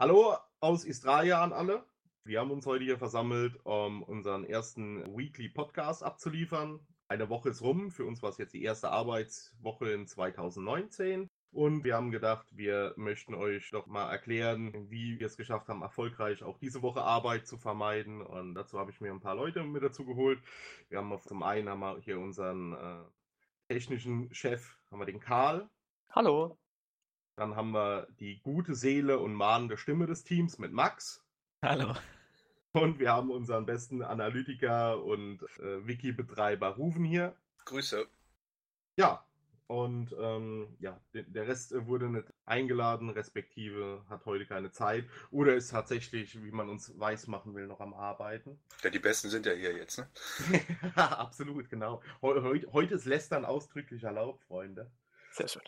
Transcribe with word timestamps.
Hallo 0.00 0.36
aus 0.60 0.84
Istralia 0.84 1.42
an 1.42 1.52
alle. 1.52 1.84
Wir 2.22 2.38
haben 2.38 2.52
uns 2.52 2.64
heute 2.66 2.84
hier 2.84 2.98
versammelt, 2.98 3.58
um 3.64 4.04
unseren 4.04 4.44
ersten 4.44 5.04
Weekly 5.18 5.48
Podcast 5.48 6.04
abzuliefern. 6.04 6.78
Eine 7.08 7.28
Woche 7.28 7.48
ist 7.48 7.62
rum. 7.62 7.90
Für 7.90 8.04
uns 8.04 8.22
war 8.22 8.30
es 8.30 8.38
jetzt 8.38 8.54
die 8.54 8.62
erste 8.62 8.90
Arbeitswoche 8.90 9.90
in 9.90 10.06
2019. 10.06 11.28
Und 11.50 11.82
wir 11.82 11.96
haben 11.96 12.12
gedacht, 12.12 12.46
wir 12.52 12.94
möchten 12.96 13.34
euch 13.34 13.70
doch 13.72 13.88
mal 13.88 14.08
erklären, 14.08 14.88
wie 14.88 15.18
wir 15.18 15.26
es 15.26 15.36
geschafft 15.36 15.66
haben, 15.66 15.82
erfolgreich 15.82 16.44
auch 16.44 16.58
diese 16.58 16.80
Woche 16.80 17.02
Arbeit 17.02 17.48
zu 17.48 17.58
vermeiden. 17.58 18.22
Und 18.22 18.54
dazu 18.54 18.78
habe 18.78 18.92
ich 18.92 19.00
mir 19.00 19.10
ein 19.10 19.18
paar 19.18 19.34
Leute 19.34 19.64
mit 19.64 19.82
dazu 19.82 20.04
geholt. 20.06 20.40
Wir 20.90 20.98
haben 20.98 21.12
zum 21.26 21.42
einen 21.42 21.68
haben 21.68 21.80
wir 21.80 21.98
hier 21.98 22.20
unseren 22.20 22.72
äh, 22.74 23.74
technischen 23.74 24.32
Chef, 24.32 24.78
haben 24.92 25.00
wir 25.00 25.06
den 25.06 25.18
Karl. 25.18 25.68
Hallo. 26.10 26.56
Dann 27.38 27.54
haben 27.54 27.70
wir 27.70 28.08
die 28.18 28.40
gute 28.40 28.74
Seele 28.74 29.20
und 29.20 29.32
mahnende 29.32 29.76
Stimme 29.76 30.06
des 30.06 30.24
Teams 30.24 30.58
mit 30.58 30.72
Max. 30.72 31.24
Hallo. 31.62 31.94
Und 32.72 32.98
wir 32.98 33.12
haben 33.12 33.30
unseren 33.30 33.64
besten 33.64 34.02
Analytiker 34.02 35.04
und 35.04 35.44
äh, 35.60 35.86
Wiki-Betreiber 35.86 36.70
Rufen 36.70 37.04
hier. 37.04 37.36
Grüße. 37.64 38.08
Ja, 38.96 39.24
und 39.68 40.16
ähm, 40.18 40.76
ja, 40.80 41.00
der 41.12 41.46
Rest 41.46 41.70
äh, 41.70 41.86
wurde 41.86 42.10
nicht 42.10 42.26
eingeladen, 42.44 43.08
respektive 43.08 44.04
hat 44.08 44.26
heute 44.26 44.44
keine 44.44 44.72
Zeit 44.72 45.04
oder 45.30 45.54
ist 45.54 45.70
tatsächlich, 45.70 46.42
wie 46.42 46.50
man 46.50 46.68
uns 46.68 46.98
weiß 46.98 47.28
machen 47.28 47.54
will, 47.54 47.68
noch 47.68 47.78
am 47.78 47.94
Arbeiten. 47.94 48.58
Ja, 48.82 48.90
die 48.90 48.98
Besten 48.98 49.30
sind 49.30 49.46
ja 49.46 49.52
hier 49.52 49.76
jetzt, 49.76 49.98
ne? 49.98 50.08
Absolut, 50.96 51.70
genau. 51.70 52.02
Heu 52.20 52.64
heute 52.72 52.94
ist 52.96 53.04
Lästern 53.04 53.44
ausdrücklich 53.44 54.02
erlaubt, 54.02 54.42
Freunde. 54.42 54.90
Sehr 55.30 55.46
schön. 55.46 55.62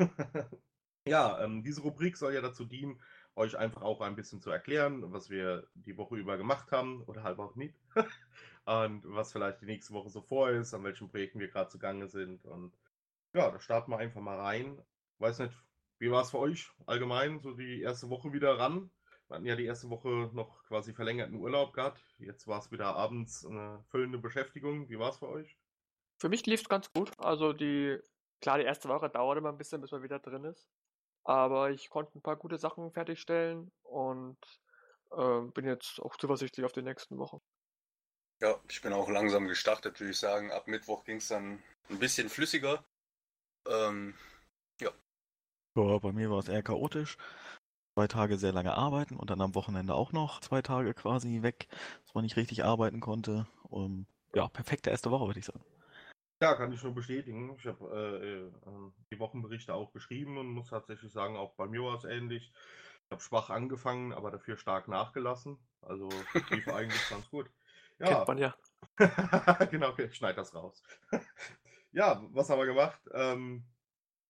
Ja, 1.06 1.42
ähm, 1.42 1.62
diese 1.62 1.82
Rubrik 1.82 2.16
soll 2.16 2.34
ja 2.34 2.40
dazu 2.40 2.64
dienen, 2.64 3.00
euch 3.36 3.56
einfach 3.56 3.82
auch 3.82 4.00
ein 4.00 4.16
bisschen 4.16 4.40
zu 4.40 4.50
erklären, 4.50 5.12
was 5.12 5.30
wir 5.30 5.68
die 5.74 5.96
Woche 5.96 6.16
über 6.16 6.36
gemacht 6.36 6.72
haben 6.72 7.02
oder 7.02 7.22
halb 7.22 7.38
auch 7.38 7.54
nicht. 7.54 7.78
und 8.64 9.02
was 9.04 9.32
vielleicht 9.32 9.60
die 9.60 9.66
nächste 9.66 9.92
Woche 9.94 10.10
so 10.10 10.20
vor 10.22 10.50
ist, 10.50 10.74
an 10.74 10.84
welchen 10.84 11.08
Projekten 11.08 11.38
wir 11.38 11.48
gerade 11.48 11.70
zugange 11.70 12.08
sind. 12.08 12.44
Und 12.44 12.72
ja, 13.34 13.50
da 13.50 13.60
starten 13.60 13.92
wir 13.92 13.98
einfach 13.98 14.20
mal 14.20 14.40
rein. 14.40 14.82
Weiß 15.18 15.38
nicht, 15.38 15.54
wie 15.98 16.10
war 16.10 16.22
es 16.22 16.30
für 16.30 16.38
euch 16.38 16.70
allgemein, 16.86 17.40
so 17.40 17.52
die 17.52 17.82
erste 17.82 18.10
Woche 18.10 18.32
wieder 18.32 18.58
ran? 18.58 18.90
Wir 19.28 19.36
hatten 19.36 19.46
ja 19.46 19.56
die 19.56 19.64
erste 19.64 19.90
Woche 19.90 20.30
noch 20.32 20.64
quasi 20.64 20.92
verlängerten 20.92 21.36
Urlaub 21.36 21.72
gehabt. 21.72 22.00
Jetzt 22.18 22.46
war 22.46 22.60
es 22.60 22.70
wieder 22.70 22.96
abends 22.96 23.44
eine 23.44 23.84
füllende 23.90 24.18
Beschäftigung. 24.18 24.88
Wie 24.88 24.98
war 24.98 25.10
es 25.10 25.18
für 25.18 25.28
euch? 25.28 25.56
Für 26.18 26.28
mich 26.28 26.46
lief 26.46 26.62
es 26.62 26.68
ganz 26.68 26.92
gut. 26.92 27.12
Also 27.18 27.52
die, 27.52 27.98
klar, 28.40 28.58
die 28.58 28.64
erste 28.64 28.88
Woche 28.88 29.10
dauerte 29.10 29.38
immer 29.40 29.50
ein 29.50 29.58
bisschen, 29.58 29.80
bis 29.80 29.90
man 29.90 30.02
wieder 30.02 30.18
drin 30.18 30.44
ist. 30.44 30.68
Aber 31.26 31.70
ich 31.70 31.90
konnte 31.90 32.16
ein 32.16 32.22
paar 32.22 32.36
gute 32.36 32.56
Sachen 32.56 32.92
fertigstellen 32.92 33.72
und 33.82 34.38
äh, 35.10 35.40
bin 35.52 35.66
jetzt 35.66 36.00
auch 36.00 36.16
zuversichtlich 36.16 36.64
auf 36.64 36.72
die 36.72 36.82
nächsten 36.82 37.18
Wochen. 37.18 37.40
Ja, 38.40 38.60
ich 38.68 38.80
bin 38.80 38.92
auch 38.92 39.08
langsam 39.08 39.48
gestartet, 39.48 39.98
würde 39.98 40.12
ich 40.12 40.18
sagen. 40.18 40.52
Ab 40.52 40.68
Mittwoch 40.68 41.04
ging 41.04 41.16
es 41.16 41.26
dann 41.26 41.60
ein 41.90 41.98
bisschen 41.98 42.28
flüssiger. 42.28 42.84
Ähm, 43.68 44.14
ja. 44.80 44.90
Ja, 45.74 45.98
bei 45.98 46.12
mir 46.12 46.30
war 46.30 46.38
es 46.38 46.48
eher 46.48 46.62
chaotisch. 46.62 47.18
Zwei 47.94 48.06
Tage 48.06 48.38
sehr 48.38 48.52
lange 48.52 48.76
arbeiten 48.76 49.16
und 49.16 49.28
dann 49.28 49.40
am 49.40 49.56
Wochenende 49.56 49.94
auch 49.94 50.12
noch 50.12 50.40
zwei 50.40 50.62
Tage 50.62 50.94
quasi 50.94 51.42
weg, 51.42 51.66
dass 52.04 52.14
man 52.14 52.22
nicht 52.22 52.36
richtig 52.36 52.62
arbeiten 52.64 53.00
konnte. 53.00 53.48
Um, 53.64 54.06
ja, 54.32 54.46
perfekte 54.46 54.90
erste 54.90 55.10
Woche, 55.10 55.26
würde 55.26 55.40
ich 55.40 55.46
sagen. 55.46 55.64
Ja, 56.40 56.54
kann 56.54 56.72
ich 56.72 56.82
nur 56.82 56.94
bestätigen. 56.94 57.56
Ich 57.58 57.66
habe 57.66 57.90
äh, 57.94 58.68
äh, 58.68 58.92
die 59.10 59.18
Wochenberichte 59.18 59.72
auch 59.72 59.92
geschrieben 59.92 60.36
und 60.36 60.48
muss 60.48 60.68
tatsächlich 60.68 61.10
sagen, 61.12 61.36
auch 61.36 61.54
bei 61.54 61.66
mir 61.66 61.82
war 61.82 61.96
es 61.96 62.04
ähnlich. 62.04 62.52
Ich 63.04 63.10
habe 63.10 63.22
schwach 63.22 63.50
angefangen, 63.50 64.12
aber 64.12 64.30
dafür 64.30 64.56
stark 64.56 64.88
nachgelassen. 64.88 65.58
Also 65.80 66.08
lief 66.50 66.68
eigentlich 66.68 67.08
ganz 67.08 67.30
gut. 67.30 67.48
Ja. 67.98 68.06
Kennt 68.08 68.28
man 68.28 68.38
ja. 68.38 68.54
genau, 69.70 69.90
okay, 69.90 70.10
schneid 70.12 70.36
das 70.36 70.54
raus. 70.54 70.82
ja, 71.92 72.22
was 72.32 72.50
haben 72.50 72.58
wir 72.58 72.66
gemacht? 72.66 73.00
Ähm, 73.12 73.64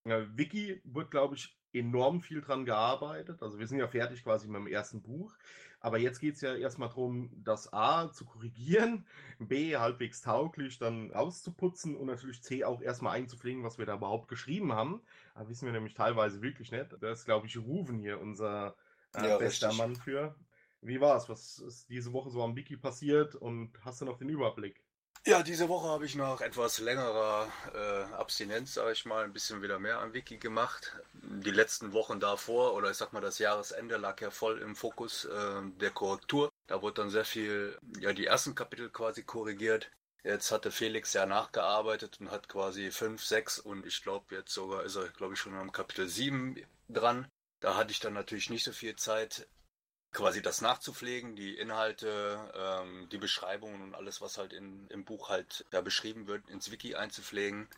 Wiki 0.05 0.81
wird, 0.84 1.11
glaube 1.11 1.34
ich, 1.34 1.56
enorm 1.78 2.20
viel 2.20 2.41
dran 2.41 2.64
gearbeitet. 2.64 3.42
Also 3.42 3.59
wir 3.59 3.66
sind 3.66 3.78
ja 3.78 3.88
fertig 3.88 4.22
quasi 4.22 4.48
mit 4.48 4.56
dem 4.56 4.66
ersten 4.66 5.03
Buch. 5.03 5.34
Aber 5.81 5.98
jetzt 5.98 6.20
geht 6.20 6.34
es 6.34 6.41
ja 6.41 6.56
erstmal 6.56 6.88
darum, 6.88 7.31
das 7.44 7.72
A 7.72 8.10
zu 8.10 8.25
korrigieren, 8.25 9.06
B 9.38 9.76
halbwegs 9.76 10.20
tauglich 10.22 10.78
dann 10.78 11.12
auszuputzen 11.12 11.97
und 11.97 12.06
natürlich 12.06 12.42
C 12.42 12.64
auch 12.64 12.81
erstmal 12.81 13.16
einzupflegen, 13.16 13.62
was 13.62 13.78
wir 13.78 13.87
da 13.87 13.94
überhaupt 13.94 14.28
geschrieben 14.28 14.72
haben. 14.72 15.03
Da 15.34 15.48
wissen 15.48 15.66
wir 15.66 15.72
nämlich 15.72 15.94
teilweise 15.94 16.42
wirklich 16.42 16.72
nicht. 16.72 16.97
Da 17.00 17.10
ist, 17.10 17.25
glaube 17.25 17.47
ich, 17.47 17.59
Ruven 17.59 17.98
hier 17.98 18.20
unser 18.20 18.75
äh, 19.14 19.28
ja, 19.28 19.38
bester 19.38 19.69
richtig. 19.69 19.78
Mann 19.78 19.97
für. 19.97 20.34
Wie 20.81 21.00
war 21.00 21.16
es? 21.16 21.28
Was 21.28 21.58
ist 21.58 21.91
diese 21.91 22.12
Woche 22.12 22.31
so 22.31 22.43
am 22.43 22.56
Wiki 22.56 22.76
passiert 22.76 23.34
und 23.34 23.72
hast 23.84 24.00
du 24.00 24.04
noch 24.06 24.19
den 24.19 24.28
Überblick? 24.28 24.86
Ja, 25.28 25.42
diese 25.42 25.69
Woche 25.69 25.88
habe 25.88 26.06
ich 26.06 26.14
nach 26.14 26.41
etwas 26.41 26.78
längerer 26.78 27.53
äh, 27.75 28.14
Abstinenz, 28.14 28.75
sage 28.75 28.92
ich 28.92 29.04
mal, 29.06 29.25
ein 29.25 29.32
bisschen 29.32 29.60
wieder 29.60 29.81
mehr 29.81 29.98
am 29.98 30.14
Wiki 30.14 30.37
gemacht. 30.37 30.92
Die 31.14 31.50
letzten 31.50 31.92
Wochen 31.92 32.20
davor, 32.20 32.75
oder 32.75 32.92
ich 32.92 32.97
sag 32.97 33.12
mal, 33.12 33.20
das 33.20 33.41
Jahresende 33.41 33.97
lag 33.97 34.20
ja 34.20 34.31
voll 34.31 34.60
im 34.60 34.76
Fokus 34.76 35.25
äh, 35.25 35.62
der 35.81 35.91
Korrektur. 35.91 36.53
Da 36.69 36.81
wurde 36.81 37.03
dann 37.03 37.10
sehr 37.10 37.25
viel, 37.25 37.76
ja, 37.98 38.12
die 38.12 38.26
ersten 38.26 38.54
Kapitel 38.54 38.88
quasi 38.88 39.25
korrigiert. 39.25 39.91
Jetzt 40.22 40.53
hatte 40.53 40.70
Felix 40.70 41.12
ja 41.12 41.26
nachgearbeitet 41.26 42.19
und 42.20 42.31
hat 42.31 42.48
quasi 42.48 42.93
5, 42.93 43.25
6 43.25 43.58
und 43.58 43.84
ich 43.84 44.04
glaube 44.04 44.32
jetzt 44.32 44.54
sogar 44.54 44.84
ist 44.84 44.94
er, 44.94 45.08
glaube 45.08 45.34
ich, 45.34 45.41
schon 45.41 45.56
am 45.56 45.72
Kapitel 45.72 46.06
7 46.06 46.56
dran. 46.88 47.26
Da 47.58 47.75
hatte 47.75 47.91
ich 47.91 47.98
dann 47.98 48.12
natürlich 48.12 48.48
nicht 48.48 48.64
so 48.64 48.70
viel 48.70 48.94
Zeit, 48.94 49.48
quasi 50.16 50.41
das 50.41 50.62
nachzupflegen, 50.62 51.37
die 51.37 51.59
Inhalte, 51.59 52.41
ähm, 52.54 53.06
die 53.12 53.19
Beschreibungen 53.19 53.82
und 53.82 53.94
alles, 53.94 54.22
was 54.22 54.38
halt 54.38 54.54
in, 54.54 54.87
im 54.88 55.04
Buch 55.04 55.28
halt 55.28 55.66
ja, 55.72 55.82
beschrieben 55.82 56.27
wird, 56.27 56.49
ins 56.49 56.71
Wiki 56.71 56.94
einzupflegen. 56.94 57.69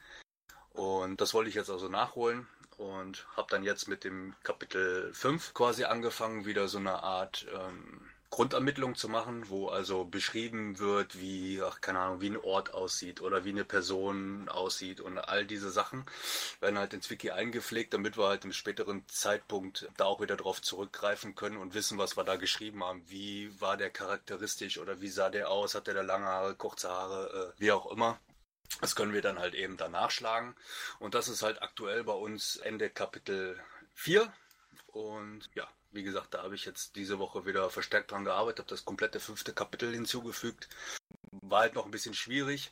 Und 0.71 1.21
das 1.21 1.35
wollte 1.35 1.51
ich 1.51 1.57
jetzt 1.57 1.69
also 1.69 1.89
nachholen 1.89 2.47
und 2.77 3.27
habe 3.37 3.49
dann 3.51 3.65
jetzt 3.65 3.89
mit 3.89 4.05
dem 4.05 4.37
Kapitel 4.45 5.13
5 5.13 5.53
quasi 5.53 5.83
angefangen, 5.83 6.45
wieder 6.47 6.69
so 6.69 6.79
eine 6.79 7.03
Art 7.03 7.45
ähm, 7.53 8.09
Grundermittlung 8.31 8.95
zu 8.95 9.09
machen, 9.09 9.49
wo 9.49 9.69
also 9.69 10.05
beschrieben 10.05 10.79
wird, 10.79 11.19
wie, 11.19 11.63
ach, 11.63 11.81
keine 11.81 12.01
Ahnung, 12.01 12.21
wie 12.21 12.31
ein 12.31 12.37
Ort 12.37 12.75
aussieht 12.75 13.21
oder 13.21 13.45
wie 13.45 13.51
eine 13.51 13.65
Person 13.65 14.49
aussieht 14.49 15.01
und 15.01 15.19
all 15.19 15.47
diese 15.47 15.71
Sachen 15.71 16.05
werden 16.61 16.79
halt 16.79 16.93
ins 16.93 17.09
Wiki 17.09 17.31
eingepflegt, 17.31 17.95
damit 17.95 18.19
wir 18.19 18.29
halt 18.29 18.45
im 18.45 18.53
späteren 18.53 19.03
Zeitpunkt 19.09 19.89
da 19.97 20.05
auch 20.05 20.21
wieder 20.21 20.37
drauf 20.37 20.61
zurückgreifen 20.61 21.35
können 21.35 21.57
und 21.57 21.75
wissen, 21.75 21.97
was 21.97 22.17
wir 22.17 22.25
da 22.25 22.37
geschrieben 22.37 22.85
haben. 22.85 23.03
Wie 23.09 23.59
war 23.61 23.77
der 23.77 23.91
charakteristisch 23.91 24.79
oder 24.79 25.01
wie 25.01 25.09
sah 25.09 25.31
der 25.31 25.51
aus? 25.51 25.75
Hat 25.75 25.87
der 25.87 25.95
da 25.95 26.03
lange 26.03 26.27
Haare, 26.27 26.55
kurze 26.55 26.91
Haare, 26.91 27.55
äh, 27.57 27.61
wie 27.61 27.73
auch 27.73 27.91
immer. 27.91 28.21
Das 28.81 28.95
können 28.95 29.15
wir 29.15 29.23
dann 29.23 29.39
halt 29.39 29.55
eben 29.55 29.77
da 29.77 29.89
nachschlagen. 29.89 30.55
Und 30.99 31.15
das 31.15 31.29
ist 31.29 31.43
halt 31.43 31.63
aktuell 31.63 32.05
bei 32.05 32.13
uns 32.13 32.57
Ende 32.57 32.91
Kapitel 32.91 33.59
4. 33.95 34.33
Und 34.89 35.49
ja, 35.55 35.67
wie 35.91 36.03
gesagt, 36.03 36.35
da 36.35 36.43
habe 36.43 36.55
ich 36.55 36.65
jetzt 36.65 36.97
diese 36.97 37.19
Woche 37.19 37.47
wieder 37.47 37.71
verstärkt 37.71 38.11
dran 38.11 38.25
gearbeitet, 38.25 38.61
habe 38.61 38.71
das 38.71 38.85
komplette 38.85 39.21
fünfte 39.21 39.53
Kapitel 39.53 39.93
hinzugefügt. 39.93 40.69
War 41.31 41.61
halt 41.61 41.75
noch 41.75 41.85
ein 41.85 41.91
bisschen 41.91 42.15
schwierig, 42.15 42.71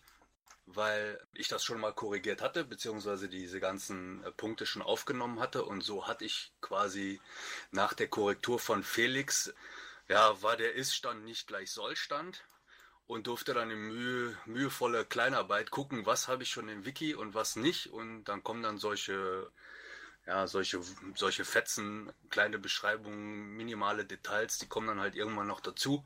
weil 0.67 1.21
ich 1.33 1.49
das 1.49 1.65
schon 1.65 1.81
mal 1.81 1.93
korrigiert 1.93 2.43
hatte, 2.43 2.65
beziehungsweise 2.65 3.29
diese 3.29 3.61
ganzen 3.61 4.23
äh, 4.25 4.33
Punkte 4.33 4.67
schon 4.67 4.83
aufgenommen 4.83 5.41
hatte. 5.41 5.65
Und 5.65 5.83
so 5.83 6.07
hatte 6.07 6.25
ich 6.25 6.53
quasi 6.61 7.21
nach 7.71 7.95
der 7.95 8.09
Korrektur 8.09 8.59
von 8.59 8.83
Felix, 8.83 9.55
ja, 10.09 10.41
war 10.43 10.57
der 10.57 10.75
Ist-Stand 10.75 11.25
nicht 11.25 11.47
gleich 11.47 11.71
Soll-Stand 11.71 12.45
und 13.07 13.27
durfte 13.29 13.55
dann 13.55 13.71
in 13.71 13.79
mühe, 13.79 14.37
mühevoller 14.47 15.05
Kleinarbeit 15.05 15.71
gucken, 15.71 16.07
was 16.07 16.29
habe 16.29 16.43
ich 16.43 16.51
schon 16.51 16.69
im 16.69 16.85
Wiki 16.85 17.15
und 17.15 17.35
was 17.35 17.57
nicht. 17.57 17.89
Und 17.89 18.25
dann 18.25 18.43
kommen 18.43 18.63
dann 18.63 18.79
solche 18.79 19.51
ja, 20.27 20.47
solche, 20.47 20.81
solche 21.15 21.45
Fetzen, 21.45 22.13
kleine 22.31 22.59
Beschreibungen, 22.59 23.57
minimale 23.57 24.05
Details, 24.05 24.59
die 24.59 24.67
kommen 24.67 24.89
dann 24.89 25.01
halt 25.01 25.15
irgendwann 25.15 25.47
noch 25.47 25.61
dazu. 25.61 26.05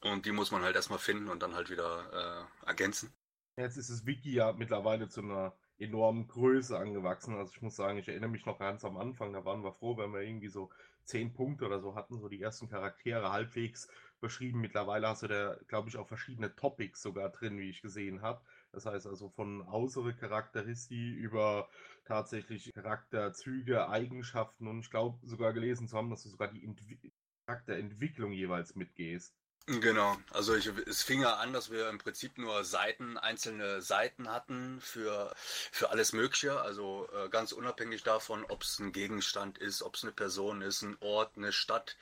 Und 0.00 0.26
die 0.26 0.32
muss 0.32 0.50
man 0.50 0.62
halt 0.62 0.76
erstmal 0.76 0.98
finden 0.98 1.28
und 1.28 1.42
dann 1.42 1.54
halt 1.54 1.70
wieder 1.70 2.48
äh, 2.64 2.66
ergänzen. 2.66 3.12
Jetzt 3.56 3.76
ist 3.76 3.90
das 3.90 4.04
Wiki 4.04 4.32
ja 4.34 4.52
mittlerweile 4.52 5.08
zu 5.08 5.22
einer 5.22 5.54
enormen 5.78 6.28
Größe 6.28 6.76
angewachsen. 6.78 7.34
Also 7.36 7.52
ich 7.54 7.62
muss 7.62 7.76
sagen, 7.76 7.98
ich 7.98 8.08
erinnere 8.08 8.30
mich 8.30 8.46
noch 8.46 8.58
ganz 8.58 8.84
am 8.84 8.96
Anfang, 8.96 9.32
da 9.32 9.44
waren 9.44 9.62
wir 9.62 9.72
froh, 9.72 9.96
wenn 9.96 10.12
wir 10.12 10.20
irgendwie 10.20 10.48
so 10.48 10.70
zehn 11.04 11.32
Punkte 11.32 11.66
oder 11.66 11.80
so 11.80 11.94
hatten, 11.94 12.18
so 12.18 12.28
die 12.28 12.40
ersten 12.40 12.68
Charaktere 12.68 13.30
halbwegs 13.32 13.88
beschrieben. 14.20 14.60
Mittlerweile 14.60 15.08
hast 15.08 15.22
du 15.22 15.28
da, 15.28 15.56
glaube 15.68 15.88
ich, 15.88 15.96
auch 15.96 16.08
verschiedene 16.08 16.54
Topics 16.56 17.00
sogar 17.02 17.30
drin, 17.30 17.58
wie 17.58 17.70
ich 17.70 17.82
gesehen 17.82 18.22
habe. 18.22 18.40
Das 18.76 18.84
heißt 18.84 19.06
also 19.06 19.30
von 19.30 19.62
äußere 19.62 20.14
Charakteristik 20.14 21.16
über 21.16 21.66
tatsächlich 22.04 22.70
Charakterzüge, 22.74 23.88
Eigenschaften 23.88 24.68
und 24.68 24.80
ich 24.80 24.90
glaube 24.90 25.18
sogar 25.26 25.54
gelesen 25.54 25.88
zu 25.88 25.96
haben, 25.96 26.10
dass 26.10 26.24
du 26.24 26.28
sogar 26.28 26.48
die 26.48 26.62
Entwi 26.62 27.12
Charakterentwicklung 27.46 28.32
jeweils 28.32 28.74
mitgehst. 28.74 29.34
Genau, 29.68 30.16
also 30.30 30.54
ich, 30.54 30.66
es 30.66 31.02
fing 31.02 31.22
ja 31.22 31.36
an, 31.36 31.52
dass 31.52 31.70
wir 31.70 31.88
im 31.88 31.98
Prinzip 31.98 32.38
nur 32.38 32.64
Seiten, 32.64 33.16
einzelne 33.16 33.80
Seiten 33.80 34.30
hatten 34.30 34.80
für, 34.80 35.34
für 35.36 35.90
alles 35.90 36.12
Mögliche, 36.12 36.60
also 36.60 37.08
äh, 37.12 37.28
ganz 37.30 37.50
unabhängig 37.52 38.04
davon, 38.04 38.44
ob 38.44 38.62
es 38.62 38.78
ein 38.78 38.92
Gegenstand 38.92 39.58
ist, 39.58 39.82
ob 39.82 39.94
es 39.96 40.04
eine 40.04 40.12
Person 40.12 40.60
ist, 40.60 40.82
ein 40.82 40.96
Ort, 41.00 41.36
eine 41.36 41.50
Stadt, 41.50 41.96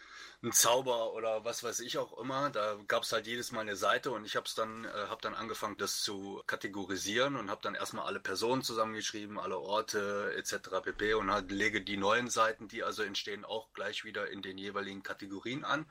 ein 0.44 0.52
Zauber 0.52 1.14
oder 1.14 1.44
was 1.44 1.64
weiß 1.64 1.80
ich 1.80 1.98
auch 1.98 2.16
immer. 2.18 2.50
Da 2.50 2.78
gab 2.86 3.02
es 3.02 3.12
halt 3.12 3.26
jedes 3.26 3.50
Mal 3.50 3.62
eine 3.62 3.76
Seite 3.76 4.10
und 4.12 4.24
ich 4.24 4.36
habe 4.36 4.46
dann, 4.56 4.84
äh, 4.84 4.88
hab 5.08 5.22
dann 5.22 5.34
angefangen, 5.34 5.76
das 5.78 6.02
zu 6.02 6.42
kategorisieren 6.46 7.36
und 7.36 7.50
habe 7.50 7.62
dann 7.62 7.74
erstmal 7.74 8.06
alle 8.06 8.20
Personen 8.20 8.62
zusammengeschrieben, 8.62 9.38
alle 9.38 9.58
Orte 9.58 10.34
etc. 10.36 10.82
pp. 10.82 11.14
und 11.14 11.32
halt 11.32 11.50
lege 11.50 11.82
die 11.82 11.96
neuen 11.96 12.28
Seiten, 12.28 12.68
die 12.68 12.84
also 12.84 13.02
entstehen, 13.02 13.44
auch 13.44 13.72
gleich 13.72 14.04
wieder 14.04 14.30
in 14.30 14.42
den 14.42 14.58
jeweiligen 14.58 15.02
Kategorien 15.02 15.64
an. 15.64 15.90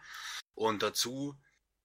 Und 0.53 0.83
dazu 0.83 1.35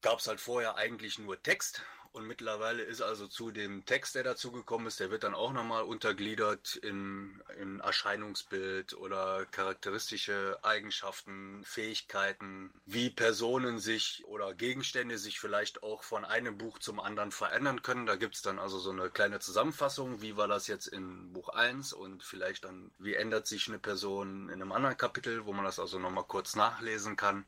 gab 0.03 0.19
es 0.19 0.29
halt 0.29 0.41
vorher 0.41 0.77
eigentlich 0.77 1.19
nur 1.19 1.43
Text 1.43 1.83
und 2.13 2.27
mittlerweile 2.27 2.83
ist 2.83 3.03
also 3.03 3.27
zu 3.27 3.51
dem 3.51 3.85
Text, 3.85 4.15
der 4.15 4.23
dazu 4.23 4.51
gekommen 4.51 4.87
ist, 4.87 5.01
der 5.01 5.11
wird 5.11 5.25
dann 5.25 5.35
auch 5.35 5.53
nochmal 5.53 5.83
untergliedert 5.83 6.77
in, 6.77 7.43
in 7.61 7.81
Erscheinungsbild 7.81 8.95
oder 8.95 9.47
charakteristische 9.47 10.59
Eigenschaften, 10.63 11.63
Fähigkeiten, 11.65 12.73
wie 12.87 13.11
Personen 13.11 13.79
sich 13.79 14.25
oder 14.27 14.55
Gegenstände 14.55 15.19
sich 15.19 15.39
vielleicht 15.39 15.83
auch 15.83 16.03
von 16.03 16.25
einem 16.25 16.59
Buch 16.59 16.79
zum 16.79 17.01
anderen 17.01 17.31
verändern 17.31 17.83
können. 17.83 18.07
Da 18.07 18.17
gibt 18.17 18.35
es 18.37 18.43
dann 18.43 18.59
also 18.59 18.79
so 18.79 18.91
eine 18.91 19.11
kleine 19.11 19.41
Zusammenfassung, 19.41 20.23
wie 20.23 20.37
war 20.37 20.49
das 20.49 20.67
jetzt 20.67 20.87
in 20.87 21.33
Buch 21.33 21.51
1 21.51 21.93
und 21.93 22.23
vielleicht 22.23 22.65
dann, 22.65 22.91
wie 22.99 23.15
ändert 23.15 23.47
sich 23.47 23.69
eine 23.69 23.79
Person 23.79 24.49
in 24.49 24.63
einem 24.63 24.73
anderen 24.73 24.97
Kapitel, 24.97 25.47
wo 25.47 25.53
man 25.53 25.65
das 25.65 25.79
also 25.79 25.99
nochmal 25.99 26.25
kurz 26.25 26.57
nachlesen 26.57 27.17
kann. 27.17 27.45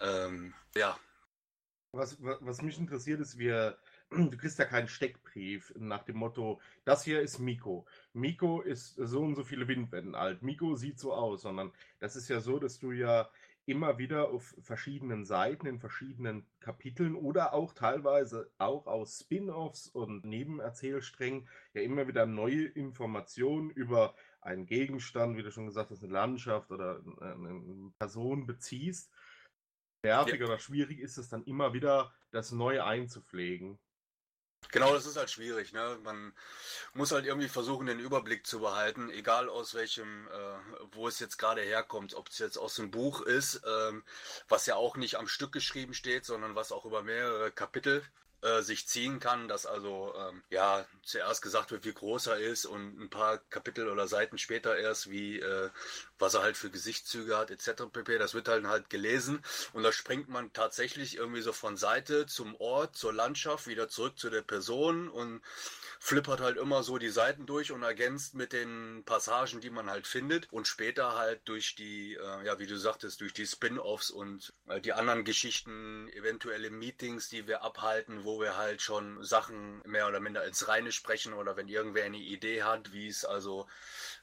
Ähm, 0.00 0.54
ja, 0.74 0.98
was, 1.96 2.16
was 2.20 2.62
mich 2.62 2.78
interessiert 2.78 3.20
ist, 3.20 3.38
wir, 3.38 3.78
du 4.10 4.36
kriegst 4.36 4.58
ja 4.58 4.64
keinen 4.64 4.88
Steckbrief 4.88 5.72
nach 5.76 6.04
dem 6.04 6.16
Motto, 6.16 6.60
das 6.84 7.04
hier 7.04 7.20
ist 7.20 7.38
Miko. 7.38 7.86
Miko 8.12 8.60
ist 8.60 8.94
so 8.94 9.20
und 9.20 9.34
so 9.34 9.44
viele 9.44 9.68
Windwenden 9.68 10.14
alt. 10.14 10.42
Miko 10.42 10.74
sieht 10.74 10.98
so 10.98 11.12
aus, 11.12 11.42
sondern 11.42 11.72
das 11.98 12.16
ist 12.16 12.28
ja 12.28 12.40
so, 12.40 12.58
dass 12.58 12.78
du 12.78 12.92
ja 12.92 13.28
immer 13.68 13.98
wieder 13.98 14.28
auf 14.30 14.54
verschiedenen 14.60 15.24
Seiten, 15.24 15.66
in 15.66 15.80
verschiedenen 15.80 16.46
Kapiteln 16.60 17.16
oder 17.16 17.52
auch 17.52 17.72
teilweise 17.72 18.48
auch 18.58 18.86
aus 18.86 19.18
Spin-offs 19.18 19.88
und 19.88 20.24
Nebenerzählsträngen 20.24 21.48
ja 21.74 21.82
immer 21.82 22.06
wieder 22.06 22.26
neue 22.26 22.66
Informationen 22.66 23.70
über 23.70 24.14
einen 24.40 24.66
Gegenstand, 24.66 25.36
wie 25.36 25.42
du 25.42 25.50
schon 25.50 25.66
gesagt 25.66 25.90
hast, 25.90 26.04
eine 26.04 26.12
Landschaft 26.12 26.70
oder 26.70 27.02
eine 27.20 27.90
Person 27.98 28.46
beziehst 28.46 29.10
nervig 30.06 30.40
ja. 30.40 30.46
oder 30.46 30.58
schwierig 30.58 31.00
ist 31.00 31.18
es 31.18 31.28
dann 31.28 31.44
immer 31.44 31.72
wieder, 31.72 32.12
das 32.30 32.52
neu 32.52 32.82
einzupflegen. 32.82 33.78
Genau, 34.72 34.92
das 34.92 35.06
ist 35.06 35.16
halt 35.16 35.30
schwierig. 35.30 35.72
Ne? 35.72 35.98
Man 36.02 36.32
muss 36.94 37.12
halt 37.12 37.26
irgendwie 37.26 37.48
versuchen, 37.48 37.86
den 37.86 37.98
Überblick 37.98 38.46
zu 38.46 38.60
behalten, 38.60 39.10
egal 39.10 39.48
aus 39.48 39.74
welchem, 39.74 40.28
äh, 40.28 40.58
wo 40.92 41.08
es 41.08 41.18
jetzt 41.18 41.38
gerade 41.38 41.62
herkommt, 41.62 42.14
ob 42.14 42.28
es 42.28 42.38
jetzt 42.38 42.56
aus 42.58 42.74
dem 42.76 42.90
Buch 42.90 43.20
ist, 43.20 43.62
ähm, 43.66 44.02
was 44.48 44.66
ja 44.66 44.76
auch 44.76 44.96
nicht 44.96 45.16
am 45.16 45.28
Stück 45.28 45.52
geschrieben 45.52 45.94
steht, 45.94 46.24
sondern 46.24 46.54
was 46.54 46.72
auch 46.72 46.84
über 46.84 47.02
mehrere 47.02 47.50
Kapitel 47.50 48.04
äh, 48.46 48.62
sich 48.62 48.86
ziehen 48.86 49.18
kann, 49.18 49.48
dass 49.48 49.66
also 49.66 50.14
ähm, 50.16 50.42
ja 50.50 50.86
zuerst 51.02 51.42
gesagt 51.42 51.72
wird, 51.72 51.84
wie 51.84 51.92
groß 51.92 52.28
er 52.28 52.38
ist 52.38 52.64
und 52.64 53.00
ein 53.00 53.10
paar 53.10 53.38
Kapitel 53.50 53.88
oder 53.88 54.06
Seiten 54.06 54.38
später 54.38 54.76
erst, 54.76 55.10
wie 55.10 55.40
äh, 55.40 55.70
was 56.18 56.34
er 56.34 56.42
halt 56.42 56.56
für 56.56 56.70
Gesichtszüge 56.70 57.36
hat 57.36 57.50
etc. 57.50 57.84
pp. 57.92 58.18
Das 58.18 58.34
wird 58.34 58.48
halt 58.48 58.66
halt 58.66 58.88
gelesen 58.90 59.42
und 59.72 59.82
da 59.82 59.92
springt 59.92 60.28
man 60.28 60.52
tatsächlich 60.52 61.16
irgendwie 61.16 61.42
so 61.42 61.52
von 61.52 61.76
Seite 61.76 62.26
zum 62.26 62.54
Ort, 62.56 62.96
zur 62.96 63.12
Landschaft, 63.12 63.66
wieder 63.66 63.88
zurück 63.88 64.18
zu 64.18 64.30
der 64.30 64.42
Person 64.42 65.08
und 65.08 65.42
flippert 65.98 66.40
halt 66.40 66.56
immer 66.56 66.82
so 66.82 66.98
die 66.98 67.08
Seiten 67.08 67.46
durch 67.46 67.72
und 67.72 67.82
ergänzt 67.82 68.34
mit 68.34 68.52
den 68.52 69.02
Passagen, 69.04 69.60
die 69.60 69.70
man 69.70 69.90
halt 69.90 70.06
findet 70.06 70.52
und 70.52 70.68
später 70.68 71.16
halt 71.16 71.40
durch 71.46 71.74
die, 71.74 72.14
äh, 72.14 72.46
ja 72.46 72.58
wie 72.58 72.66
du 72.66 72.76
sagtest, 72.76 73.20
durch 73.20 73.32
die 73.32 73.46
Spin-offs 73.46 74.10
und 74.10 74.52
äh, 74.68 74.80
die 74.80 74.92
anderen 74.92 75.24
Geschichten, 75.24 76.08
eventuelle 76.10 76.70
Meetings, 76.70 77.28
die 77.28 77.46
wir 77.46 77.62
abhalten, 77.62 78.24
wo 78.24 78.35
wir 78.40 78.56
halt 78.56 78.82
schon 78.82 79.22
Sachen 79.24 79.82
mehr 79.84 80.08
oder 80.08 80.20
minder 80.20 80.44
ins 80.44 80.68
Reine 80.68 80.92
sprechen 80.92 81.32
oder 81.32 81.56
wenn 81.56 81.68
irgendwer 81.68 82.04
eine 82.04 82.18
Idee 82.18 82.62
hat, 82.62 82.92
wie 82.92 83.08
es 83.08 83.24
also, 83.24 83.66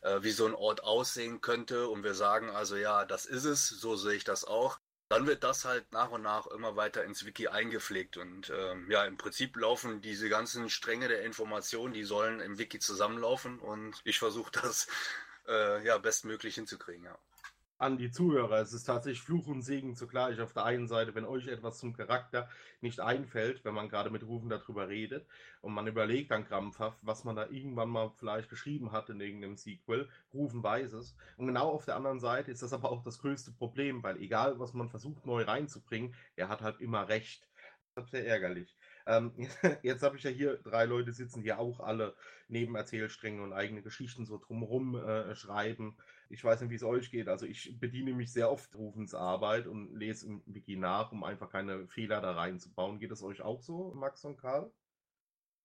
äh, 0.01 0.21
wie 0.21 0.31
so 0.31 0.45
ein 0.45 0.55
Ort 0.55 0.83
aussehen 0.83 1.41
könnte 1.41 1.87
und 1.87 2.03
wir 2.03 2.13
sagen 2.13 2.49
also 2.49 2.75
ja, 2.75 3.05
das 3.05 3.25
ist 3.25 3.45
es, 3.45 3.67
so 3.67 3.95
sehe 3.95 4.15
ich 4.15 4.23
das 4.23 4.43
auch, 4.45 4.79
dann 5.09 5.27
wird 5.27 5.43
das 5.43 5.65
halt 5.65 5.91
nach 5.91 6.09
und 6.09 6.23
nach 6.23 6.47
immer 6.47 6.75
weiter 6.75 7.03
ins 7.03 7.25
Wiki 7.25 7.47
eingepflegt. 7.47 8.17
Und 8.17 8.49
ähm, 8.49 8.89
ja, 8.89 9.05
im 9.05 9.17
Prinzip 9.17 9.55
laufen 9.57 10.01
diese 10.01 10.27
ganzen 10.27 10.69
Stränge 10.69 11.07
der 11.07 11.23
Informationen, 11.23 11.93
die 11.93 12.03
sollen 12.03 12.39
im 12.39 12.57
Wiki 12.57 12.79
zusammenlaufen 12.79 13.59
und 13.59 14.01
ich 14.05 14.17
versuche 14.17 14.51
das 14.63 14.87
äh, 15.47 15.85
ja 15.85 15.97
bestmöglich 15.99 16.55
hinzukriegen, 16.55 17.05
ja 17.05 17.17
an 17.83 17.97
die 17.97 18.09
Zuhörer. 18.09 18.61
Es 18.61 18.71
ist 18.73 18.85
tatsächlich 18.85 19.21
Fluch 19.21 19.47
und 19.47 19.61
Segen 19.61 19.95
zugleich. 19.95 20.39
Auf 20.39 20.53
der 20.53 20.63
einen 20.63 20.87
Seite, 20.87 21.13
wenn 21.15 21.25
euch 21.25 21.47
etwas 21.47 21.77
zum 21.79 21.93
Charakter 21.93 22.49
nicht 22.81 23.01
einfällt, 23.01 23.65
wenn 23.65 23.73
man 23.73 23.89
gerade 23.89 24.09
mit 24.09 24.23
Rufen 24.23 24.49
darüber 24.49 24.87
redet 24.87 25.27
und 25.61 25.73
man 25.73 25.85
überlegt 25.85 26.31
dann 26.31 26.45
krampfhaft, 26.45 26.97
was 27.01 27.25
man 27.25 27.35
da 27.35 27.47
irgendwann 27.49 27.89
mal 27.89 28.09
vielleicht 28.15 28.49
geschrieben 28.49 28.91
hat 28.93 29.09
in 29.09 29.19
irgendeinem 29.19 29.57
Sequel, 29.57 30.09
Rufen 30.33 30.63
weiß 30.63 30.93
es. 30.93 31.15
Und 31.37 31.47
genau 31.47 31.69
auf 31.69 31.85
der 31.85 31.97
anderen 31.97 32.19
Seite 32.19 32.51
ist 32.51 32.63
das 32.63 32.73
aber 32.73 32.89
auch 32.89 33.03
das 33.03 33.19
größte 33.19 33.51
Problem, 33.51 34.01
weil 34.01 34.17
egal, 34.17 34.59
was 34.59 34.73
man 34.73 34.89
versucht 34.89 35.25
neu 35.25 35.43
reinzubringen, 35.43 36.15
er 36.35 36.47
hat 36.47 36.61
halt 36.61 36.79
immer 36.79 37.09
recht. 37.09 37.47
Das 37.95 38.05
ist 38.05 38.11
sehr 38.11 38.25
ärgerlich. 38.25 38.75
Ähm, 39.05 39.33
jetzt 39.83 40.03
habe 40.03 40.17
ich 40.17 40.23
ja 40.23 40.31
hier 40.31 40.57
drei 40.57 40.85
Leute 40.85 41.11
sitzen, 41.11 41.43
die 41.43 41.53
auch 41.53 41.79
alle 41.79 42.15
Nebenerzählstränge 42.47 43.43
und 43.43 43.53
eigene 43.53 43.81
Geschichten 43.81 44.25
so 44.25 44.37
drumherum 44.37 44.95
äh, 44.95 45.35
schreiben. 45.35 45.97
Ich 46.29 46.43
weiß 46.43 46.61
nicht, 46.61 46.69
wie 46.69 46.75
es 46.75 46.83
euch 46.83 47.11
geht. 47.11 47.27
Also 47.27 47.45
ich 47.45 47.79
bediene 47.79 48.13
mich 48.13 48.31
sehr 48.31 48.51
oft 48.51 48.75
Rufens 48.75 49.13
Arbeit 49.13 49.67
und 49.67 49.95
lese 49.95 50.27
im 50.27 50.43
Wiki 50.45 50.75
nach, 50.75 51.11
um 51.11 51.23
einfach 51.23 51.49
keine 51.49 51.87
Fehler 51.87 52.21
da 52.21 52.31
reinzubauen. 52.31 52.99
Geht 52.99 53.11
es 53.11 53.23
euch 53.23 53.41
auch 53.41 53.61
so, 53.61 53.93
Max 53.93 54.23
und 54.25 54.37
Karl? 54.37 54.71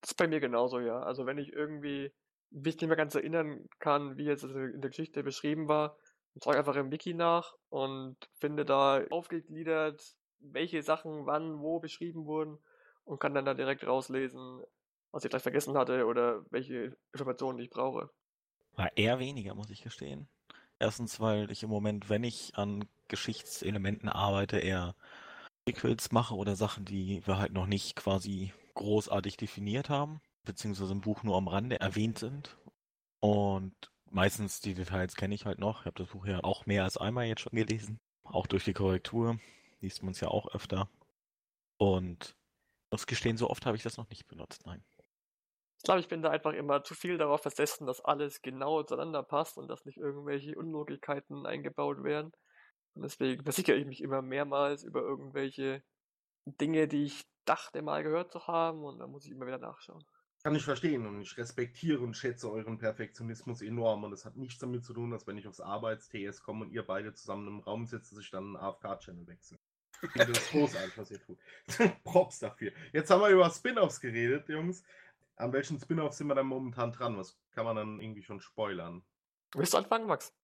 Das 0.00 0.10
ist 0.10 0.16
bei 0.16 0.28
mir 0.28 0.40
genauso, 0.40 0.80
ja. 0.80 1.00
Also 1.00 1.26
wenn 1.26 1.38
ich 1.38 1.52
irgendwie 1.52 2.12
mich 2.50 2.76
nicht 2.76 2.86
mehr 2.88 2.96
ganz 2.96 3.14
erinnern 3.14 3.68
kann, 3.78 4.16
wie 4.16 4.24
jetzt 4.24 4.44
in 4.44 4.80
der 4.80 4.90
Geschichte 4.90 5.22
beschrieben 5.22 5.68
war, 5.68 5.96
ich 6.34 6.46
einfach 6.46 6.76
im 6.76 6.92
Wiki 6.92 7.14
nach 7.14 7.54
und 7.68 8.16
finde 8.38 8.64
da 8.64 9.04
aufgegliedert, 9.10 10.02
welche 10.38 10.82
Sachen 10.82 11.26
wann 11.26 11.58
wo 11.60 11.80
beschrieben 11.80 12.26
wurden 12.26 12.58
und 13.04 13.18
kann 13.18 13.34
dann 13.34 13.44
da 13.44 13.54
direkt 13.54 13.86
rauslesen, 13.86 14.62
was 15.10 15.24
ich 15.24 15.30
vielleicht 15.30 15.42
vergessen 15.42 15.76
hatte 15.76 16.06
oder 16.06 16.44
welche 16.50 16.96
Informationen 17.12 17.58
ich 17.58 17.70
brauche. 17.70 18.10
War 18.72 18.96
eher 18.96 19.18
weniger, 19.18 19.54
muss 19.54 19.70
ich 19.70 19.82
gestehen. 19.82 20.28
Erstens, 20.80 21.20
weil 21.20 21.50
ich 21.50 21.62
im 21.62 21.70
Moment, 21.70 22.08
wenn 22.08 22.24
ich 22.24 22.56
an 22.56 22.88
Geschichtselementen 23.08 24.08
arbeite, 24.08 24.58
eher 24.58 24.94
Sequels 25.66 26.12
mache 26.12 26.34
oder 26.34 26.56
Sachen, 26.56 26.84
die 26.84 27.26
wir 27.26 27.38
halt 27.38 27.52
noch 27.52 27.66
nicht 27.66 27.96
quasi 27.96 28.52
großartig 28.74 29.36
definiert 29.36 29.88
haben, 29.88 30.20
beziehungsweise 30.44 30.92
im 30.92 31.00
Buch 31.00 31.22
nur 31.24 31.36
am 31.36 31.48
Rande 31.48 31.80
erwähnt 31.80 32.18
sind. 32.18 32.56
Und 33.20 33.74
meistens 34.10 34.60
die 34.60 34.74
Details 34.74 35.16
kenne 35.16 35.34
ich 35.34 35.46
halt 35.46 35.58
noch. 35.58 35.80
Ich 35.80 35.86
habe 35.86 35.98
das 36.02 36.08
Buch 36.08 36.26
ja 36.26 36.44
auch 36.44 36.66
mehr 36.66 36.84
als 36.84 36.96
einmal 36.96 37.26
jetzt 37.26 37.42
schon 37.42 37.56
gelesen. 37.56 37.98
Auch 38.24 38.46
durch 38.46 38.64
die 38.64 38.72
Korrektur 38.72 39.38
liest 39.80 40.02
man 40.02 40.12
es 40.12 40.20
ja 40.20 40.28
auch 40.28 40.54
öfter. 40.54 40.88
Und 41.78 42.36
muss 42.90 43.06
gestehen, 43.06 43.36
so 43.36 43.50
oft 43.50 43.66
habe 43.66 43.76
ich 43.76 43.82
das 43.82 43.96
noch 43.96 44.08
nicht 44.08 44.26
benutzt, 44.28 44.64
nein. 44.66 44.82
Ich 45.78 45.84
glaube, 45.84 46.00
ich 46.00 46.08
bin 46.08 46.22
da 46.22 46.30
einfach 46.30 46.52
immer 46.52 46.82
zu 46.82 46.94
viel 46.94 47.18
darauf 47.18 47.42
versessen, 47.42 47.86
dass 47.86 48.04
alles 48.04 48.42
genau 48.42 48.82
zueinander 48.82 49.22
passt 49.22 49.56
und 49.56 49.68
dass 49.68 49.84
nicht 49.84 49.96
irgendwelche 49.96 50.56
Unlogikkeiten 50.56 51.46
eingebaut 51.46 52.02
werden. 52.02 52.32
Und 52.94 53.02
deswegen 53.02 53.44
versichere 53.44 53.76
ich 53.76 53.86
mich 53.86 54.02
immer 54.02 54.20
mehrmals 54.20 54.82
über 54.82 55.00
irgendwelche 55.00 55.82
Dinge, 56.46 56.88
die 56.88 57.04
ich 57.04 57.24
dachte 57.44 57.80
mal 57.80 58.02
gehört 58.02 58.32
zu 58.32 58.46
haben 58.46 58.84
und 58.84 58.98
dann 58.98 59.10
muss 59.10 59.24
ich 59.24 59.30
immer 59.30 59.46
wieder 59.46 59.58
nachschauen. 59.58 60.04
Kann 60.42 60.54
ich 60.54 60.64
verstehen 60.64 61.06
und 61.06 61.20
ich 61.20 61.36
respektiere 61.36 62.00
und 62.00 62.16
schätze 62.16 62.50
euren 62.50 62.78
Perfektionismus 62.78 63.62
enorm 63.62 64.04
und 64.04 64.12
es 64.12 64.24
hat 64.24 64.36
nichts 64.36 64.58
damit 64.58 64.84
zu 64.84 64.92
tun, 64.94 65.10
dass 65.10 65.26
wenn 65.26 65.36
ich 65.36 65.48
aufs 65.48 65.60
Arbeits-TS 65.60 66.42
komme 66.42 66.64
und 66.64 66.72
ihr 66.72 66.84
beide 66.84 67.12
zusammen 67.14 67.48
im 67.48 67.60
Raum 67.60 67.86
sitzt, 67.86 68.12
dass 68.12 68.18
ich 68.20 68.30
dann 68.30 68.44
einen 68.44 68.56
AFK-Channel 68.56 69.26
wechsle. 69.26 69.58
Ich 70.00 70.10
finde 70.10 70.32
das 70.32 70.48
großartig, 70.50 70.96
was 70.96 71.10
ihr 71.10 71.20
tut. 71.20 71.38
Props 72.04 72.38
dafür. 72.38 72.70
Jetzt 72.92 73.10
haben 73.10 73.20
wir 73.20 73.30
über 73.30 73.50
Spin-offs 73.50 74.00
geredet, 74.00 74.48
Jungs. 74.48 74.84
An 75.38 75.52
welchen 75.52 75.78
Spin-offs 75.78 76.18
sind 76.18 76.26
wir 76.26 76.34
dann 76.34 76.46
momentan 76.46 76.92
dran? 76.92 77.16
Was 77.16 77.38
kann 77.52 77.64
man 77.64 77.76
dann 77.76 78.00
irgendwie 78.00 78.22
schon 78.22 78.40
spoilern? 78.40 79.02
Willst 79.54 79.72
du 79.72 79.78
anfangen, 79.78 80.06
Max? 80.06 80.34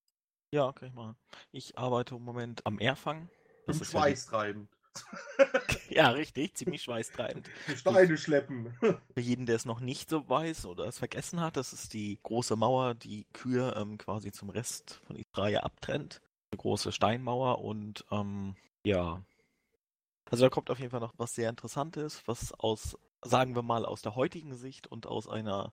Ja, 0.52 0.72
kann 0.72 0.88
ich 0.88 0.94
machen. 0.94 1.16
Ich 1.50 1.76
arbeite 1.76 2.14
im 2.14 2.22
Moment 2.22 2.64
am 2.64 2.78
Erfang. 2.78 3.28
Das 3.66 3.80
ist 3.80 3.90
schweißtreibend. 3.90 4.70
ja, 5.88 6.10
richtig, 6.10 6.54
ziemlich 6.54 6.82
schweißtreibend. 6.82 7.50
Steine 7.76 8.16
schleppen. 8.16 8.72
Für 9.14 9.20
jeden, 9.20 9.46
der 9.46 9.56
es 9.56 9.64
noch 9.64 9.80
nicht 9.80 10.08
so 10.08 10.28
weiß 10.28 10.66
oder 10.66 10.86
es 10.86 10.98
vergessen 10.98 11.40
hat, 11.40 11.56
das 11.56 11.72
ist 11.72 11.92
die 11.92 12.20
große 12.22 12.54
Mauer, 12.54 12.94
die 12.94 13.26
Kühe 13.32 13.74
ähm, 13.76 13.98
quasi 13.98 14.30
zum 14.30 14.50
Rest 14.50 15.00
von 15.06 15.16
Israel 15.16 15.58
abtrennt. 15.58 16.20
Eine 16.52 16.58
große 16.58 16.92
Steinmauer 16.92 17.60
und 17.60 18.04
ähm, 18.12 18.54
ja, 18.84 19.24
Also 20.30 20.44
da 20.44 20.50
kommt 20.50 20.70
auf 20.70 20.78
jeden 20.78 20.90
Fall 20.90 21.00
noch 21.00 21.14
was 21.16 21.34
sehr 21.34 21.50
Interessantes, 21.50 22.22
was 22.26 22.52
aus, 22.52 22.96
sagen 23.25 23.54
wir 23.54 23.62
mal, 23.62 23.85
aus 23.85 24.02
der 24.02 24.14
heutigen 24.14 24.54
Sicht 24.54 24.87
und 24.87 25.07
aus 25.07 25.28
einer 25.28 25.73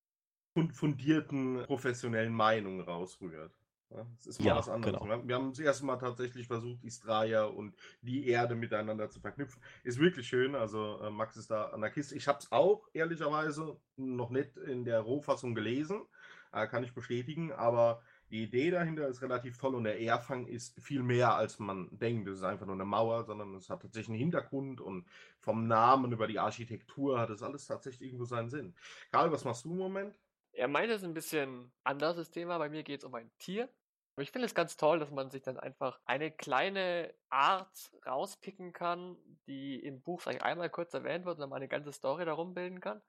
fundierten 0.72 1.63
professionellen 1.65 2.34
Meinung 2.34 2.81
rausrührt. 2.81 3.53
Das 3.89 4.25
ist 4.25 4.39
mal 4.39 4.48
Ja, 4.48 4.55
was 4.55 4.70
anderes. 4.70 5.00
genau. 5.01 5.27
Wir, 5.27 5.36
haben- 5.36 5.50
das 5.51 5.60
erste 5.60 5.86
Mal 5.86 5.98
tatsächlich 5.98 6.48
versucht, 6.48 6.81
Istraya 6.84 7.43
und 7.43 7.75
die 8.01 8.25
Erde 8.27 8.55
miteinander 8.55 9.10
zu 9.10 9.20
verknüpfen. 9.20 9.62
Ist 9.84 10.00
wirklich 10.00 10.27
schön. 10.27 10.55
Also 10.55 11.00
äh, 11.01 11.10
Max 11.10 11.36
ist 11.36 11.51
da 11.51 11.65
an 11.67 11.81
der 11.81 11.89
Kiste. 11.89 12.15
Ich 12.15 12.27
habe 12.27 12.39
es 12.39 12.51
auch 12.53 12.88
ehrlicherweise 12.93 13.77
noch 13.98 14.29
nicht 14.29 14.55
in 14.58 14.86
der 14.86 15.01
Rohfassung 15.01 15.55
gelesen, 15.55 16.05
äh, 16.53 16.67
kann 16.67 16.84
ich 16.86 16.93
bestätigen. 16.93 17.51
Aber 17.51 18.01
die 18.31 18.43
Idee 18.43 18.71
dahinter 18.71 19.07
ist 19.07 19.21
relativ 19.21 19.57
toll 19.57 19.75
und 19.75 19.83
der 19.83 20.01
Erfang 20.01 20.47
ist 20.47 20.79
viel 20.81 21.03
mehr, 21.03 21.35
als 21.35 21.59
man 21.59 21.89
denkt. 21.91 22.27
Es 22.29 22.39
ist 22.39 22.43
einfach 22.43 22.65
nur 22.65 22.75
eine 22.75 22.85
Mauer, 22.85 23.25
sondern 23.25 23.53
es 23.55 23.69
hat 23.69 23.81
tatsächlich 23.81 24.09
einen 24.09 24.19
Hintergrund 24.19 24.79
und 24.79 25.05
vom 25.39 25.67
Namen 25.67 26.13
über 26.13 26.27
die 26.27 26.39
Architektur 26.39 27.19
hat 27.19 27.29
es 27.29 27.43
alles 27.43 27.67
tatsächlich 27.67 28.09
irgendwo 28.09 28.25
seinen 28.25 28.50
Sinn. 28.50 28.73
Karl, 29.11 29.31
was 29.31 29.43
machst 29.43 29.65
du 29.65 29.71
im 29.71 29.77
Moment? 29.77 30.17
Er 30.53 30.69
meint 30.69 30.91
es 30.91 31.03
ein 31.03 31.13
bisschen 31.13 31.71
anders, 31.83 32.15
das 32.15 32.31
Thema. 32.31 32.57
Bei 32.57 32.69
mir 32.69 32.83
geht 32.83 33.01
es 33.01 33.05
um 33.05 33.13
ein 33.15 33.29
Tier. 33.38 33.69
Aber 34.15 34.23
ich 34.23 34.31
finde 34.31 34.45
es 34.45 34.55
ganz 34.55 34.77
toll, 34.77 35.00
dass 35.00 35.11
man 35.11 35.29
sich 35.29 35.41
dann 35.41 35.57
einfach 35.57 36.00
eine 36.05 36.31
kleine 36.31 37.13
Art 37.29 37.91
rauspicken 38.05 38.73
kann, 38.73 39.17
die 39.47 39.79
im 39.79 40.01
Buch 40.01 40.21
vielleicht 40.21 40.43
einmal 40.43 40.69
kurz 40.69 40.93
erwähnt 40.93 41.25
wird 41.25 41.35
und 41.35 41.41
dann 41.41 41.50
mal 41.50 41.57
eine 41.57 41.69
ganze 41.69 41.91
Story 41.91 42.25
darum 42.25 42.53
bilden 42.53 42.81
kann. 42.81 43.01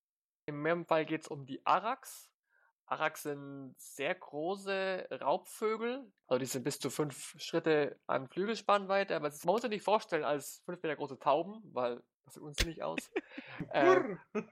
In 0.47 0.61
meinem 0.61 0.85
Fall 0.85 1.05
geht 1.05 1.23
es 1.23 1.29
um 1.29 1.47
die 1.47 1.65
Arax. 1.67 2.32
Arax 2.87 3.23
sind 3.23 3.75
sehr 3.79 4.15
große 4.15 5.09
Raubvögel. 5.21 6.13
Also 6.27 6.39
die 6.39 6.47
sind 6.47 6.65
bis 6.65 6.79
zu 6.79 6.91
fünf 6.91 7.35
Schritte 7.39 7.99
an 8.07 8.29
Flügelspannweite, 8.29 9.17
aber 9.17 9.29
das- 9.31 9.45
man 9.45 9.55
muss 9.55 9.63
sich 9.63 9.71
nicht 9.71 9.85
vorstellen 9.85 10.25
als 10.25 10.63
fünf 10.65 10.83
Meter 10.83 10.97
große 10.97 11.19
Tauben, 11.19 11.61
weil 11.73 12.03
das 12.25 12.35
sieht 12.35 12.43
unsinnig 12.43 12.83
aus. 12.83 12.99
äh, 13.73 14.01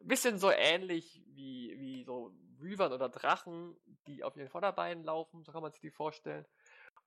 bisschen 0.00 0.38
so 0.38 0.50
ähnlich 0.50 1.22
wie, 1.28 1.74
wie 1.78 2.04
so 2.04 2.32
Wyvern 2.58 2.92
oder 2.92 3.08
Drachen, 3.08 3.76
die 4.06 4.24
auf 4.24 4.36
ihren 4.36 4.48
Vorderbeinen 4.48 5.04
laufen, 5.04 5.44
so 5.44 5.52
kann 5.52 5.62
man 5.62 5.70
sich 5.72 5.80
die 5.80 5.90
vorstellen. 5.90 6.44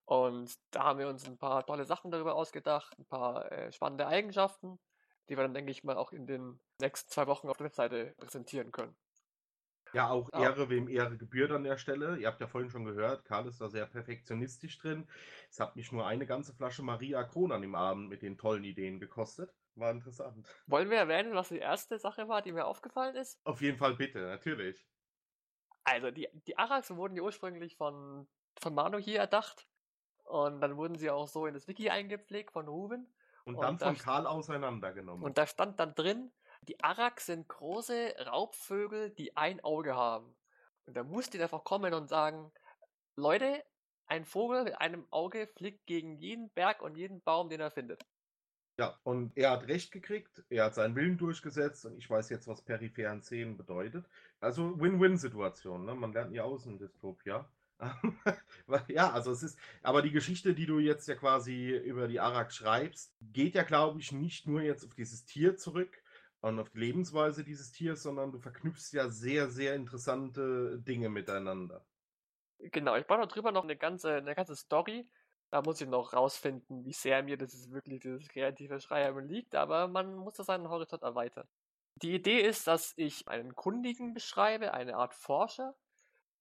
Und 0.06 0.54
da 0.72 0.84
haben 0.84 1.00
wir 1.00 1.08
uns 1.08 1.26
ein 1.28 1.38
paar 1.38 1.66
tolle 1.66 1.86
Sachen 1.86 2.12
darüber 2.12 2.36
ausgedacht, 2.36 2.98
ein 2.98 3.06
paar 3.06 3.52
äh, 3.52 3.72
spannende 3.72 4.08
Eigenschaften, 4.08 4.80
die 5.30 5.38
wir 5.38 5.44
dann, 5.44 5.54
denke 5.54 5.72
ich 5.72 5.84
mal, 5.84 5.98
auch 5.98 6.12
in 6.12 6.26
den 6.28 6.60
nächsten 6.80 7.10
zwei 7.10 7.28
Wochen 7.28 7.48
auf 7.50 7.58
der 7.58 7.66
Webseite 7.66 8.14
präsentieren 8.18 8.72
können. 8.72 8.96
Ja, 9.94 10.10
auch 10.10 10.30
Ja. 10.34 10.42
Ehre, 10.44 10.70
wem 10.70 10.88
Ehre 10.88 11.18
gebührt 11.18 11.52
an 11.52 11.64
der 11.64 11.78
Stelle. 11.78 12.18
Ihr 12.18 12.28
habt 12.28 12.40
ja 12.42 12.48
vorhin 12.48 12.70
schon 12.70 12.86
gehört, 12.86 13.26
Karl 13.26 13.48
ist 13.48 13.60
da 13.62 13.70
sehr 13.70 13.86
perfektionistisch 13.86 14.78
drin. 14.78 15.10
Es 15.50 15.60
hat 15.60 15.76
mich 15.76 15.92
nur 15.92 16.06
eine 16.08 16.26
ganze 16.26 16.54
Flasche 16.54 16.84
Maria 16.84 17.24
Kron 17.24 17.52
an 17.52 17.62
dem 17.62 17.76
Abend 17.76 18.10
mit 18.10 18.22
den 18.22 18.38
tollen 18.38 18.64
Ideen 18.64 19.00
gekostet. 19.00 19.54
War 19.76 19.92
interessant. 19.92 20.48
Wollen 20.68 20.90
wir 20.90 20.98
erwähnen, 20.98 21.34
was 21.34 21.50
die 21.50 21.60
erste 21.60 21.98
Sache 22.00 22.28
war, 22.28 22.42
die 22.42 22.52
mir 22.52 22.66
aufgefallen 22.66 23.16
ist? 23.16 23.40
Auf 23.44 23.62
jeden 23.62 23.78
Fall 23.78 23.96
bitte, 23.96 24.20
natürlich. 24.22 24.88
Also, 25.84 26.12
die, 26.12 26.28
die 26.34 26.58
Arax 26.58 26.92
wurden 26.92 27.16
ja 27.16 27.24
ursprünglich 27.24 27.76
von, 27.76 28.28
von 28.60 28.74
Manu 28.74 28.98
hier 28.98 29.20
erdacht. 29.20 29.68
Und 30.24 30.62
dann 30.62 30.78
wurden 30.78 30.96
sie 30.96 31.10
auch 31.10 31.28
so 31.28 31.46
in 31.46 31.54
das 31.54 31.68
Wiki 31.68 31.90
eingepflegt 31.90 32.52
von 32.52 32.68
Ruben. 32.68 33.14
Und 33.44 33.56
Und 33.56 33.64
dann 33.64 33.78
da 33.78 33.88
von 33.88 33.98
Karl 33.98 34.28
auseinandergenommen. 34.28 35.24
Und 35.24 35.38
da 35.38 35.48
stand 35.48 35.80
dann 35.80 35.96
drin, 35.96 36.32
die 36.68 36.84
Arax 36.84 37.26
sind 37.26 37.48
große 37.48 38.16
Raubvögel, 38.26 39.12
die 39.12 39.36
ein 39.36 39.64
Auge 39.64 39.96
haben. 39.96 40.36
Und 40.86 40.96
da 40.96 41.04
musste 41.04 41.38
ich 41.38 41.44
einfach 41.44 41.64
kommen 41.64 41.94
und 41.94 42.08
sagen, 42.08 42.52
Leute, 43.16 43.64
ein 44.08 44.26
Vogel 44.26 44.64
mit 44.64 44.80
einem 44.80 45.08
Auge 45.10 45.48
fliegt 45.56 45.86
gegen 45.86 46.18
jeden 46.18 46.50
Berg 46.52 46.82
und 46.82 46.98
jeden 46.98 47.22
Baum, 47.22 47.50
den 47.50 47.62
er 47.62 47.72
findet. 47.72 48.06
Ja, 48.78 49.00
und 49.04 49.38
er 49.38 49.52
hat 49.52 49.68
recht 49.68 49.92
gekriegt, 49.92 50.44
er 50.50 50.66
hat 50.66 50.76
seinen 50.76 50.96
Willen 50.96 51.18
durchgesetzt 51.18 51.86
und 51.86 51.98
ich 51.98 52.10
weiß 52.10 52.30
jetzt, 52.30 52.48
was 52.48 52.64
peripheren 52.64 53.22
Szenen 53.22 53.58
bedeutet. 53.58 54.06
Also 54.40 54.80
Win-Win-Situation, 54.80 55.86
ne? 55.86 55.94
Man 55.94 56.14
lernt 56.14 56.32
nie 56.32 56.40
aus 56.40 56.66
in 56.66 56.78
Dystopia. 56.78 57.50
ja, 58.88 59.12
also 59.12 59.32
es 59.32 59.44
ist, 59.44 59.58
aber 59.82 60.02
die 60.02 60.12
Geschichte, 60.12 60.54
die 60.54 60.68
du 60.68 60.80
jetzt 60.80 61.08
ja 61.08 61.16
quasi 61.16 61.76
über 61.76 62.08
die 62.08 62.20
Arak 62.20 62.54
schreibst, 62.54 63.14
geht 63.22 63.56
ja, 63.56 63.64
glaube 63.64 64.00
ich, 64.00 64.12
nicht 64.12 64.48
nur 64.48 64.62
jetzt 64.62 64.86
auf 64.86 64.94
dieses 64.94 65.26
Tier 65.26 65.58
zurück 65.58 66.01
und 66.42 66.60
auf 66.60 66.70
die 66.70 66.80
Lebensweise 66.80 67.44
dieses 67.44 67.72
Tiers, 67.72 68.04
sondern 68.04 68.32
du 68.32 68.40
verknüpfst 68.40 68.94
ja 68.94 69.10
sehr, 69.10 69.50
sehr 69.50 69.76
interessante 69.76 70.80
Dinge 70.80 71.10
miteinander. 71.10 71.86
Genau, 72.60 72.96
ich 72.96 73.06
baue 73.08 73.26
darüber 73.28 73.52
noch 73.52 73.64
eine 73.64 73.78
ganze, 73.78 74.16
eine 74.16 74.36
ganze 74.36 74.56
Story. 74.56 75.08
Da 75.50 75.62
muss 75.62 75.82
ich 75.82 75.88
noch 75.88 76.14
rausfinden, 76.14 76.86
wie 76.86 76.94
sehr 76.94 77.24
mir 77.24 77.38
das 77.38 77.54
ist 77.54 77.72
wirklich 77.72 78.00
dieses 78.02 78.28
kreative 78.30 78.80
Schreiben 78.80 79.28
liegt, 79.28 79.56
aber 79.56 79.88
man 79.88 80.16
muss 80.16 80.36
da 80.36 80.44
seinen 80.44 80.70
Horizont 80.70 81.04
erweitern. 81.04 81.48
Die 81.96 82.14
Idee 82.14 82.40
ist, 82.40 82.68
dass 82.68 82.94
ich 82.96 83.28
einen 83.28 83.56
Kundigen 83.56 84.14
beschreibe, 84.14 84.74
eine 84.74 84.96
Art 84.96 85.14
Forscher, 85.14 85.76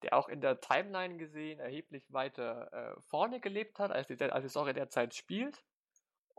der 0.03 0.15
auch 0.15 0.29
in 0.29 0.41
der 0.41 0.61
Timeline 0.61 1.17
gesehen 1.17 1.59
erheblich 1.59 2.05
weiter 2.13 2.73
äh, 2.73 3.01
vorne 3.01 3.41
gelebt 3.41 3.79
hat, 3.79 3.91
als 3.91 4.07
die, 4.07 4.23
als 4.23 4.45
die 4.45 4.49
Story 4.49 4.73
derzeit 4.73 5.15
spielt. 5.15 5.63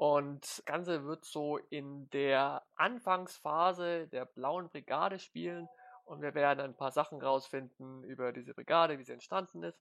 Und 0.01 0.41
das 0.41 0.65
Ganze 0.65 1.05
wird 1.05 1.25
so 1.25 1.59
in 1.69 2.09
der 2.09 2.63
Anfangsphase 2.75 4.07
der 4.07 4.25
Blauen 4.25 4.67
Brigade 4.67 5.19
spielen. 5.19 5.69
Und 6.05 6.23
wir 6.23 6.33
werden 6.33 6.61
ein 6.61 6.75
paar 6.75 6.89
Sachen 6.89 7.21
rausfinden 7.21 8.03
über 8.05 8.33
diese 8.33 8.55
Brigade, 8.55 8.97
wie 8.97 9.03
sie 9.03 9.13
entstanden 9.13 9.61
ist. 9.61 9.79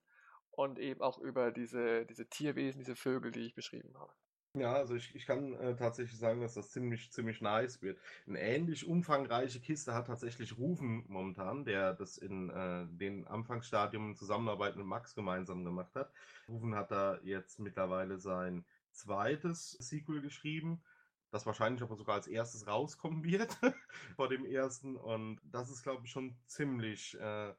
Und 0.50 0.78
eben 0.78 1.00
auch 1.00 1.18
über 1.20 1.50
diese, 1.52 2.04
diese 2.04 2.26
Tierwesen, 2.26 2.80
diese 2.80 2.96
Vögel, 2.96 3.30
die 3.30 3.46
ich 3.46 3.54
beschrieben 3.54 3.98
habe. 3.98 4.12
Ja, 4.52 4.74
also 4.74 4.94
ich, 4.94 5.14
ich 5.14 5.24
kann 5.24 5.54
äh, 5.54 5.74
tatsächlich 5.74 6.18
sagen, 6.18 6.42
dass 6.42 6.52
das 6.52 6.70
ziemlich, 6.70 7.10
ziemlich 7.12 7.40
nice 7.40 7.80
wird. 7.80 7.98
Eine 8.26 8.40
ähnlich 8.40 8.86
umfangreiche 8.86 9.60
Kiste 9.60 9.94
hat 9.94 10.08
tatsächlich 10.08 10.58
Rufen 10.58 11.04
momentan, 11.08 11.64
der 11.64 11.94
das 11.94 12.18
in 12.18 12.50
äh, 12.50 12.84
den 12.90 13.26
Anfangsstadium 13.26 14.10
in 14.10 14.16
Zusammenarbeit 14.16 14.76
mit 14.76 14.84
Max 14.84 15.14
gemeinsam 15.14 15.64
gemacht 15.64 15.94
hat. 15.94 16.12
Rufen 16.46 16.74
hat 16.74 16.90
da 16.90 17.18
jetzt 17.22 17.58
mittlerweile 17.58 18.18
sein 18.18 18.66
zweites 18.92 19.72
Sequel 19.72 20.20
geschrieben, 20.20 20.82
das 21.30 21.46
wahrscheinlich 21.46 21.82
aber 21.82 21.96
sogar 21.96 22.16
als 22.16 22.26
erstes 22.26 22.66
rauskommen 22.66 23.24
wird 23.24 23.56
vor 24.16 24.28
dem 24.28 24.44
ersten. 24.44 24.96
Und 24.96 25.40
das 25.44 25.70
ist, 25.70 25.82
glaube 25.82 26.04
ich, 26.04 26.10
schon 26.10 26.36
ziemlich 26.46 27.18
äh, 27.18 27.54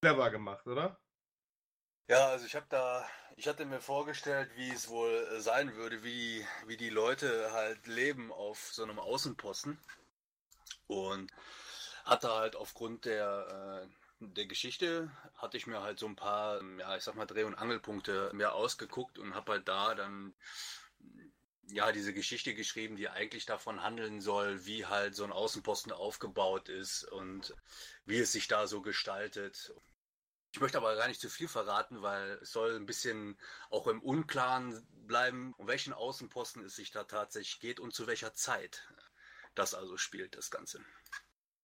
clever 0.00 0.30
gemacht, 0.30 0.66
oder? 0.66 0.98
Ja, 2.08 2.28
also 2.28 2.46
ich 2.46 2.54
habe 2.54 2.66
da, 2.68 3.04
ich 3.36 3.48
hatte 3.48 3.66
mir 3.66 3.80
vorgestellt, 3.80 4.50
wie 4.54 4.70
es 4.70 4.88
wohl 4.88 5.10
äh, 5.10 5.40
sein 5.40 5.74
würde, 5.74 6.04
wie, 6.04 6.46
wie 6.66 6.76
die 6.76 6.90
Leute 6.90 7.52
halt 7.52 7.86
leben 7.86 8.32
auf 8.32 8.72
so 8.72 8.84
einem 8.84 8.98
Außenposten. 8.98 9.78
Und 10.86 11.32
hatte 12.04 12.32
halt 12.32 12.54
aufgrund 12.54 13.04
der, 13.04 13.82
äh, 13.84 14.05
der 14.20 14.46
Geschichte, 14.46 15.10
hatte 15.34 15.56
ich 15.56 15.66
mir 15.66 15.82
halt 15.82 15.98
so 15.98 16.06
ein 16.06 16.16
paar, 16.16 16.62
ja, 16.78 16.96
ich 16.96 17.02
sag 17.04 17.14
mal, 17.14 17.26
Dreh- 17.26 17.44
und 17.44 17.54
Angelpunkte 17.54 18.30
mir 18.32 18.52
ausgeguckt 18.52 19.18
und 19.18 19.34
habe 19.34 19.52
halt 19.52 19.68
da 19.68 19.94
dann 19.94 20.34
ja, 21.68 21.90
diese 21.92 22.14
Geschichte 22.14 22.54
geschrieben, 22.54 22.96
die 22.96 23.08
eigentlich 23.08 23.44
davon 23.44 23.82
handeln 23.82 24.20
soll, 24.20 24.66
wie 24.66 24.86
halt 24.86 25.14
so 25.14 25.24
ein 25.24 25.32
Außenposten 25.32 25.92
aufgebaut 25.92 26.68
ist 26.68 27.04
und 27.04 27.54
wie 28.04 28.18
es 28.18 28.32
sich 28.32 28.46
da 28.48 28.66
so 28.66 28.82
gestaltet. 28.82 29.74
Ich 30.52 30.60
möchte 30.60 30.78
aber 30.78 30.96
gar 30.96 31.08
nicht 31.08 31.20
zu 31.20 31.28
viel 31.28 31.48
verraten, 31.48 32.02
weil 32.02 32.38
es 32.40 32.52
soll 32.52 32.76
ein 32.76 32.86
bisschen 32.86 33.38
auch 33.68 33.88
im 33.88 34.00
Unklaren 34.00 34.86
bleiben, 35.06 35.54
um 35.58 35.66
welchen 35.66 35.92
Außenposten 35.92 36.64
es 36.64 36.76
sich 36.76 36.92
da 36.92 37.04
tatsächlich 37.04 37.60
geht 37.60 37.80
und 37.80 37.94
zu 37.94 38.06
welcher 38.06 38.32
Zeit 38.32 38.88
das 39.54 39.74
also 39.74 39.96
spielt, 39.96 40.36
das 40.36 40.50
Ganze. 40.50 40.84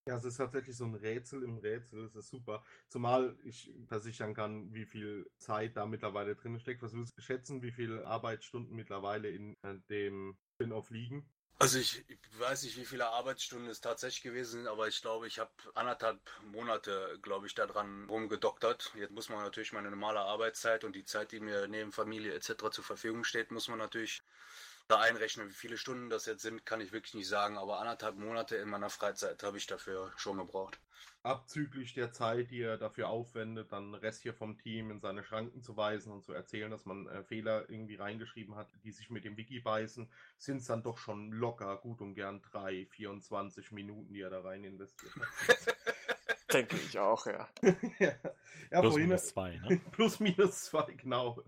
Ja, 0.08 0.16
es 0.16 0.24
ist 0.24 0.36
tatsächlich 0.38 0.76
so 0.76 0.84
ein 0.84 0.94
Rätsel 0.96 1.44
im 1.44 1.58
Rätsel, 1.58 2.02
das 2.02 2.16
ist 2.16 2.30
super. 2.30 2.64
Zumal 2.88 3.38
ich 3.44 3.72
versichern 3.86 4.34
kann, 4.34 4.74
wie 4.74 4.84
viel 4.84 5.30
Zeit 5.38 5.76
da 5.76 5.86
mittlerweile 5.86 6.34
drin 6.34 6.58
steckt. 6.58 6.82
Was 6.82 6.92
würdest 6.92 7.16
du 7.16 7.22
schätzen, 7.22 7.62
wie 7.62 7.70
viele 7.70 8.04
Arbeitsstunden 8.04 8.74
mittlerweile 8.74 9.30
in 9.30 9.56
äh, 9.62 9.78
dem 9.88 10.36
Spin-off 10.54 10.90
liegen? 10.90 11.30
Also 11.58 11.78
ich, 11.78 12.04
ich 12.08 12.18
weiß 12.40 12.64
nicht, 12.64 12.76
wie 12.76 12.84
viele 12.84 13.06
Arbeitsstunden 13.10 13.68
es 13.70 13.80
tatsächlich 13.80 14.22
gewesen 14.22 14.62
sind, 14.62 14.66
aber 14.66 14.88
ich 14.88 15.00
glaube, 15.00 15.28
ich 15.28 15.38
habe 15.38 15.52
anderthalb 15.74 16.18
Monate, 16.42 17.18
glaube 17.22 17.46
ich, 17.46 17.54
daran 17.54 18.08
rumgedoktert. 18.08 18.92
Jetzt 18.96 19.12
muss 19.12 19.28
man 19.28 19.38
natürlich 19.44 19.72
meine 19.72 19.90
normale 19.90 20.20
Arbeitszeit 20.20 20.82
und 20.82 20.96
die 20.96 21.04
Zeit, 21.04 21.30
die 21.30 21.38
mir 21.38 21.68
neben 21.68 21.92
Familie 21.92 22.34
etc. 22.34 22.72
zur 22.72 22.82
Verfügung 22.82 23.22
steht, 23.22 23.52
muss 23.52 23.68
man 23.68 23.78
natürlich 23.78 24.22
da 24.88 25.00
einrechnen. 25.00 25.48
Wie 25.48 25.54
viele 25.54 25.78
Stunden 25.78 26.10
das 26.10 26.26
jetzt 26.26 26.42
sind, 26.42 26.66
kann 26.66 26.80
ich 26.80 26.92
wirklich 26.92 27.14
nicht 27.14 27.28
sagen, 27.28 27.58
aber 27.58 27.78
anderthalb 27.78 28.16
Monate 28.16 28.56
in 28.56 28.68
meiner 28.68 28.90
Freizeit 28.90 29.42
habe 29.42 29.58
ich 29.58 29.66
dafür 29.66 30.12
schon 30.16 30.38
gebraucht. 30.38 30.78
Abzüglich 31.24 31.94
der 31.94 32.12
Zeit, 32.12 32.50
die 32.50 32.62
er 32.62 32.78
dafür 32.78 33.08
aufwendet, 33.08 33.70
dann 33.70 33.94
Rest 33.94 34.22
hier 34.22 34.34
vom 34.34 34.58
Team 34.58 34.90
in 34.90 35.00
seine 35.00 35.22
Schranken 35.22 35.62
zu 35.62 35.76
weisen 35.76 36.12
und 36.12 36.24
zu 36.24 36.32
erzählen, 36.32 36.70
dass 36.70 36.84
man 36.84 37.06
äh, 37.06 37.22
Fehler 37.22 37.70
irgendwie 37.70 37.94
reingeschrieben 37.94 38.56
hat, 38.56 38.68
die 38.82 38.90
sich 38.90 39.08
mit 39.08 39.24
dem 39.24 39.36
Wiki 39.36 39.60
beißen, 39.60 40.10
sind 40.36 40.56
es 40.58 40.66
dann 40.66 40.82
doch 40.82 40.98
schon 40.98 41.30
locker 41.30 41.76
gut 41.76 42.00
und 42.00 42.14
gern 42.14 42.42
drei, 42.42 42.86
24 42.90 43.70
Minuten, 43.70 44.12
die 44.12 44.20
er 44.20 44.30
da 44.30 44.40
rein 44.40 44.64
investiert 44.64 45.12
hat. 45.14 45.66
Denke 46.52 46.76
ich 46.76 46.98
auch, 46.98 47.26
ja. 47.26 47.48
ja, 47.98 48.12
ja 48.70 48.80
Plus 48.80 48.92
vorhin, 48.92 49.08
minus 49.08 49.26
zwei, 49.28 49.56
ne? 49.56 49.80
Plus 49.92 50.20
minus 50.20 50.64
zwei, 50.64 50.92
genau. 50.92 51.42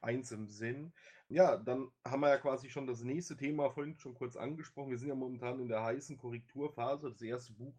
Eins 0.00 0.32
im 0.32 0.48
Sinn. 0.48 0.92
Ja, 1.30 1.56
dann 1.56 1.92
haben 2.04 2.20
wir 2.20 2.28
ja 2.28 2.38
quasi 2.38 2.68
schon 2.68 2.88
das 2.88 3.02
nächste 3.04 3.36
Thema 3.36 3.70
vorhin 3.70 3.96
schon 3.96 4.14
kurz 4.14 4.36
angesprochen. 4.36 4.90
Wir 4.90 4.98
sind 4.98 5.08
ja 5.08 5.14
momentan 5.14 5.60
in 5.60 5.68
der 5.68 5.84
heißen 5.84 6.18
Korrekturphase. 6.18 7.08
Das 7.08 7.22
erste 7.22 7.52
Buch 7.52 7.72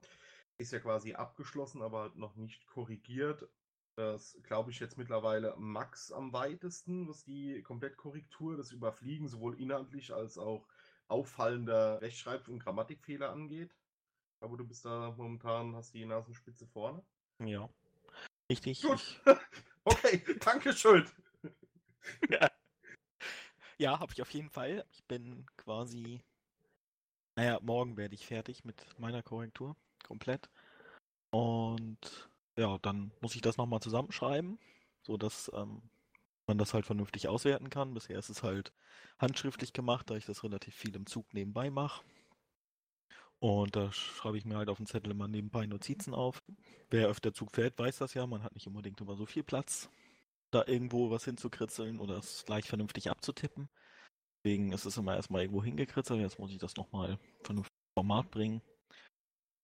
ist 0.57 0.71
ja 0.71 0.79
quasi 0.79 1.13
abgeschlossen, 1.15 1.81
aber 1.81 2.13
noch 2.15 2.37
nicht 2.37 2.65
korrigiert. 2.65 3.49
Das 3.97 4.37
glaube 4.43 4.71
ich 4.71 4.79
jetzt 4.79 4.97
mittlerweile 4.97 5.53
Max 5.57 6.13
am 6.13 6.31
weitesten, 6.31 7.09
was 7.09 7.25
die 7.25 7.61
Komplettkorrektur, 7.61 8.55
das 8.55 8.71
Überfliegen 8.71 9.27
sowohl 9.27 9.59
inhaltlich 9.59 10.13
als 10.13 10.37
auch 10.37 10.65
auffallender 11.09 12.01
Rechtschreib- 12.01 12.47
und 12.47 12.59
Grammatikfehler 12.59 13.31
angeht. 13.31 13.75
Aber 14.39 14.55
du 14.55 14.65
bist 14.65 14.85
da 14.85 15.13
momentan, 15.17 15.75
hast 15.75 15.93
die 15.93 16.05
Nasenspitze 16.05 16.67
vorne. 16.67 17.03
Ja. 17.39 17.69
Richtig. 18.49 18.81
Gut. 18.81 19.21
Okay, 19.83 20.23
danke 20.41 20.73
schön. 20.73 21.09
ja, 22.29 22.50
habe 23.89 24.13
ich 24.13 24.21
auf 24.21 24.31
jeden 24.31 24.49
Fall. 24.49 24.85
Ich 24.91 25.03
bin 25.05 25.45
quasi. 25.57 26.21
Naja, 27.35 27.59
morgen 27.61 27.97
werde 27.97 28.15
ich 28.15 28.25
fertig 28.25 28.65
mit 28.65 28.85
meiner 28.99 29.23
Korrektur. 29.23 29.75
Komplett. 30.03 30.49
Und 31.31 32.29
ja, 32.57 32.77
dann 32.79 33.11
muss 33.21 33.35
ich 33.35 33.41
das 33.41 33.57
nochmal 33.57 33.79
zusammenschreiben, 33.79 34.59
sodass 35.01 35.49
ähm, 35.53 35.81
man 36.47 36.57
das 36.57 36.73
halt 36.73 36.85
vernünftig 36.85 37.27
auswerten 37.27 37.69
kann. 37.69 37.93
Bisher 37.93 38.19
ist 38.19 38.29
es 38.29 38.43
halt 38.43 38.73
handschriftlich 39.17 39.73
gemacht, 39.73 40.09
da 40.09 40.15
ich 40.15 40.25
das 40.25 40.43
relativ 40.43 40.75
viel 40.75 40.95
im 40.95 41.05
Zug 41.05 41.33
nebenbei 41.33 41.69
mache. 41.69 42.03
Und 43.39 43.75
da 43.75 43.91
schreibe 43.91 44.37
ich 44.37 44.45
mir 44.45 44.57
halt 44.57 44.69
auf 44.69 44.77
den 44.77 44.85
Zettel 44.85 45.11
immer 45.11 45.27
nebenbei 45.27 45.65
Notizen 45.65 46.13
auf. 46.13 46.43
Wer 46.91 47.07
öfter 47.07 47.33
Zug 47.33 47.51
fährt, 47.51 47.79
weiß 47.79 47.97
das 47.97 48.13
ja. 48.13 48.27
Man 48.27 48.43
hat 48.43 48.53
nicht 48.53 48.67
unbedingt 48.67 49.01
immer 49.01 49.15
so 49.15 49.25
viel 49.25 49.43
Platz, 49.43 49.89
da 50.51 50.65
irgendwo 50.67 51.09
was 51.09 51.25
hinzukritzeln 51.25 51.99
oder 51.99 52.17
es 52.17 52.45
gleich 52.45 52.67
vernünftig 52.67 53.09
abzutippen. 53.09 53.69
Deswegen 54.43 54.71
ist 54.71 54.85
es 54.85 54.97
immer 54.97 55.15
erstmal 55.15 55.41
irgendwo 55.41 55.63
hingekritzelt. 55.63 56.19
Jetzt 56.19 56.39
muss 56.39 56.51
ich 56.51 56.57
das 56.57 56.75
nochmal 56.75 57.17
vernünftig 57.43 57.71
Format 57.97 58.31
bringen. 58.31 58.61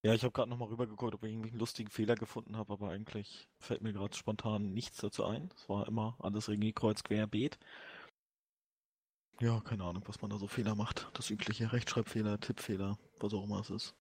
Ja, 0.06 0.14
ich 0.14 0.24
habe 0.24 0.32
gerade 0.32 0.50
nochmal 0.50 0.70
rübergeguckt, 0.70 1.16
ob 1.16 1.24
ich 1.24 1.32
irgendwie 1.32 1.50
einen 1.50 1.60
lustigen 1.60 1.90
Fehler 1.90 2.16
gefunden 2.16 2.56
habe, 2.56 2.72
aber 2.74 2.90
eigentlich 2.90 3.48
fällt 3.60 3.82
mir 3.82 3.94
gerade 3.94 4.16
spontan 4.16 4.74
nichts 4.74 4.98
dazu 4.98 5.26
ein. 5.26 5.50
Es 5.56 5.68
war 5.68 5.88
immer 5.88 6.16
alles 6.20 6.48
irgendwie 6.48 6.72
kreuz 6.72 7.04
quer 7.04 7.28
beet. 7.28 7.58
Ja, 9.40 9.60
keine 9.62 9.84
Ahnung, 9.84 10.04
was 10.08 10.22
man 10.22 10.30
da 10.32 10.38
so 10.38 10.48
Fehler 10.48 10.76
macht. 10.76 11.10
Das 11.14 11.30
übliche 11.30 11.72
Rechtschreibfehler, 11.72 12.40
Tippfehler, 12.40 12.98
was 13.20 13.34
auch 13.34 13.44
immer 13.44 13.60
es 13.60 13.70
ist. 13.70 13.96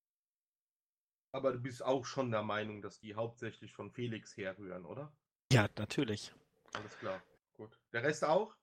Aber 1.32 1.52
du 1.52 1.60
bist 1.60 1.84
auch 1.84 2.04
schon 2.04 2.30
der 2.30 2.42
Meinung, 2.42 2.80
dass 2.82 2.98
die 2.98 3.14
hauptsächlich 3.14 3.74
von 3.74 3.90
Felix 3.90 4.36
herrühren, 4.36 4.86
oder? 4.86 5.12
Ja, 5.52 5.68
natürlich. 5.76 6.32
Alles 6.72 6.98
klar. 6.98 7.22
Gut. 7.56 7.78
Der 7.92 8.02
Rest 8.02 8.24
auch? 8.24 8.54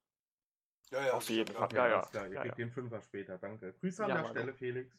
Ja, 0.92 1.08
ja, 1.08 1.14
Auf 1.14 1.30
jeden. 1.30 1.54
Fall. 1.54 1.70
Ja, 1.74 1.88
ja. 1.88 1.96
alles 1.96 2.12
klar. 2.12 2.28
Ihr 2.28 2.34
Ja, 2.34 2.42
kriegt 2.42 2.58
ja. 2.60 2.66
den 2.66 2.72
Fünfer 2.72 3.02
später. 3.02 3.38
Danke. 3.38 3.74
Grüße 3.74 4.04
an 4.06 4.10
der. 4.10 4.30
Stelle, 4.30 4.54
Felix. 4.54 4.96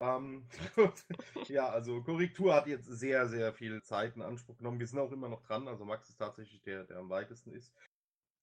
Ähm, 0.00 0.48
ja, 1.48 1.68
also 1.68 2.02
Korrektur 2.02 2.54
hat 2.54 2.66
jetzt 2.66 2.86
sehr, 2.86 3.28
sehr 3.28 3.52
viel 3.54 3.82
Zeit 3.82 4.16
in 4.16 4.22
Anspruch 4.22 4.58
genommen. 4.58 4.80
Wir 4.80 4.86
sind 4.86 4.98
auch 4.98 5.12
immer 5.12 5.28
noch 5.28 5.42
dran. 5.42 5.68
Also 5.68 5.84
Max 5.84 6.10
ist 6.10 6.16
tatsächlich 6.16 6.60
der, 6.62 6.84
der 6.84 6.98
am 6.98 7.08
weitesten 7.08 7.52
ist. 7.52 7.72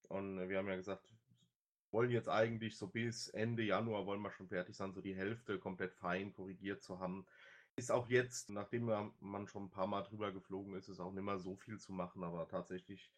Und 0.08 0.40
äh, 0.40 0.50
wir 0.50 0.58
haben 0.58 0.68
ja 0.68 0.76
gesagt, 0.78 1.14
wollen 1.92 2.12
jetzt 2.12 2.30
eigentlich 2.30 2.78
so 2.78 2.88
bis 2.88 3.28
Ende 3.30 3.64
Januar 3.64 4.06
wollen 4.06 4.22
wir 4.22 4.32
schon 4.32 4.48
fertig 4.48 4.76
sein, 4.76 4.94
so 4.94 5.02
die 5.02 5.16
Hälfte 5.16 5.60
komplett 5.60 5.94
fein 5.94 6.34
korrigiert 6.34 6.82
zu 6.82 7.00
haben. 7.00 7.26
Ist 7.76 7.92
auch 7.92 8.10
jetzt, 8.10 8.50
nachdem 8.50 8.86
man 8.86 9.14
man 9.20 9.48
schon 9.48 9.66
ein 9.66 9.70
paar 9.72 9.88
Mal 9.88 10.04
drüber 10.04 10.32
geflogen 10.32 10.76
ist, 10.76 10.90
ist 10.90 11.00
auch 11.00 11.12
nicht 11.12 11.24
mehr 11.24 11.40
so 11.40 11.56
viel 11.56 11.78
zu 11.80 11.94
machen, 11.94 12.24
aber 12.24 12.48
tatsächlich 12.48 13.12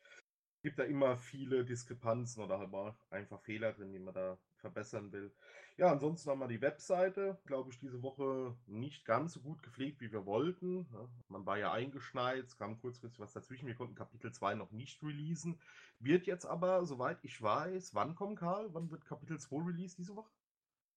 gibt 0.62 0.80
da 0.80 0.84
immer 0.84 1.18
viele 1.18 1.66
Diskrepanzen 1.66 2.44
oder 2.44 2.60
halt 2.60 2.72
mal 2.72 2.96
einfach 3.10 3.42
Fehler 3.42 3.74
drin, 3.74 3.92
die 3.92 4.00
man 4.00 4.14
da 4.14 4.38
verbessern 4.58 5.12
will. 5.12 5.34
Ja, 5.78 5.92
ansonsten 5.92 6.30
haben 6.30 6.40
wir 6.40 6.48
die 6.48 6.62
Webseite, 6.62 7.40
glaube 7.46 7.72
ich, 7.72 7.80
diese 7.80 8.04
Woche 8.04 8.56
nicht 8.68 9.06
ganz 9.06 9.34
so 9.34 9.42
gut 9.42 9.64
gepflegt, 9.64 10.02
wie 10.02 10.12
wir 10.12 10.26
wollten. 10.26 10.88
Ja, 10.94 11.10
man 11.30 11.46
war 11.46 11.58
ja 11.58 11.72
eingeschneit, 11.72 12.46
es 12.46 12.58
kam 12.58 12.80
kurzfristig 12.80 13.20
was 13.20 13.34
dazwischen. 13.34 13.68
Wir 13.68 13.76
konnten 13.76 13.96
Kapitel 13.96 14.32
2 14.32 14.56
noch 14.56 14.72
nicht 14.72 15.02
releasen. 15.02 15.60
Wird 16.00 16.28
jetzt 16.28 16.46
aber, 16.46 16.86
soweit 16.86 17.18
ich 17.24 17.42
weiß, 17.42 17.96
wann 17.96 18.16
kommt 18.16 18.40
Karl? 18.40 18.74
Wann 18.74 18.92
wird 18.92 19.06
Kapitel 19.06 19.40
2 19.40 19.66
released 19.66 19.98
diese 19.98 20.16
Woche? 20.16 20.32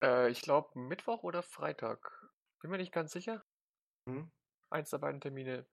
Äh, 0.02 0.30
ich 0.30 0.42
glaube 0.42 0.78
Mittwoch 0.78 1.22
oder 1.22 1.42
Freitag. 1.42 2.30
Bin 2.60 2.70
mir 2.70 2.78
nicht 2.78 2.92
ganz 2.92 3.12
sicher. 3.12 3.42
Hm? 4.06 4.30
Eins 4.70 4.90
der 4.90 4.98
beiden 4.98 5.20
Termine. 5.20 5.66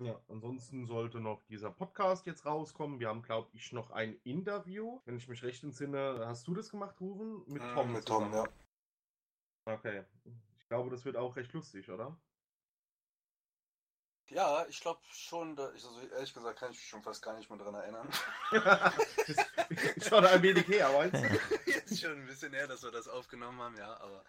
Ja, 0.00 0.20
ansonsten 0.28 0.86
sollte 0.86 1.18
noch 1.20 1.42
dieser 1.46 1.70
Podcast 1.70 2.24
jetzt 2.26 2.46
rauskommen. 2.46 3.00
Wir 3.00 3.08
haben, 3.08 3.22
glaube 3.22 3.48
ich, 3.52 3.72
noch 3.72 3.90
ein 3.90 4.14
Interview. 4.22 5.00
Wenn 5.04 5.16
ich 5.16 5.26
mich 5.28 5.42
recht 5.42 5.62
entsinne, 5.64 6.22
hast 6.24 6.46
du 6.46 6.54
das 6.54 6.70
gemacht, 6.70 7.00
Ruven? 7.00 7.42
Mit 7.48 7.62
Mm, 7.62 7.74
Tom. 7.74 7.92
mit 7.92 8.06
Tom, 8.06 8.30
zusammen. 8.30 8.48
ja. 9.66 9.74
Okay. 9.74 10.04
Ich 10.60 10.68
glaube, 10.68 10.90
das 10.90 11.04
wird 11.04 11.16
auch 11.16 11.34
recht 11.34 11.52
lustig, 11.52 11.90
oder? 11.90 12.16
Ja, 14.30 14.66
ich 14.68 14.80
glaube 14.80 15.00
schon, 15.10 15.56
da, 15.56 15.72
ich, 15.74 15.82
also 15.84 16.00
ehrlich 16.14 16.34
gesagt 16.34 16.58
kann 16.58 16.70
ich 16.70 16.76
mich 16.76 16.88
schon 16.88 17.02
fast 17.02 17.22
gar 17.22 17.34
nicht 17.38 17.48
mehr 17.48 17.58
dran 17.58 17.74
erinnern. 17.74 18.06
schon 20.06 20.26
ein 20.26 20.42
wenig 20.42 20.68
her, 20.68 20.90
meinst 20.92 21.16
du? 21.16 21.40
Jetzt 21.70 21.98
schon 21.98 22.12
ein 22.12 22.26
bisschen 22.26 22.52
her, 22.52 22.66
dass 22.66 22.82
wir 22.82 22.90
das 22.90 23.08
aufgenommen 23.08 23.58
haben, 23.60 23.76
ja, 23.78 23.98
aber 24.00 24.22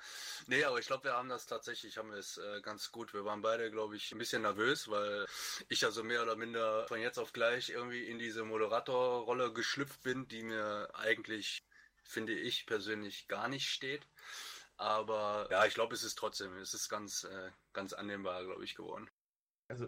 nee, 0.47 0.63
aber 0.63 0.79
ich 0.79 0.87
glaube, 0.87 1.03
wir 1.03 1.13
haben 1.13 1.27
das 1.27 1.47
tatsächlich, 1.47 1.97
haben 1.97 2.11
wir 2.11 2.17
es 2.17 2.37
äh, 2.37 2.61
ganz 2.61 2.91
gut. 2.91 3.13
Wir 3.13 3.25
waren 3.25 3.41
beide, 3.41 3.69
glaube 3.71 3.97
ich, 3.97 4.13
ein 4.13 4.17
bisschen 4.17 4.43
nervös, 4.43 4.89
weil 4.89 5.25
ich 5.67 5.83
also 5.83 6.01
mehr 6.03 6.23
oder 6.23 6.37
minder 6.37 6.87
von 6.87 7.01
jetzt 7.01 7.19
auf 7.19 7.33
gleich 7.33 7.69
irgendwie 7.69 8.05
in 8.05 8.19
diese 8.19 8.45
Moderatorrolle 8.45 9.51
geschlüpft 9.51 10.01
bin, 10.03 10.29
die 10.29 10.43
mir 10.43 10.89
eigentlich, 10.93 11.65
finde 12.03 12.33
ich 12.33 12.65
persönlich, 12.65 13.27
gar 13.27 13.49
nicht 13.49 13.69
steht. 13.69 14.07
Aber 14.77 15.49
ja, 15.51 15.65
ich 15.65 15.73
glaube, 15.73 15.93
es 15.93 16.03
ist 16.03 16.17
trotzdem, 16.17 16.55
es 16.57 16.73
ist 16.73 16.87
ganz, 16.87 17.25
äh, 17.25 17.51
ganz 17.73 17.91
annehmbar, 17.91 18.45
glaube 18.45 18.63
ich, 18.63 18.75
geworden. 18.75 19.09
Also, 19.69 19.87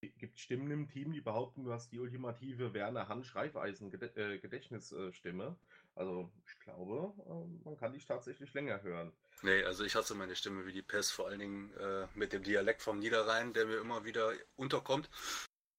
gibt 0.00 0.38
Stimmen 0.38 0.70
im 0.70 0.88
Team, 0.88 1.12
die 1.12 1.20
behaupten, 1.20 1.64
du 1.64 1.72
hast 1.72 1.90
die 1.90 1.98
ultimative 1.98 2.72
Werner 2.74 3.08
Hans 3.08 3.26
Schreifeisen 3.26 3.90
Gede 3.90 4.14
äh, 4.16 4.38
Gedächtnisstimme. 4.38 5.58
Also, 5.94 6.30
ich 6.46 6.58
glaube, 6.60 7.14
äh, 7.26 7.64
man 7.64 7.76
kann 7.76 7.92
dich 7.92 8.06
tatsächlich 8.06 8.52
länger 8.54 8.82
hören. 8.82 9.12
Nee, 9.42 9.64
also 9.64 9.84
ich 9.84 9.96
hasse 9.96 10.14
meine 10.14 10.36
Stimme 10.36 10.66
wie 10.66 10.72
die 10.72 10.82
Pest, 10.82 11.12
vor 11.12 11.28
allen 11.28 11.40
Dingen 11.40 11.72
äh, 11.74 12.06
mit 12.14 12.32
dem 12.32 12.42
Dialekt 12.42 12.82
vom 12.82 12.98
Niederrhein, 12.98 13.54
der 13.54 13.66
mir 13.66 13.78
immer 13.78 14.04
wieder 14.04 14.32
unterkommt. 14.56 15.08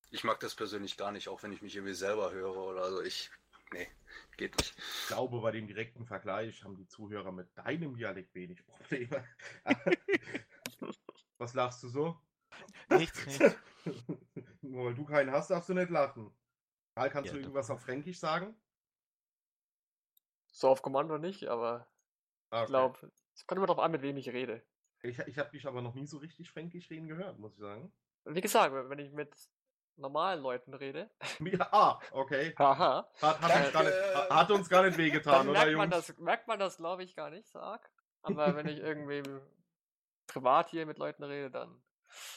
Ich 0.10 0.23
mag 0.23 0.39
das 0.39 0.55
persönlich 0.55 0.97
gar 0.97 1.12
nicht, 1.12 1.29
auch 1.29 1.41
wenn 1.43 1.53
ich 1.53 1.62
mich 1.62 1.75
irgendwie 1.75 1.93
selber 1.93 2.31
höre 2.31 2.57
oder 2.57 2.89
so. 2.89 3.01
Ich, 3.01 3.29
nee, 3.71 3.88
geht 4.38 4.57
nicht. 4.57 4.73
Ich 4.77 5.07
glaube, 5.07 5.39
bei 5.39 5.51
dem 5.51 5.67
direkten 5.67 6.05
Vergleich 6.05 6.63
haben 6.63 6.75
die 6.75 6.88
Zuhörer 6.88 7.31
mit 7.31 7.55
deinem 7.55 7.95
Dialekt 7.95 8.34
wenig 8.34 8.65
Probleme. 8.65 9.23
Was 11.38 11.53
lachst 11.53 11.84
du 11.84 11.89
so? 11.89 12.19
Nichts, 12.89 13.25
nichts. 13.25 13.57
Nur 14.61 14.85
weil 14.85 14.93
du 14.95 15.05
keinen 15.05 15.31
hast, 15.31 15.49
darfst 15.49 15.69
du 15.69 15.73
nicht 15.73 15.89
lachen. 15.89 16.31
Karl, 16.95 17.09
kannst 17.09 17.29
Ja, 17.29 17.33
du 17.33 17.37
doch. 17.37 17.43
irgendwas 17.43 17.69
auf 17.69 17.81
Fränkisch 17.81 18.19
sagen? 18.19 18.55
So 20.51 20.69
auf 20.69 20.81
Kommando 20.81 21.17
nicht, 21.17 21.47
aber 21.47 21.87
Ah, 22.51 22.63
ich 22.63 22.67
glaube, 22.67 23.11
es 23.33 23.47
kommt 23.47 23.57
immer 23.57 23.67
darauf 23.67 23.83
an, 23.83 23.91
mit 23.91 24.01
wem 24.01 24.17
ich 24.17 24.29
rede. 24.29 24.61
Ich, 25.03 25.17
ich 25.19 25.37
habe 25.39 25.49
dich 25.51 25.65
aber 25.67 25.81
noch 25.81 25.95
nie 25.95 26.05
so 26.07 26.17
richtig 26.17 26.51
Fränkisch 26.51 26.89
reden 26.89 27.07
gehört, 27.07 27.39
muss 27.39 27.53
ich 27.53 27.59
sagen. 27.59 27.91
Wie 28.25 28.41
gesagt, 28.41 28.73
wenn 28.89 28.99
ich 28.99 29.11
mit 29.11 29.35
normalen 29.95 30.41
Leuten 30.41 30.73
rede, 30.73 31.09
Ja, 31.39 31.67
ah, 31.71 31.99
okay. 32.11 32.53
haha, 32.59 33.07
Hat, 33.21 33.39
hat, 33.41 33.55
uns, 33.55 33.71
gar 33.71 33.83
nicht, 33.83 33.95
hat 34.29 34.51
uns 34.51 34.69
gar 34.69 34.83
nicht 34.85 34.97
wehgetan, 34.97 35.49
oder 35.49 35.53
merkt 35.59 35.71
Jungs? 35.71 35.77
man 35.77 35.89
das, 35.89 36.17
merkt 36.17 36.47
man 36.47 36.59
das, 36.59 36.77
glaube 36.77 37.03
ich, 37.03 37.15
gar 37.15 37.29
nicht 37.29 37.47
so 37.47 37.59
arg. 37.59 37.89
Aber 38.21 38.55
wenn 38.55 38.67
ich 38.67 38.77
irgendwie 38.79 39.23
privat 40.27 40.69
hier 40.69 40.85
mit 40.85 40.97
Leuten 40.97 41.23
rede, 41.23 41.49
dann 41.51 41.81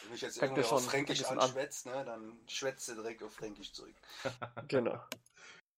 Wenn 0.02 0.12
mich 0.12 0.20
jetzt 0.20 0.38
schon- 0.38 0.50
auf 0.58 0.84
Fränkisch 0.86 1.20
schon 1.20 1.38
an. 1.38 1.40
anschwätzt, 1.40 1.86
ne, 1.86 2.04
dann 2.04 2.38
schwätzt 2.48 2.88
er 2.88 2.94
direkt 2.96 3.22
auf 3.22 3.32
Fränkisch 3.34 3.72
zurück. 3.72 3.94
genau. 4.68 5.02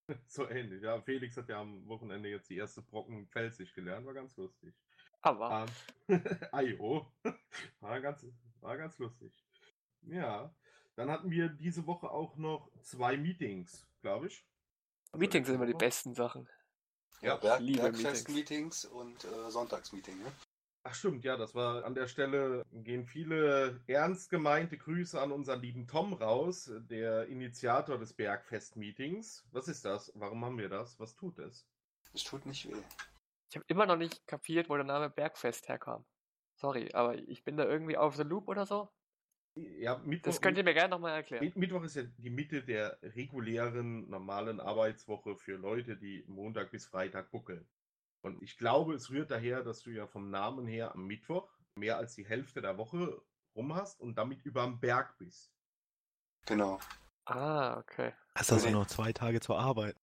So 0.29 0.49
ähnlich. 0.49 0.83
Ja, 0.85 1.01
Felix 1.01 1.37
hat 1.37 1.49
ja 1.49 1.61
am 1.61 1.85
Wochenende 1.89 2.29
jetzt 2.29 2.49
die 2.49 2.57
erste 2.57 2.81
Brocken 2.81 3.27
Pfälzisch 3.27 3.73
gelernt, 3.75 4.07
war 4.07 4.15
ganz 4.15 4.37
lustig. 4.37 4.73
Aber 5.21 5.67
Ähm, 6.07 6.23
Ajo. 6.53 7.13
War 7.81 8.01
ganz, 8.01 8.25
war 8.61 8.77
ganz 8.77 8.97
lustig. 8.99 9.33
Ja. 10.03 10.55
Dann 10.95 11.11
hatten 11.11 11.29
wir 11.29 11.49
diese 11.49 11.85
Woche 11.89 12.09
auch 12.09 12.37
noch 12.37 12.71
zwei 12.83 13.17
Meetings, 13.17 13.85
glaube 14.01 14.29
ich. 14.29 14.45
Meetings 15.13 15.49
sind 15.49 15.57
immer 15.57 15.67
die 15.67 15.75
besten 15.75 16.15
Sachen. 16.15 16.49
Ja, 17.21 17.31
Ja, 17.31 17.37
Berg, 17.39 17.67
Bergfest-Meetings 17.67 18.85
und 18.85 19.25
äh, 19.25 19.51
Sonntagsmeeting, 19.51 20.19
ne? 20.23 20.31
Ach 20.88 20.94
stimmt, 20.94 21.25
ja, 21.25 21.37
das 21.37 21.53
war 21.53 21.85
an 21.85 21.96
der 21.96 22.07
Stelle, 22.07 22.64
gehen 22.70 23.07
viele 23.07 23.81
ernst 23.88 24.31
gemeinte 24.31 24.79
Grüße 24.79 25.20
an 25.20 25.33
unseren 25.33 25.61
lieben 25.61 25.88
Tom 25.88 26.12
raus, 26.12 26.70
der 26.88 27.27
Initiator 27.27 27.99
des 27.99 28.12
Bergfest-Meetings. 28.12 29.44
Was 29.51 29.66
ist 29.66 29.85
das? 29.85 30.12
Warum 30.14 30.44
haben 30.44 30.59
wir 30.59 30.68
das? 30.68 31.01
Was 31.01 31.16
tut 31.16 31.40
es? 31.40 31.66
Es 32.14 32.22
tut 32.22 32.46
nicht 32.46 32.68
weh. 32.70 32.77
Ich 33.51 33.57
habe 33.57 33.64
immer 33.66 33.85
noch 33.87 33.96
nicht 33.96 34.25
kapiert, 34.29 34.68
wo 34.68 34.77
der 34.77 34.85
Name 34.85 35.11
Bergfest 35.11 35.68
herkam. 35.68 36.05
Sorry, 36.55 36.92
aber 36.92 37.16
ich 37.18 37.42
bin 37.42 37.57
da 37.57 37.64
irgendwie 37.64 37.96
auf 37.96 38.14
the 38.14 38.22
Loop 38.22 38.46
oder 38.46 38.64
so. 38.64 38.88
Ja, 39.57 39.99
Mittwoch, 40.05 40.31
Das 40.31 40.40
könnt 40.40 40.57
ihr 40.57 40.62
mir 40.64 40.75
gerne 40.75 40.90
nochmal 40.90 41.14
erklären. 41.14 41.42
Mi- 41.44 41.59
Mittwoch 41.59 41.83
ist 41.83 41.96
ja 41.96 42.05
die 42.05 42.31
Mitte 42.31 42.62
der 42.62 42.99
regulären, 43.03 44.09
normalen 44.09 44.61
Arbeitswoche 44.61 45.35
für 45.35 45.57
Leute, 45.57 45.96
die 45.96 46.22
Montag 46.29 46.70
bis 46.70 46.87
Freitag 46.87 47.33
buckeln. 47.33 47.66
Und 48.27 48.43
ich 48.43 48.59
glaube, 48.59 48.95
es 48.95 49.09
rührt 49.11 49.31
daher, 49.31 49.62
dass 49.62 49.83
du 49.83 49.91
ja 49.91 50.09
vom 50.09 50.31
Namen 50.31 50.67
her 50.67 50.93
am 50.93 51.07
Mittwoch 51.07 51.49
mehr 51.77 51.97
als 51.97 52.17
die 52.17 52.27
Hälfte 52.27 52.61
der 52.61 52.77
Woche 52.77 53.23
rum 53.55 53.73
hast 53.73 54.01
und 54.01 54.19
damit 54.19 54.45
überm 54.45 54.81
Berg 54.81 55.17
bist. 55.19 55.53
Genau. 56.47 56.81
Ah, 57.25 57.79
okay. 57.79 58.12
Hast 58.35 58.51
also 58.53 58.67
Nee. 58.67 58.73
nur 58.73 58.89
zwei 58.89 59.12
Tage 59.12 59.39
zur 59.39 59.61
Arbeit. 59.61 59.97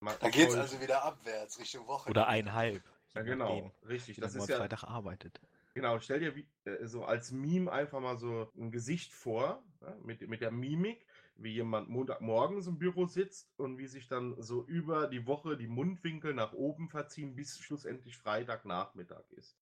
Da 0.00 0.30
geht's 0.30 0.54
voll- 0.54 0.62
also 0.62 0.80
wieder 0.80 1.04
abwärts, 1.04 1.58
Richtung 1.60 1.86
Woche. 1.86 2.08
Oder 2.08 2.26
einhalb. 2.26 2.82
Ja, 3.14 3.20
genau, 3.20 3.56
nachdem, 3.66 3.88
richtig. 3.88 4.16
Das 4.16 4.32
ist 4.34 4.38
man 4.38 4.48
ja, 4.48 4.56
Freitag 4.56 4.84
arbeitet. 4.84 5.38
genau, 5.74 5.98
stell 6.00 6.20
dir 6.20 6.34
wie, 6.34 6.48
äh, 6.64 6.86
so 6.86 7.04
als 7.04 7.32
Meme 7.32 7.70
einfach 7.70 8.00
mal 8.00 8.16
so 8.16 8.50
ein 8.56 8.70
Gesicht 8.70 9.12
vor, 9.12 9.62
ja, 9.82 9.94
mit, 10.02 10.26
mit 10.26 10.40
der 10.40 10.50
Mimik, 10.50 11.06
wie 11.36 11.54
jemand 11.54 11.88
Montagmorgens 11.88 12.66
im 12.66 12.78
Büro 12.78 13.06
sitzt 13.06 13.52
und 13.58 13.78
wie 13.78 13.86
sich 13.86 14.08
dann 14.08 14.40
so 14.40 14.64
über 14.66 15.06
die 15.08 15.26
Woche 15.26 15.56
die 15.56 15.68
Mundwinkel 15.68 16.34
nach 16.34 16.52
oben 16.52 16.88
verziehen, 16.88 17.34
bis 17.34 17.58
schlussendlich 17.58 18.16
Freitagnachmittag 18.16 19.24
ist. 19.30 19.58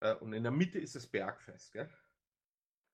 Äh, 0.00 0.14
und 0.16 0.32
in 0.32 0.42
der 0.42 0.52
Mitte 0.52 0.78
ist 0.78 0.96
das 0.96 1.06
Bergfest, 1.06 1.72
gell? 1.72 1.90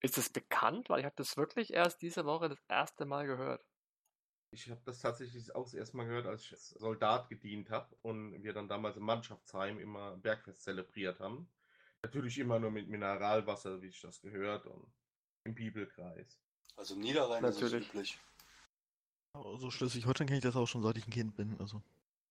Ist 0.00 0.16
das 0.16 0.30
bekannt? 0.30 0.88
Weil 0.90 1.00
ich 1.00 1.06
habe 1.06 1.16
das 1.16 1.36
wirklich 1.36 1.72
erst 1.72 2.02
diese 2.02 2.24
Woche 2.24 2.48
das 2.48 2.62
erste 2.68 3.04
Mal 3.04 3.26
gehört. 3.26 3.64
Ich 4.50 4.70
habe 4.70 4.80
das 4.84 5.00
tatsächlich 5.00 5.54
auch 5.54 5.64
das 5.64 5.74
erste 5.74 5.96
Mal 5.96 6.06
gehört, 6.06 6.26
als 6.26 6.44
ich 6.44 6.52
als 6.52 6.70
Soldat 6.70 7.28
gedient 7.28 7.70
habe 7.70 7.94
und 8.02 8.42
wir 8.42 8.52
dann 8.52 8.68
damals 8.68 8.96
im 8.96 9.02
Mannschaftsheim 9.02 9.78
immer 9.78 10.16
Bergfest 10.16 10.62
zelebriert 10.62 11.20
haben. 11.20 11.50
Natürlich 12.02 12.38
immer 12.38 12.58
nur 12.58 12.70
mit 12.70 12.88
Mineralwasser, 12.88 13.82
wie 13.82 13.88
sich 13.88 14.00
das 14.00 14.20
gehört 14.22 14.66
und 14.66 14.90
im 15.44 15.54
Bibelkreis. 15.54 16.40
Also 16.78 16.94
im 16.94 17.00
Niederrhein 17.00 17.44
ist 17.44 17.60
Natürlich. 17.60 17.86
es 17.86 17.90
üblich. 17.94 18.18
Aber 19.32 19.58
so 19.58 19.70
Schleswig-Holstein 19.70 20.26
kenne 20.28 20.38
ich 20.38 20.44
das 20.44 20.56
auch 20.56 20.66
schon, 20.66 20.82
seit 20.82 20.96
ich 20.96 21.06
ein 21.06 21.10
Kind 21.12 21.36
bin. 21.36 21.56
Also 21.60 21.82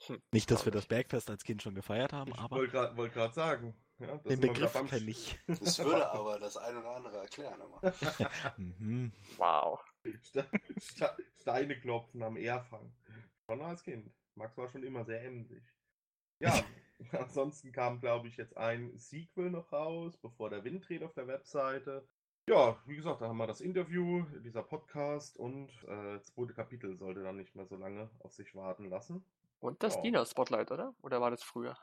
Hm, 0.06 0.22
nicht, 0.32 0.50
dass 0.52 0.66
wir 0.66 0.72
glaub 0.72 0.82
das 0.84 0.88
Bergfest 0.88 1.30
als 1.30 1.44
Kind 1.44 1.62
schon 1.62 1.76
gefeiert 1.76 2.14
haben, 2.14 2.32
Ich 2.32 2.38
aber 2.40 2.58
wollte 2.58 2.72
gerade 2.72 2.98
wollt 2.98 3.34
sagen. 3.34 3.76
Ja, 4.00 4.16
den 4.18 4.40
Begriff 4.40 4.74
kenne 4.74 5.10
ich. 5.10 5.40
Das 5.48 5.80
würde 5.80 6.10
aber 6.12 6.40
das 6.40 6.56
eine 6.56 6.80
oder 6.80 6.96
andere 6.96 7.18
erklären 7.18 7.60
immer. 7.60 7.82
mhm. 8.58 9.12
Wow. 9.38 9.84
Ste- 10.22 10.48
Ste- 10.78 11.18
Steine 11.42 11.80
klopfen 11.80 12.22
am 12.22 12.38
Erfang. 12.38 12.94
Schon 13.48 13.62
als 13.62 13.82
Kind. 13.84 14.12
Max 14.36 14.56
war 14.56 14.68
schon 14.70 14.84
immer 14.84 15.04
sehr 15.04 15.24
emsig. 15.24 15.64
Ja, 16.40 16.64
ansonsten 17.14 17.72
kam, 17.72 18.00
glaube 18.00 18.28
ich, 18.28 18.38
jetzt 18.38 18.56
ein 18.56 18.96
Sequel 18.98 19.50
noch 19.50 19.72
raus, 19.72 20.16
bevor 20.18 20.52
der 20.52 20.64
Wind 20.64 20.88
dreht 20.88 21.02
auf 21.04 21.14
der 21.16 21.26
Webseite. 21.28 22.08
Ja, 22.50 22.82
wie 22.86 22.96
gesagt, 22.96 23.22
da 23.22 23.28
haben 23.28 23.38
wir 23.38 23.48
das 23.48 23.60
Interview, 23.62 24.26
dieser 24.42 24.64
Podcast 24.64 25.36
und 25.38 25.70
äh, 25.84 26.14
das 26.14 26.28
zweite 26.28 26.54
Kapitel 26.54 26.98
sollte 26.98 27.22
dann 27.22 27.36
nicht 27.36 27.56
mehr 27.56 27.66
so 27.66 27.76
lange 27.76 28.10
auf 28.20 28.34
sich 28.34 28.56
warten 28.56 28.86
lassen. 28.90 29.26
Und 29.60 29.84
das 29.84 29.96
Ja. 29.96 30.02
Dino-Spotlight, 30.02 30.72
oder? 30.72 30.96
Oder 31.02 31.22
war 31.22 31.30
das 31.32 31.44
früher? 31.44 31.78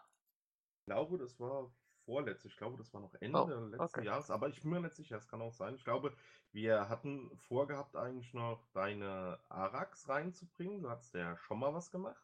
Ich 0.80 0.86
glaube, 0.86 1.18
das 1.18 1.38
war 1.40 1.74
vorletztes. 2.04 2.52
Ich 2.52 2.56
glaube, 2.58 2.76
das 2.76 2.92
war 2.92 3.00
noch 3.00 3.14
Ende 3.20 3.38
Oh, 3.38 3.66
letzten 3.66 3.82
okay. 3.82 4.04
Jahres, 4.04 4.30
aber 4.30 4.48
ich 4.48 4.60
bin 4.62 4.70
mir 4.70 4.80
nicht 4.80 4.94
sicher, 4.94 5.16
es 5.16 5.28
kann 5.28 5.40
auch 5.40 5.52
sein. 5.52 5.74
Ich 5.74 5.84
glaube, 5.84 6.14
wir 6.52 6.88
hatten 6.88 7.36
vorgehabt, 7.38 7.96
eigentlich 7.96 8.34
noch 8.34 8.66
deine 8.72 9.40
Arax 9.48 10.08
reinzubringen. 10.08 10.82
Du 10.82 10.90
hast 10.90 11.14
ja 11.14 11.36
schon 11.38 11.58
mal 11.58 11.72
was 11.74 11.90
gemacht. 11.90 12.22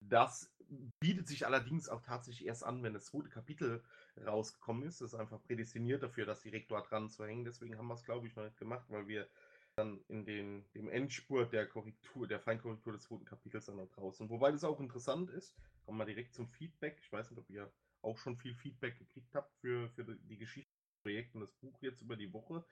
Das 0.00 0.54
bietet 1.00 1.26
sich 1.28 1.46
allerdings 1.46 1.88
auch 1.88 2.02
tatsächlich 2.02 2.46
erst 2.46 2.64
an, 2.64 2.82
wenn 2.82 2.94
das 2.94 3.06
zweite 3.06 3.28
Kapitel 3.30 3.84
rausgekommen 4.24 4.84
ist. 4.84 5.00
Das 5.00 5.12
ist 5.12 5.18
einfach 5.18 5.42
prädestiniert 5.42 6.02
dafür, 6.02 6.26
das 6.26 6.42
direkt 6.42 6.70
dort 6.70 6.90
dran 6.90 7.10
zu 7.10 7.24
hängen. 7.24 7.44
Deswegen 7.44 7.76
haben 7.76 7.88
wir 7.88 7.94
es, 7.94 8.04
glaube 8.04 8.26
ich, 8.26 8.36
noch 8.36 8.44
nicht 8.44 8.58
gemacht, 8.58 8.86
weil 8.88 9.06
wir 9.08 9.28
dann 9.76 10.00
in 10.08 10.24
den, 10.24 10.64
dem 10.72 10.88
Endspurt 10.88 11.52
der 11.52 11.66
Korrektur, 11.66 12.26
der 12.26 12.40
Feinkorrektur 12.40 12.94
des 12.94 13.02
zweiten 13.02 13.26
Kapitels 13.26 13.66
dann 13.66 13.76
noch 13.76 13.90
draußen. 13.90 14.30
Wobei 14.30 14.50
das 14.50 14.64
auch 14.64 14.80
interessant 14.80 15.30
ist. 15.30 15.54
Kommen 15.84 15.98
wir 15.98 16.06
direkt 16.06 16.34
zum 16.34 16.48
Feedback. 16.48 16.98
Ich 17.00 17.12
weiß 17.12 17.30
nicht, 17.30 17.38
ob 17.38 17.50
ihr 17.50 17.70
auch 18.02 18.16
schon 18.16 18.36
viel 18.36 18.54
Feedback 18.54 18.98
gekriegt 18.98 19.34
habt 19.34 19.52
für, 19.60 19.88
für 19.90 20.04
die 20.04 20.38
Geschichte, 20.38 20.72
das 20.72 21.02
Projekt 21.02 21.34
und 21.34 21.42
das 21.42 21.52
Buch 21.52 21.80
jetzt 21.82 22.00
über 22.00 22.16
die 22.16 22.32
Woche. 22.32 22.64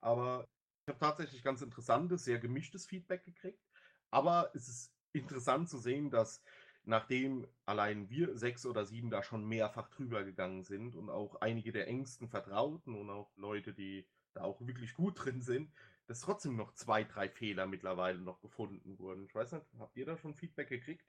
Aber 0.00 0.46
ich 0.84 0.88
habe 0.88 0.98
tatsächlich 0.98 1.42
ganz 1.42 1.62
interessantes, 1.62 2.24
sehr 2.24 2.38
gemischtes 2.38 2.86
Feedback 2.86 3.24
gekriegt. 3.24 3.64
Aber 4.10 4.50
es 4.54 4.68
ist 4.68 4.94
interessant 5.12 5.68
zu 5.68 5.78
sehen, 5.78 6.10
dass 6.10 6.42
nachdem 6.84 7.46
allein 7.66 8.08
wir 8.10 8.36
sechs 8.36 8.66
oder 8.66 8.84
sieben 8.84 9.10
da 9.10 9.22
schon 9.22 9.44
mehrfach 9.44 9.88
drüber 9.88 10.24
gegangen 10.24 10.64
sind 10.64 10.96
und 10.96 11.10
auch 11.10 11.36
einige 11.40 11.72
der 11.72 11.88
engsten 11.88 12.28
Vertrauten 12.28 12.94
und 12.94 13.10
auch 13.10 13.36
Leute, 13.36 13.72
die 13.72 14.06
da 14.32 14.42
auch 14.42 14.60
wirklich 14.60 14.94
gut 14.94 15.14
drin 15.24 15.42
sind, 15.42 15.72
dass 16.06 16.20
trotzdem 16.20 16.56
noch 16.56 16.72
zwei, 16.72 17.04
drei 17.04 17.28
Fehler 17.28 17.66
mittlerweile 17.66 18.18
noch 18.18 18.40
gefunden 18.40 18.98
wurden. 18.98 19.24
Ich 19.24 19.34
weiß 19.34 19.52
nicht, 19.52 19.66
habt 19.78 19.96
ihr 19.96 20.06
da 20.06 20.16
schon 20.16 20.34
Feedback 20.34 20.68
gekriegt? 20.68 21.06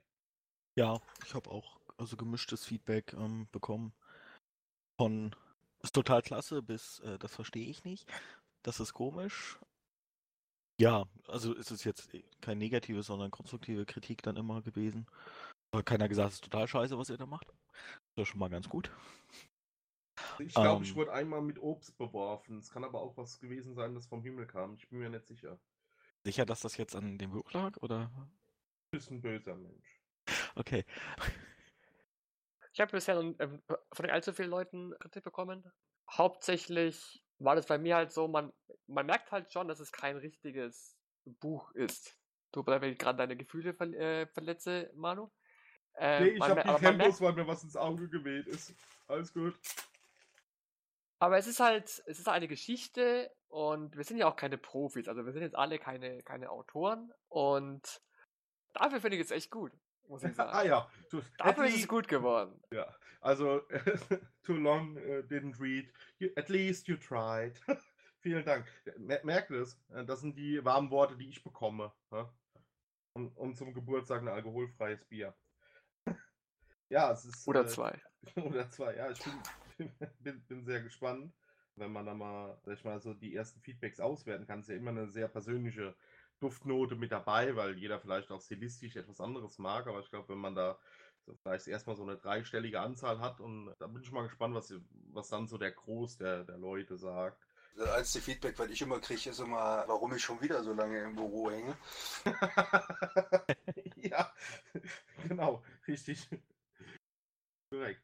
Ja, 0.76 1.00
ich 1.24 1.34
habe 1.34 1.50
auch 1.50 1.80
also 1.96 2.16
gemischtes 2.16 2.64
Feedback 2.64 3.12
ähm, 3.14 3.48
bekommen. 3.50 3.92
Von 4.96 5.34
ist 5.82 5.94
total 5.94 6.22
klasse 6.22 6.62
bis 6.62 7.00
äh, 7.00 7.18
das 7.18 7.34
verstehe 7.34 7.68
ich 7.68 7.84
nicht. 7.84 8.08
Das 8.62 8.78
ist 8.78 8.92
komisch. 8.92 9.58
Ja, 10.80 11.04
also 11.28 11.52
ist 11.52 11.70
es 11.70 11.84
jetzt 11.84 12.10
kein 12.40 12.58
negatives, 12.58 13.06
sondern 13.06 13.30
konstruktive 13.30 13.84
Kritik 13.84 14.22
dann 14.22 14.36
immer 14.36 14.62
gewesen. 14.62 15.06
Aber 15.72 15.82
keiner 15.82 16.08
gesagt, 16.08 16.28
es 16.28 16.34
ist 16.36 16.44
total 16.44 16.68
scheiße, 16.68 16.98
was 16.98 17.08
ihr 17.10 17.16
da 17.16 17.26
macht. 17.26 17.48
Das 18.14 18.24
ist 18.24 18.28
schon 18.28 18.40
mal 18.40 18.50
ganz 18.50 18.68
gut. 18.68 18.92
Ich 20.38 20.54
glaube, 20.54 20.84
ich 20.84 20.90
Ähm. 20.90 20.96
wurde 20.96 21.12
einmal 21.12 21.40
mit 21.40 21.58
Obst 21.58 21.96
beworfen. 21.96 22.58
Es 22.58 22.70
kann 22.70 22.84
aber 22.84 23.00
auch 23.00 23.16
was 23.16 23.40
gewesen 23.40 23.74
sein, 23.74 23.94
das 23.94 24.06
vom 24.06 24.22
Himmel 24.22 24.46
kam. 24.46 24.74
Ich 24.74 24.88
bin 24.88 24.98
mir 24.98 25.08
nicht 25.08 25.26
sicher. 25.26 25.58
Sicher, 26.24 26.44
dass 26.44 26.60
das 26.60 26.76
jetzt 26.76 26.94
an 26.94 27.18
dem 27.18 27.32
Buch 27.32 27.50
lag, 27.52 27.76
oder? 27.78 28.10
Du 28.92 28.98
bist 28.98 29.10
ein 29.10 29.22
böser 29.22 29.56
Mensch. 29.56 30.02
Okay. 30.54 30.84
Ich 32.74 32.80
habe 32.80 32.92
bisher 32.92 33.18
ähm, 33.18 33.62
von 33.66 34.04
nicht 34.04 34.12
allzu 34.12 34.32
vielen 34.32 34.50
Leuten 34.50 34.94
Kritik 34.98 35.24
bekommen. 35.24 35.72
Hauptsächlich 36.10 37.22
war 37.38 37.56
das 37.56 37.66
bei 37.66 37.78
mir 37.78 37.96
halt 37.96 38.12
so, 38.12 38.28
man, 38.28 38.52
man 38.86 39.06
merkt 39.06 39.32
halt 39.32 39.52
schon, 39.52 39.68
dass 39.68 39.80
es 39.80 39.92
kein 39.92 40.16
richtiges 40.16 40.98
Buch 41.40 41.70
ist. 41.72 42.18
Leid, 42.68 42.82
wenn 42.82 42.92
ich 42.92 42.98
gerade 42.98 43.16
deine 43.18 43.36
Gefühle 43.36 43.70
äh, 43.70 44.26
verletze, 44.26 44.92
Manu. 44.94 45.30
Äh, 45.94 46.20
nee, 46.20 46.28
ich 46.30 46.42
habe 46.42 46.62
die 46.62 46.84
Tempos, 46.84 47.20
weil 47.20 47.32
mir 47.34 47.46
was 47.46 47.62
ins 47.62 47.76
Auge 47.76 48.08
geweht 48.08 48.46
ist. 48.48 48.74
Alles 49.08 49.32
gut. 49.32 49.54
aber 51.18 51.38
es 51.38 51.46
ist 51.46 51.60
halt, 51.60 51.84
es 52.06 52.18
ist 52.18 52.28
eine 52.28 52.48
Geschichte 52.48 53.30
und 53.48 53.96
wir 53.96 54.04
sind 54.04 54.16
ja 54.18 54.26
auch 54.26 54.36
keine 54.36 54.58
Profis, 54.58 55.08
also 55.08 55.24
wir 55.24 55.32
sind 55.32 55.42
jetzt 55.42 55.54
alle 55.56 55.78
keine, 55.78 56.22
keine 56.22 56.50
Autoren 56.50 57.12
und 57.28 58.02
dafür 58.72 59.00
finde 59.00 59.16
ich 59.18 59.22
es 59.22 59.30
echt 59.30 59.50
gut, 59.50 59.72
muss 60.08 60.24
ich 60.24 60.34
sagen. 60.34 60.50
ah 60.52 60.62
ja. 60.64 60.90
Du, 61.10 61.20
Dafür 61.38 61.66
ist 61.66 61.76
es 61.76 61.86
gut 61.88 62.08
geworden. 62.08 62.60
Ja, 62.72 62.92
also 63.20 63.60
too 64.42 64.54
long 64.54 64.96
uh, 64.96 65.22
didn't 65.28 65.60
read. 65.60 65.92
You, 66.18 66.30
at 66.36 66.48
least 66.48 66.88
you 66.88 66.96
tried. 66.96 67.60
Vielen 68.20 68.44
Dank. 68.44 68.66
Mer 68.98 69.20
merkt 69.24 69.50
es, 69.50 69.78
äh, 69.90 70.04
das 70.04 70.20
sind 70.20 70.36
die 70.36 70.64
warmen 70.64 70.90
Worte, 70.90 71.16
die 71.16 71.28
ich 71.28 71.42
bekomme. 71.44 71.92
Ja? 72.12 72.32
Und, 73.14 73.36
und 73.36 73.56
zum 73.56 73.74
Geburtstag 73.74 74.22
ein 74.22 74.28
alkoholfreies 74.28 75.04
Bier. 75.04 75.34
Ja, 76.92 77.10
es 77.10 77.24
ist. 77.24 77.48
Oder 77.48 77.62
äh, 77.62 77.66
zwei. 77.66 78.00
Oder 78.36 78.70
zwei, 78.70 78.94
ja. 78.96 79.10
Ich 79.10 79.18
bin, 79.78 79.90
bin, 80.20 80.40
bin 80.42 80.64
sehr 80.64 80.82
gespannt, 80.82 81.32
wenn 81.76 81.90
man 81.90 82.06
da 82.06 82.14
mal, 82.14 82.58
sag 82.64 82.74
ich 82.74 82.84
mal, 82.84 83.00
so 83.00 83.14
die 83.14 83.34
ersten 83.34 83.60
Feedbacks 83.60 83.98
auswerten 83.98 84.46
kann. 84.46 84.60
Ist 84.60 84.68
ja 84.68 84.76
immer 84.76 84.90
eine 84.90 85.08
sehr 85.08 85.28
persönliche 85.28 85.94
Duftnote 86.38 86.94
mit 86.94 87.10
dabei, 87.10 87.56
weil 87.56 87.78
jeder 87.78 87.98
vielleicht 87.98 88.30
auch 88.30 88.42
stilistisch 88.42 88.96
etwas 88.96 89.20
anderes 89.20 89.58
mag. 89.58 89.86
Aber 89.86 90.00
ich 90.00 90.10
glaube, 90.10 90.28
wenn 90.28 90.38
man 90.38 90.54
da 90.54 90.78
so 91.24 91.34
vielleicht 91.34 91.68
erstmal 91.68 91.96
so 91.96 92.02
eine 92.02 92.16
dreistellige 92.16 92.80
Anzahl 92.80 93.20
hat 93.20 93.40
und 93.40 93.74
da 93.78 93.86
bin 93.86 94.02
ich 94.02 94.12
mal 94.12 94.24
gespannt, 94.24 94.54
was, 94.54 94.74
was 95.12 95.28
dann 95.28 95.46
so 95.46 95.56
der 95.56 95.72
Groß 95.72 96.18
der, 96.18 96.44
der 96.44 96.58
Leute 96.58 96.98
sagt. 96.98 97.46
Das 97.76 97.88
einzige 97.90 98.24
Feedback, 98.24 98.58
was 98.58 98.68
ich 98.68 98.82
immer 98.82 99.00
kriege, 99.00 99.30
ist 99.30 99.40
immer, 99.40 99.84
warum 99.86 100.12
ich 100.14 100.22
schon 100.22 100.40
wieder 100.42 100.62
so 100.62 100.74
lange 100.74 100.98
im 101.04 101.14
Büro 101.14 101.50
hänge. 101.50 101.74
ja, 103.96 104.30
genau, 105.26 105.62
richtig. 105.88 106.28
Korrekt. 107.72 108.02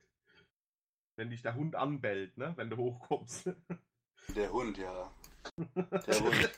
Wenn 1.16 1.28
dich 1.28 1.42
der 1.42 1.54
Hund 1.54 1.76
anbellt, 1.76 2.38
ne, 2.38 2.54
wenn 2.56 2.70
du 2.70 2.78
hochkommst. 2.78 3.50
Der 4.34 4.50
Hund, 4.50 4.78
ja. 4.78 5.12
Der 5.56 6.20
Hund. 6.20 6.50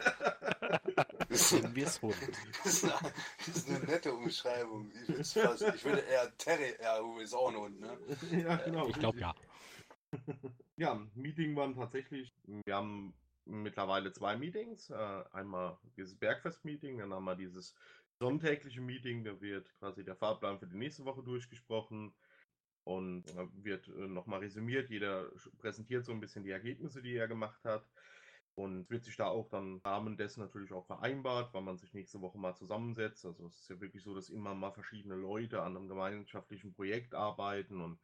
Das 1.29 1.53
ist 1.53 1.65
eine, 1.65 1.73
das 2.65 3.49
ist 3.49 3.69
eine 3.69 3.81
nette 3.81 4.13
Umschreibung. 4.13 4.93
Ich, 5.19 5.33
fast, 5.33 5.63
ich 5.63 5.85
würde 5.85 6.01
eher 6.03 6.37
Terry, 6.37 6.75
ja, 6.81 7.01
ist 7.21 7.35
auch 7.35 7.49
ein 7.49 7.57
Hund, 7.57 7.81
ne? 7.81 7.99
ja, 8.31 8.57
genau. 8.57 8.89
Ich 8.89 8.99
glaube 8.99 9.19
ja. 9.19 9.35
Ja, 10.77 11.01
Meeting 11.15 11.57
waren 11.57 11.75
tatsächlich, 11.75 12.33
wir 12.45 12.77
haben 12.77 13.15
mittlerweile 13.45 14.13
zwei 14.13 14.37
Meetings. 14.37 14.91
Äh, 14.91 15.25
einmal 15.33 15.79
dieses 15.97 16.15
Bergfest-Meeting, 16.17 16.99
dann 16.99 17.13
haben 17.13 17.25
wir 17.25 17.37
dieses 17.37 17.75
sonntägliche 18.21 18.81
Meeting, 18.81 19.25
da 19.25 19.41
wird 19.41 19.73
quasi 19.79 20.05
der 20.05 20.17
Fahrplan 20.17 20.61
für 20.61 20.67
die 20.67 20.79
nächste 20.79 21.05
Woche 21.05 21.23
durchgesprochen 21.23 22.15
und 22.91 23.29
äh, 23.37 23.65
wird 23.65 23.89
äh, 23.89 24.09
nochmal 24.09 24.41
resümiert. 24.41 24.91
Jeder 24.91 25.31
präsentiert 25.59 26.05
so 26.05 26.13
ein 26.13 26.21
bisschen 26.21 26.43
die 26.43 26.51
Ergebnisse, 26.51 27.03
die 27.03 27.15
er 27.15 27.29
gemacht 27.29 27.65
hat. 27.65 27.87
Und 28.57 28.91
wird 28.91 29.05
sich 29.05 29.17
da 29.17 29.27
auch 29.27 29.49
dann 29.49 29.75
im 29.75 29.79
Rahmen 29.79 30.17
dessen 30.17 30.41
natürlich 30.41 30.73
auch 30.73 30.85
vereinbart, 30.85 31.55
weil 31.55 31.63
man 31.63 31.79
sich 31.79 31.95
nächste 31.95 32.21
Woche 32.21 32.37
mal 32.37 32.55
zusammensetzt. 32.55 33.25
Also 33.25 33.47
es 33.47 33.61
ist 33.61 33.71
ja 33.71 33.81
wirklich 33.81 34.03
so, 34.03 34.13
dass 34.15 34.29
immer 34.29 34.55
mal 34.55 34.73
verschiedene 34.73 35.15
Leute 35.15 35.63
an 35.63 35.77
einem 35.77 35.89
gemeinschaftlichen 35.89 36.73
Projekt 36.73 37.15
arbeiten 37.15 37.81
und 37.81 38.01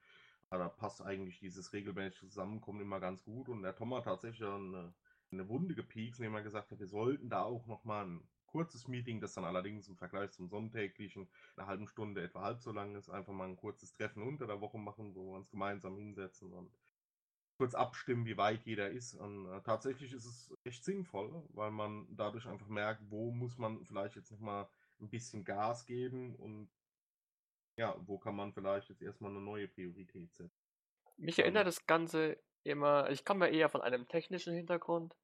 da 0.48 0.68
passt 0.68 1.02
eigentlich 1.02 1.40
dieses 1.40 1.72
regelmäßige 1.72 2.20
Zusammenkommen 2.20 2.80
immer 2.80 3.00
ganz 3.00 3.24
gut. 3.24 3.48
Und 3.48 3.62
der 3.62 3.74
Tom 3.74 3.92
hat 3.94 4.04
tatsächlich 4.04 4.48
eine, 4.48 4.94
eine 5.32 5.48
Wunde 5.48 5.74
gepiekst, 5.74 6.20
indem 6.20 6.36
er 6.36 6.42
gesagt 6.42 6.70
hat, 6.70 6.78
wir 6.78 6.86
sollten 6.86 7.28
da 7.28 7.42
auch 7.42 7.66
nochmal 7.66 8.06
ein 8.06 8.28
kurzes 8.56 8.88
Meeting, 8.88 9.20
das 9.20 9.34
dann 9.34 9.44
allerdings 9.44 9.86
im 9.86 9.98
Vergleich 9.98 10.30
zum 10.30 10.48
sonntäglichen 10.48 11.28
eine 11.56 11.66
halbe 11.66 11.86
Stunde 11.86 12.22
etwa 12.22 12.40
halb 12.40 12.62
so 12.62 12.72
lang 12.72 12.94
ist, 12.94 13.10
einfach 13.10 13.34
mal 13.34 13.46
ein 13.48 13.56
kurzes 13.56 13.92
Treffen 13.92 14.22
unter 14.22 14.46
der 14.46 14.62
Woche 14.62 14.78
machen, 14.78 15.14
wo 15.14 15.26
wir 15.26 15.36
uns 15.36 15.50
gemeinsam 15.50 15.98
hinsetzen 15.98 16.50
und 16.54 16.72
kurz 17.58 17.74
abstimmen, 17.74 18.24
wie 18.24 18.38
weit 18.38 18.64
jeder 18.64 18.88
ist. 18.88 19.12
Und 19.12 19.46
äh, 19.46 19.60
tatsächlich 19.60 20.14
ist 20.14 20.24
es 20.24 20.54
echt 20.64 20.84
sinnvoll, 20.84 21.44
weil 21.50 21.70
man 21.70 22.06
dadurch 22.16 22.46
einfach 22.46 22.68
merkt, 22.68 23.02
wo 23.10 23.30
muss 23.30 23.58
man 23.58 23.84
vielleicht 23.84 24.16
jetzt 24.16 24.30
nochmal 24.30 24.66
ein 25.00 25.10
bisschen 25.10 25.44
Gas 25.44 25.84
geben 25.84 26.34
und 26.36 26.70
ja, 27.76 27.94
wo 28.06 28.16
kann 28.16 28.36
man 28.36 28.54
vielleicht 28.54 28.88
jetzt 28.88 29.02
erstmal 29.02 29.32
eine 29.32 29.42
neue 29.42 29.68
Priorität 29.68 30.32
setzen. 30.32 30.50
Mich 31.18 31.38
erinnert 31.38 31.66
das 31.66 31.86
Ganze 31.86 32.38
immer, 32.62 33.10
ich 33.10 33.26
komme 33.26 33.48
ja 33.48 33.52
eher 33.52 33.68
von 33.68 33.82
einem 33.82 34.08
technischen 34.08 34.54
Hintergrund, 34.54 35.14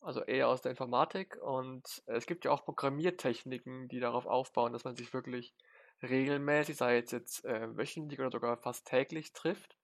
also 0.00 0.22
eher 0.22 0.48
aus 0.48 0.62
der 0.62 0.70
Informatik 0.70 1.36
und 1.42 2.02
es 2.06 2.26
gibt 2.26 2.44
ja 2.44 2.50
auch 2.50 2.64
Programmiertechniken, 2.64 3.88
die 3.88 4.00
darauf 4.00 4.26
aufbauen, 4.26 4.72
dass 4.72 4.84
man 4.84 4.96
sich 4.96 5.12
wirklich 5.12 5.54
regelmäßig, 6.02 6.76
sei 6.76 6.98
es 6.98 7.10
jetzt 7.10 7.44
äh, 7.44 7.76
wöchentlich 7.76 8.18
oder 8.20 8.30
sogar 8.30 8.56
fast 8.56 8.86
täglich 8.86 9.32
trifft 9.32 9.76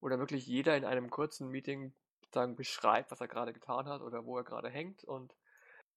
oder 0.00 0.18
wirklich 0.18 0.46
jeder 0.46 0.76
in 0.76 0.84
einem 0.84 1.10
kurzen 1.10 1.48
Meeting 1.48 1.92
sagen, 2.32 2.56
beschreibt, 2.56 3.10
was 3.10 3.20
er 3.20 3.28
gerade 3.28 3.52
getan 3.52 3.88
hat 3.88 4.02
oder 4.02 4.24
wo 4.24 4.36
er 4.36 4.44
gerade 4.44 4.68
hängt. 4.68 5.04
Und 5.04 5.34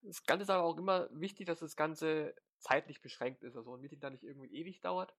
das 0.02 0.24
Ganze 0.26 0.44
ist 0.44 0.50
aber 0.50 0.64
auch 0.64 0.78
immer 0.78 1.08
wichtig, 1.12 1.48
dass 1.48 1.60
das 1.60 1.76
Ganze 1.76 2.34
zeitlich 2.60 3.02
beschränkt 3.02 3.44
ist. 3.44 3.56
Also 3.56 3.76
ein 3.76 3.82
Meeting 3.82 4.00
da 4.00 4.10
nicht 4.10 4.24
irgendwie 4.24 4.54
ewig 4.54 4.82
dauert, 4.82 5.14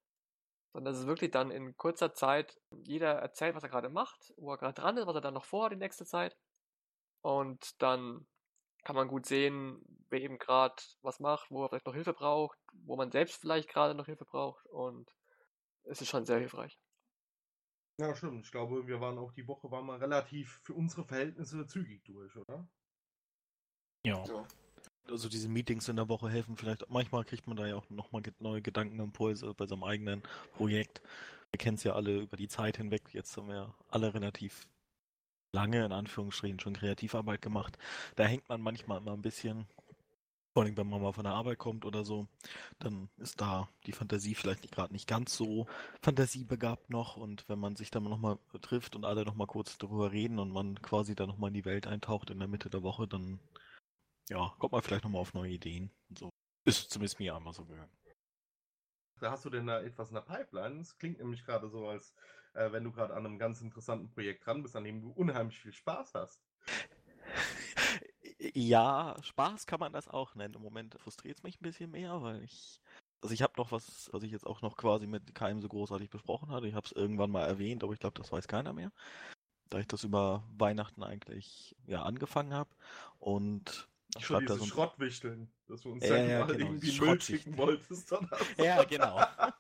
sondern 0.73 0.93
dass 0.93 1.03
es 1.03 1.07
wirklich 1.07 1.31
dann 1.31 1.51
in 1.51 1.77
kurzer 1.77 2.15
Zeit 2.15 2.61
jeder 2.71 3.13
erzählt, 3.13 3.55
was 3.55 3.63
er 3.63 3.69
gerade 3.69 3.89
macht, 3.89 4.33
wo 4.37 4.53
er 4.53 4.59
gerade 4.59 4.81
dran 4.81 4.97
ist, 4.97 5.07
was 5.07 5.15
er 5.15 5.21
dann 5.21 5.35
noch 5.35 5.45
vorhat 5.45 5.73
in 5.73 5.79
nächster 5.79 6.07
Zeit. 6.07 6.37
Und 7.21 7.81
dann 7.83 8.27
kann 8.85 8.97
man 8.97 9.09
gut 9.09 9.27
sehen, 9.27 9.81
wer 10.11 10.21
eben 10.21 10.39
gerade 10.39 10.77
was 11.03 11.21
macht, 11.21 11.51
wo 11.51 11.65
er 11.65 11.69
vielleicht 11.69 11.87
noch 11.87 11.95
Hilfe 11.95 12.13
braucht, 12.13 12.59
wo 12.85 12.97
man 12.97 13.11
selbst 13.11 13.37
vielleicht 13.37 13.69
gerade 13.69 13.95
noch 13.95 14.07
Hilfe 14.07 14.25
braucht. 14.25 14.65
Und 14.67 15.11
es 15.85 16.01
ist 16.01 16.09
schon 16.09 16.27
sehr 16.27 16.39
hilfreich. 16.39 16.79
Ja, 18.01 18.15
stimmt. 18.15 18.45
Ich 18.45 18.53
glaube, 18.53 18.87
wir 18.87 19.01
waren 19.01 19.19
auch 19.19 19.33
die 19.33 19.47
Woche 19.49 19.71
waren 19.71 19.87
wir 19.87 20.01
relativ 20.01 20.61
für 20.63 20.75
unsere 20.75 21.05
Verhältnisse 21.05 21.67
zügig 21.67 22.05
durch, 22.05 22.37
oder? 22.37 22.69
Ja. 24.05 24.25
So. 24.25 24.47
Also 25.09 25.29
diese 25.29 25.49
Meetings 25.49 25.89
in 25.89 25.97
der 25.97 26.09
Woche 26.09 26.29
helfen 26.29 26.57
vielleicht. 26.57 26.89
Manchmal 26.91 27.25
kriegt 27.25 27.47
man 27.47 27.57
da 27.57 27.67
ja 27.67 27.77
auch 27.77 27.89
nochmal 27.91 28.23
neue 28.39 28.63
Gedankenimpulse 28.63 29.53
bei 29.55 29.67
seinem 29.67 29.85
eigenen 29.85 30.23
Projekt. 30.53 31.03
Wir 31.51 31.59
kennen 31.59 31.77
es 31.77 31.85
ja 31.85 31.95
alle 31.95 32.21
über 32.21 32.37
die 32.37 32.49
Zeit 32.49 32.77
hinweg. 32.77 33.03
Jetzt 33.13 33.37
haben 33.37 33.49
wir 33.49 33.75
alle 33.89 34.13
relativ 34.13 34.69
lange, 35.53 35.85
in 35.85 35.93
Anführungsstrichen, 35.93 36.61
schon 36.61 36.75
Kreativarbeit 36.75 37.43
gemacht. 37.43 37.79
Da 38.17 38.25
hängt 38.25 38.49
man 38.49 38.61
manchmal 38.61 38.99
immer 38.99 39.13
ein 39.13 39.23
bisschen 39.23 39.67
vor 40.59 40.65
allem, 40.65 40.77
wenn 40.77 40.89
man 40.89 41.01
mal 41.01 41.13
von 41.13 41.23
der 41.23 41.35
Arbeit 41.35 41.59
kommt 41.59 41.85
oder 41.85 42.05
so, 42.05 42.27
dann 42.81 43.09
ist 43.19 43.41
da 43.41 43.69
die 43.87 43.93
Fantasie 43.93 44.35
vielleicht 44.35 44.69
gerade 44.73 44.93
nicht 44.93 45.07
ganz 45.07 45.37
so 45.37 45.69
fantasiebegabt 46.03 46.91
noch. 46.91 47.17
Und 47.17 47.49
wenn 47.49 47.61
man 47.61 47.77
sich 47.77 47.93
dann 47.93 48.03
nochmal 48.03 48.41
trifft 48.61 48.97
und 48.97 49.05
alle 49.05 49.25
nochmal 49.25 49.47
kurz 49.47 49.79
darüber 49.79 50.11
reden 50.11 50.41
und 50.41 50.51
man 50.51 50.83
quasi 50.83 51.15
dann 51.15 51.29
nochmal 51.29 51.51
in 51.51 51.55
die 51.55 51.65
Welt 51.65 51.87
eintaucht 51.87 52.31
in 52.31 52.41
der 52.41 52.49
Mitte 52.49 52.71
der 52.71 52.83
Woche, 52.83 53.07
dann 53.07 53.39
ja, 54.31 54.53
kommt 54.59 54.73
man 54.73 54.83
vielleicht 54.83 55.05
nochmal 55.05 55.21
auf 55.21 55.33
neue 55.33 55.53
Ideen 55.53 55.93
so. 56.19 56.29
Ist 56.65 56.91
zumindest 56.91 57.21
mir 57.21 57.37
einmal 57.37 57.53
so 57.53 57.65
gegangen. 57.65 57.97
Da 59.21 59.31
hast 59.31 59.45
du 59.45 59.51
denn 59.51 59.69
da 59.69 59.81
etwas 59.81 60.09
in 60.09 60.15
der 60.15 60.23
Pipeline? 60.23 60.81
Es 60.81 60.99
klingt 60.99 61.19
nämlich 61.19 61.45
gerade 61.45 61.69
so, 61.69 61.87
als 61.87 62.15
äh, 62.59 62.73
wenn 62.73 62.85
du 62.85 62.93
gerade 62.93 63.15
an 63.15 63.25
einem 63.25 63.39
ganz 63.39 63.61
interessanten 63.61 64.11
Projekt 64.11 64.45
dran 64.45 64.63
bist, 64.63 64.77
an 64.77 64.85
dem 64.85 65.01
du 65.01 65.11
unheimlich 65.11 65.59
viel 65.59 65.73
Spaß 65.73 66.15
hast. 66.15 66.43
Ja, 68.55 69.17
Spaß 69.21 69.67
kann 69.67 69.81
man 69.81 69.93
das 69.93 70.07
auch 70.07 70.37
nennen. 70.37 70.55
Im 70.55 70.63
Moment 70.63 70.95
frustriert 71.01 71.39
es 71.39 71.43
mich 71.43 71.61
ein 71.61 71.63
bisschen 71.65 71.91
mehr, 71.91 72.23
weil 72.23 72.43
ich. 72.45 72.81
Also 73.21 73.35
ich 73.35 73.43
habe 73.43 73.55
noch 73.57 73.73
was, 73.73 74.09
was 74.13 74.23
ich 74.23 74.31
jetzt 74.31 74.47
auch 74.47 74.63
noch 74.63 74.77
quasi 74.77 75.09
mit 75.09 75.35
keinem 75.35 75.61
so 75.61 75.69
großartig 75.69 76.09
besprochen 76.09 76.51
hatte. 76.53 76.69
Ich 76.69 76.75
habe 76.75 76.87
es 76.87 76.93
irgendwann 76.93 77.33
mal 77.33 77.45
erwähnt, 77.45 77.83
aber 77.83 77.93
ich 77.95 77.99
glaube, 77.99 78.17
das 78.17 78.31
weiß 78.31 78.47
keiner 78.47 78.73
mehr. 78.73 78.93
Da 79.71 79.81
ich 79.81 79.89
das 79.89 80.05
über 80.05 80.45
Weihnachten 80.57 81.03
eigentlich 81.03 81.75
ja 81.87 82.03
angefangen 82.05 82.55
habe. 82.55 82.71
Und 83.19 83.89
ich 84.17 84.27
schreibe 84.27 84.47
da 84.47 84.57
so 84.57 84.65
ein 84.65 84.69
Schrottwichteln, 84.69 85.51
dass 85.67 85.83
du 85.83 85.93
uns 85.93 86.05
Ja, 86.05 86.17
ja, 86.17 86.25
ja, 86.25 86.39
mal 86.41 86.47
genau, 86.47 86.67
irgendwie 86.67 87.01
Müll 87.01 87.21
schicken 87.21 87.57
wolltest. 87.57 88.15
Ja, 88.57 88.85
genau. 88.85 89.21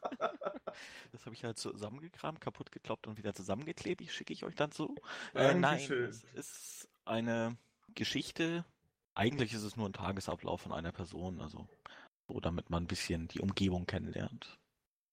Das 1.13 1.25
habe 1.27 1.35
ich 1.35 1.45
halt 1.45 1.59
zusammengekramt, 1.59 2.41
kaputt 2.41 2.73
gekloppt 2.73 3.07
und 3.07 3.19
wieder 3.19 3.35
zusammengeklebt. 3.35 4.01
Ich 4.01 4.13
schicke 4.13 4.33
ich 4.33 4.45
euch 4.45 4.55
dann 4.55 4.73
so. 4.73 4.95
Äh, 5.35 5.55
nein, 5.55 5.63
Dankeschön. 5.63 6.09
es 6.09 6.25
ist 6.35 6.89
eine 7.05 7.57
Geschichte. 7.95 8.65
Eigentlich 9.15 9.53
ist 9.53 9.63
es 9.63 9.77
nur 9.77 9.89
ein 9.89 9.93
Tagesablauf 9.93 10.61
von 10.61 10.73
einer 10.73 10.93
Person, 10.93 11.41
also 11.41 11.67
so, 12.29 12.41
damit 12.41 12.71
man 12.71 12.85
ein 12.85 12.89
bisschen 12.89 13.29
die 13.29 13.41
Umgebung 13.41 13.87
kennenlernt. 13.87 14.59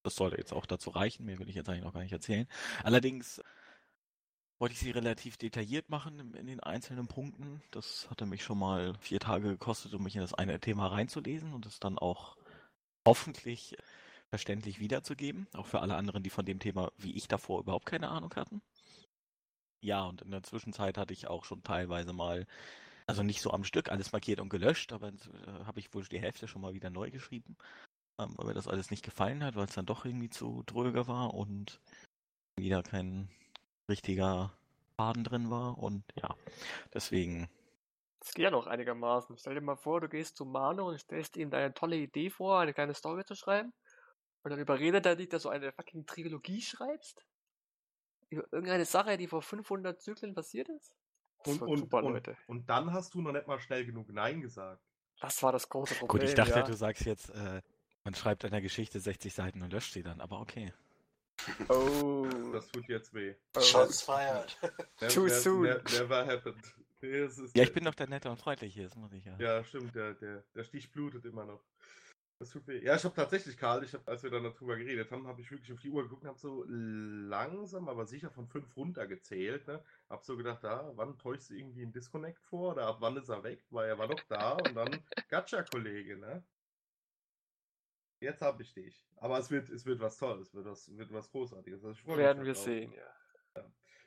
Das 0.04 0.16
sollte 0.16 0.38
jetzt 0.38 0.54
auch 0.54 0.68
dazu 0.68 0.92
reichen, 0.92 1.26
mehr 1.26 1.40
will 1.40 1.50
ich 1.50 1.56
jetzt 1.56 1.68
eigentlich 1.70 1.84
noch 1.84 1.94
gar 1.94 2.02
nicht 2.02 2.12
erzählen. 2.12 2.48
Allerdings 2.84 3.42
wollte 4.60 4.74
ich 4.74 4.80
sie 4.80 4.92
relativ 4.92 5.38
detailliert 5.38 5.90
machen 5.90 6.34
in 6.36 6.48
den 6.48 6.60
einzelnen 6.60 7.08
Punkten. 7.08 7.62
Das 7.72 8.08
hatte 8.10 8.26
mich 8.26 8.44
schon 8.44 8.60
mal 8.60 8.94
vier 9.00 9.20
Tage 9.20 9.50
gekostet, 9.50 9.94
um 9.94 10.04
mich 10.04 10.16
in 10.16 10.22
das 10.22 10.34
eine 10.34 10.60
Thema 10.60 10.88
reinzulesen 10.88 11.54
und 11.54 11.66
es 11.66 11.80
dann 11.80 11.98
auch 11.98 12.38
hoffentlich 13.06 13.76
verständlich 14.32 14.80
wiederzugeben, 14.80 15.48
auch 15.54 15.68
für 15.68 15.82
alle 15.82 15.96
anderen, 15.96 16.24
die 16.24 16.30
von 16.30 16.46
dem 16.46 16.60
Thema 16.60 16.92
wie 16.98 17.16
ich 17.16 17.28
davor 17.28 17.62
überhaupt 17.62 17.86
keine 17.86 18.10
Ahnung 18.10 18.34
hatten. 18.36 18.62
Ja, 19.84 20.04
und 20.06 20.22
in 20.22 20.32
der 20.32 20.44
Zwischenzeit 20.44 20.98
hatte 20.98 21.14
ich 21.14 21.28
auch 21.28 21.46
schon 21.46 21.64
teilweise 21.64 22.12
mal, 22.14 22.48
also 23.08 23.24
nicht 23.24 23.42
so 23.42 23.52
am 23.52 23.64
Stück 23.66 23.90
alles 23.92 24.12
markiert 24.14 24.40
und 24.42 24.50
gelöscht, 24.50 24.94
aber 24.94 25.10
äh, 25.10 25.66
habe 25.66 25.80
ich 25.80 25.94
wohl 25.94 26.06
die 26.06 26.20
Hälfte 26.22 26.48
schon 26.48 26.62
mal 26.62 26.74
wieder 26.74 26.90
neu 26.90 27.12
geschrieben, 27.12 27.58
ähm, 28.20 28.34
weil 28.38 28.48
mir 28.48 28.56
das 28.56 28.68
alles 28.70 28.92
nicht 28.92 29.06
gefallen 29.06 29.44
hat, 29.44 29.56
weil 29.56 29.66
es 29.68 29.76
dann 29.76 29.86
doch 29.88 30.06
irgendwie 30.06 30.30
zu 30.30 30.64
dröge 30.66 31.08
war 31.08 31.34
und 31.36 31.82
wieder 32.58 32.84
kein 32.84 33.30
richtiger 33.90 34.54
Faden 34.98 35.24
drin 35.26 35.52
war 35.52 35.80
und 35.80 36.04
ja, 36.16 36.36
deswegen 36.94 37.50
Das 38.20 38.34
geht 38.34 38.44
ja 38.44 38.52
noch 38.52 38.68
einigermaßen. 38.68 39.38
Stell 39.38 39.54
dir 39.56 39.62
mal 39.62 39.78
vor, 39.78 40.02
du 40.02 40.10
gehst 40.10 40.36
zu 40.38 40.46
Mano 40.46 40.88
und 40.90 41.00
stellst 41.00 41.38
ihm 41.38 41.50
deine 41.50 41.74
tolle 41.74 41.96
Idee 41.98 42.30
vor, 42.30 42.60
eine 42.60 42.74
kleine 42.74 42.94
Story 42.94 43.24
zu 43.26 43.36
schreiben. 43.36 43.74
Und 44.46 44.52
dann 44.52 44.60
überredet 44.60 45.08
er 45.08 45.16
dich, 45.16 45.28
dass 45.30 45.42
du 45.42 45.50
eine 45.50 45.72
fucking 45.72 46.06
Trilogie 46.06 46.62
schreibst. 46.62 47.26
Über 48.30 48.44
irgendeine 48.52 48.86
Sache, 48.86 49.18
die 49.18 49.26
vor 49.28 49.42
500 49.42 50.00
Zyklen 50.00 50.36
passiert 50.36 50.70
ist. 50.70 50.94
Das 51.44 51.56
Und, 51.56 51.62
und, 51.64 51.78
super, 51.80 52.04
und, 52.04 52.14
Leute. 52.14 52.38
und 52.46 52.70
dann 52.70 52.94
hast 52.94 53.16
du 53.16 53.24
noch 53.24 53.32
nicht 53.32 53.48
mal 53.48 53.60
schnell 53.60 53.88
genug 53.88 54.08
Nein 54.14 54.42
gesagt. 54.42 54.84
Das 55.20 55.42
war 55.42 55.52
das 55.52 55.68
große 55.68 55.96
Problem. 55.96 56.20
Gut, 56.20 56.30
ich 56.30 56.36
dachte, 56.36 56.60
ja. 56.60 56.62
du 56.62 56.76
sagst 56.76 57.06
jetzt, 57.06 57.32
äh, 57.32 57.64
man 58.04 58.14
schreibt 58.14 58.46
eine 58.46 58.62
Geschichte 58.62 59.00
60 59.00 59.34
Seiten 59.34 59.64
und 59.64 59.74
löscht 59.74 59.94
sie 59.94 60.04
dann, 60.04 60.22
aber 60.22 60.40
okay. 60.40 60.72
Oh. 61.68 62.28
Das 62.54 62.68
tut 62.68 62.88
jetzt 62.88 63.16
weh. 63.16 63.34
oh. 63.58 63.62
Shots 63.62 64.04
fired. 64.04 64.56
Never, 65.02 65.12
Too 65.12 65.24
never, 65.24 65.40
soon. 65.40 65.62
ne- 65.64 65.84
Never 65.92 66.28
happened. 66.28 66.76
Nee, 67.02 67.28
Ja, 67.56 67.64
ich 67.64 67.74
bin 67.74 67.84
doch 67.84 67.96
der 67.96 68.10
Nette 68.10 68.30
und 68.30 68.38
Freundliche, 68.38 68.84
das 68.84 68.96
muss 68.96 69.12
ich 69.12 69.26
ja. 69.26 69.36
Ja, 69.40 69.64
stimmt, 69.64 69.96
der, 69.96 70.14
der, 70.14 70.44
der 70.54 70.64
Stich 70.64 70.92
blutet 70.92 71.26
immer 71.26 71.46
noch. 71.46 71.64
Ja, 72.82 72.96
ich 72.98 73.04
habe 73.06 73.16
tatsächlich, 73.16 73.58
Karl, 73.58 73.84
ich 73.86 73.94
hab, 73.94 74.08
als 74.10 74.22
wir 74.24 74.30
dann 74.30 74.44
darüber 74.44 74.76
geredet 74.76 75.10
haben, 75.12 75.26
habe 75.26 75.40
ich 75.42 75.50
wirklich 75.52 75.72
auf 75.72 75.80
die 75.80 75.90
Uhr 75.90 76.04
geguckt 76.04 76.24
und 76.24 76.28
habe 76.28 76.38
so 76.38 76.66
langsam, 76.68 77.88
aber 77.88 78.06
sicher 78.06 78.30
von 78.30 78.48
fünf 78.48 78.76
runtergezählt. 78.76 79.68
Ne? 79.68 79.82
Hab 80.10 80.26
so 80.26 80.36
gedacht, 80.36 80.64
ah, 80.66 80.92
wann 80.96 81.18
täuscht 81.18 81.50
du 81.50 81.54
irgendwie 81.56 81.84
einen 81.84 81.94
Disconnect 81.94 82.42
vor 82.42 82.74
oder 82.74 82.88
ab 82.88 82.98
wann 83.00 83.16
ist 83.16 83.30
er 83.30 83.44
weg? 83.44 83.64
Weil 83.70 83.88
er 83.88 83.98
war 83.98 84.08
noch 84.08 84.22
da 84.28 84.52
und 84.54 84.76
dann 84.76 84.90
Gacha-Kollege, 85.30 86.18
ne? 86.18 86.44
Jetzt 88.20 88.42
habe 88.42 88.64
ich 88.64 88.74
dich. 88.74 89.06
Aber 89.18 89.40
es 89.40 89.50
wird, 89.50 89.70
es 89.70 89.86
wird 89.86 90.02
was 90.02 90.18
Tolles, 90.18 90.54
wird 90.54 90.66
was, 90.66 90.96
wird 90.98 91.14
was 91.14 91.30
Großartiges. 91.32 91.86
Also 91.86 92.18
Werden 92.18 92.40
da 92.40 92.46
wir 92.46 92.54
drauf. 92.54 92.64
sehen, 92.64 92.92
ja. 92.92 93.16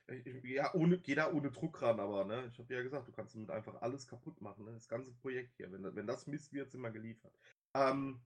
Ich- 0.08 0.26
ich- 0.26 0.44
Ja, 0.44 0.72
ohne, 0.74 0.98
geh 0.98 1.14
da 1.14 1.30
ohne 1.30 1.50
Druck 1.50 1.82
ran, 1.82 2.00
aber 2.00 2.24
ne, 2.24 2.46
ich 2.50 2.58
habe 2.58 2.74
ja 2.74 2.82
gesagt, 2.82 3.08
du 3.08 3.12
kannst 3.12 3.34
damit 3.34 3.50
einfach 3.50 3.80
alles 3.82 4.06
kaputt 4.06 4.40
machen, 4.40 4.64
ne? 4.64 4.72
Das 4.72 4.88
ganze 4.88 5.12
Projekt 5.14 5.56
hier. 5.56 5.70
Wenn, 5.70 5.94
wenn 5.94 6.06
das 6.06 6.26
Mist 6.26 6.52
wird, 6.52 6.70
sind 6.70 6.80
wir 6.80 6.90
geliefert. 6.90 7.38
Ähm, 7.74 8.20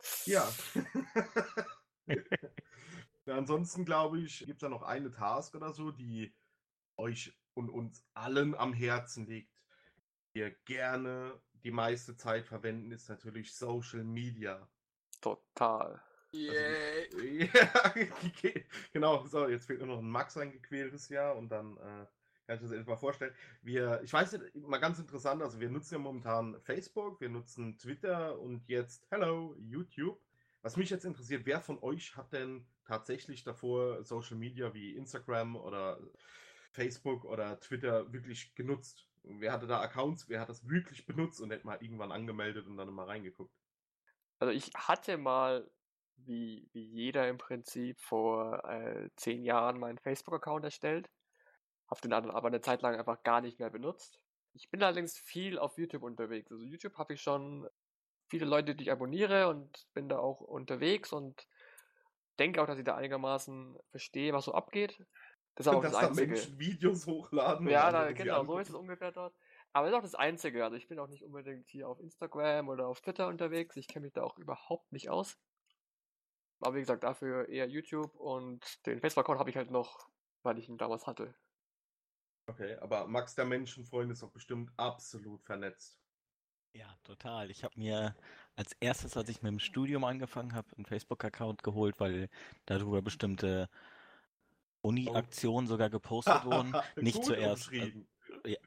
ja. 0.26 0.50
Ansonsten 3.26 3.84
glaube 3.84 4.20
ich, 4.20 4.40
gibt 4.40 4.54
es 4.54 4.60
da 4.60 4.68
noch 4.68 4.82
eine 4.82 5.10
Task 5.10 5.54
oder 5.54 5.72
so, 5.72 5.90
die 5.90 6.34
euch 6.96 7.38
und 7.54 7.70
uns 7.70 8.04
allen 8.14 8.54
am 8.54 8.72
Herzen 8.72 9.26
liegt. 9.26 9.52
Die 10.34 10.40
Wir 10.40 10.50
gerne 10.64 11.40
die 11.52 11.70
meiste 11.70 12.16
Zeit 12.16 12.46
verwenden, 12.46 12.92
ist 12.92 13.08
natürlich 13.08 13.54
Social 13.54 14.04
Media. 14.04 14.68
Total. 15.20 16.02
Yay. 16.32 17.50
Ja, 17.52 17.94
genau. 18.92 19.26
So, 19.26 19.48
jetzt 19.48 19.66
fehlt 19.66 19.80
nur 19.80 19.88
noch 19.88 19.98
ein 19.98 20.08
Max 20.08 20.36
ein 20.36 20.52
gequältes 20.52 21.08
Jahr 21.08 21.36
und 21.36 21.48
dann 21.50 21.76
äh, 21.76 22.06
kann 22.50 22.64
ich 22.64 22.68
das 22.68 22.80
etwa 22.80 22.96
vorstellen. 22.96 23.32
Wir, 23.62 24.00
ich 24.02 24.12
weiß 24.12 24.32
nicht, 24.32 24.56
mal 24.56 24.78
ganz 24.78 24.98
interessant, 24.98 25.40
also 25.40 25.60
wir 25.60 25.70
nutzen 25.70 25.94
ja 25.94 26.00
momentan 26.00 26.60
Facebook, 26.62 27.20
wir 27.20 27.28
nutzen 27.28 27.78
Twitter 27.78 28.40
und 28.40 28.66
jetzt, 28.66 29.06
hello, 29.10 29.54
YouTube. 29.56 30.20
Was 30.62 30.76
mich 30.76 30.90
jetzt 30.90 31.04
interessiert, 31.04 31.46
wer 31.46 31.60
von 31.60 31.78
euch 31.80 32.16
hat 32.16 32.32
denn 32.32 32.66
tatsächlich 32.84 33.44
davor 33.44 34.02
Social 34.02 34.36
Media 34.36 34.74
wie 34.74 34.96
Instagram 34.96 35.54
oder 35.54 36.00
Facebook 36.72 37.24
oder 37.24 37.60
Twitter 37.60 38.12
wirklich 38.12 38.52
genutzt? 38.56 39.06
Wer 39.22 39.52
hatte 39.52 39.68
da 39.68 39.80
Accounts? 39.80 40.28
Wer 40.28 40.40
hat 40.40 40.48
das 40.48 40.68
wirklich 40.68 41.06
benutzt 41.06 41.40
und 41.40 41.52
hätte 41.52 41.66
mal 41.66 41.80
irgendwann 41.80 42.10
angemeldet 42.10 42.66
und 42.66 42.76
dann 42.76 42.92
mal 42.92 43.06
reingeguckt? 43.06 43.54
Also 44.40 44.52
ich 44.52 44.72
hatte 44.74 45.18
mal, 45.18 45.70
wie, 46.16 46.68
wie 46.72 46.82
jeder 46.82 47.28
im 47.28 47.38
Prinzip, 47.38 48.00
vor 48.00 48.64
äh, 48.68 49.08
zehn 49.14 49.44
Jahren 49.44 49.78
meinen 49.78 49.98
Facebook-Account 49.98 50.64
erstellt. 50.64 51.08
Habe 51.90 52.00
den 52.02 52.10
dann 52.10 52.30
aber 52.30 52.48
eine 52.48 52.60
Zeit 52.60 52.82
lang 52.82 52.96
einfach 52.96 53.22
gar 53.22 53.40
nicht 53.40 53.58
mehr 53.58 53.70
benutzt. 53.70 54.20
Ich 54.52 54.70
bin 54.70 54.82
allerdings 54.82 55.18
viel 55.18 55.58
auf 55.58 55.76
YouTube 55.78 56.02
unterwegs. 56.02 56.50
Also 56.50 56.64
YouTube 56.64 56.96
habe 56.96 57.14
ich 57.14 57.22
schon 57.22 57.68
viele 58.28 58.46
Leute, 58.46 58.74
die 58.74 58.84
ich 58.84 58.92
abonniere 58.92 59.48
und 59.48 59.86
bin 59.92 60.08
da 60.08 60.18
auch 60.18 60.40
unterwegs 60.40 61.12
und 61.12 61.46
denke 62.38 62.62
auch, 62.62 62.66
dass 62.66 62.78
ich 62.78 62.84
da 62.84 62.96
einigermaßen 62.96 63.76
verstehe, 63.90 64.32
was 64.32 64.44
so 64.44 64.54
abgeht. 64.54 65.04
Das 65.56 65.66
ist 65.66 65.72
auch 65.72 65.82
das 65.82 65.94
Einzige. 65.94 66.28
Menschen 66.28 66.58
Videos 66.58 67.06
hochladen. 67.06 67.68
Ja, 67.68 67.90
da, 67.90 68.12
genau, 68.12 68.44
so 68.44 68.58
ist 68.58 68.70
es 68.70 68.74
ungefähr 68.74 69.12
dort. 69.12 69.34
Aber 69.72 69.86
das 69.86 69.92
ist 69.92 69.98
auch 69.98 70.02
das 70.02 70.14
Einzige. 70.14 70.64
Also 70.64 70.76
ich 70.76 70.88
bin 70.88 70.98
auch 70.98 71.08
nicht 71.08 71.24
unbedingt 71.24 71.68
hier 71.68 71.88
auf 71.88 72.00
Instagram 72.00 72.68
oder 72.68 72.88
auf 72.88 73.00
Twitter 73.00 73.28
unterwegs. 73.28 73.76
Ich 73.76 73.88
kenne 73.88 74.04
mich 74.04 74.12
da 74.12 74.22
auch 74.22 74.38
überhaupt 74.38 74.90
nicht 74.92 75.10
aus. 75.10 75.38
Aber 76.60 76.74
wie 76.74 76.80
gesagt, 76.80 77.04
dafür 77.04 77.48
eher 77.48 77.68
YouTube 77.68 78.14
und 78.16 78.86
den 78.86 79.00
Facebook-Account 79.00 79.38
habe 79.38 79.50
ich 79.50 79.56
halt 79.56 79.70
noch, 79.70 80.08
weil 80.42 80.58
ich 80.58 80.68
ihn 80.68 80.78
damals 80.78 81.06
hatte. 81.06 81.34
Okay, 82.50 82.76
aber 82.80 83.06
Max 83.06 83.36
der 83.36 83.44
Menschenfreund 83.44 84.10
ist 84.10 84.24
doch 84.24 84.30
bestimmt 84.32 84.72
absolut 84.76 85.40
vernetzt. 85.44 86.00
Ja, 86.72 86.92
total. 87.04 87.48
Ich 87.48 87.62
habe 87.62 87.78
mir 87.78 88.16
als 88.56 88.72
erstes, 88.80 89.16
als 89.16 89.28
ich 89.28 89.40
mit 89.42 89.52
dem 89.52 89.60
Studium 89.60 90.02
angefangen 90.02 90.52
habe, 90.52 90.66
einen 90.76 90.84
Facebook-Account 90.84 91.62
geholt, 91.62 92.00
weil 92.00 92.28
darüber 92.66 93.02
bestimmte 93.02 93.68
Uni-Aktionen 94.82 95.68
sogar 95.68 95.90
gepostet 95.90 96.44
wurden. 96.44 96.74
Nicht 96.96 97.24
zuerst. 97.24 97.70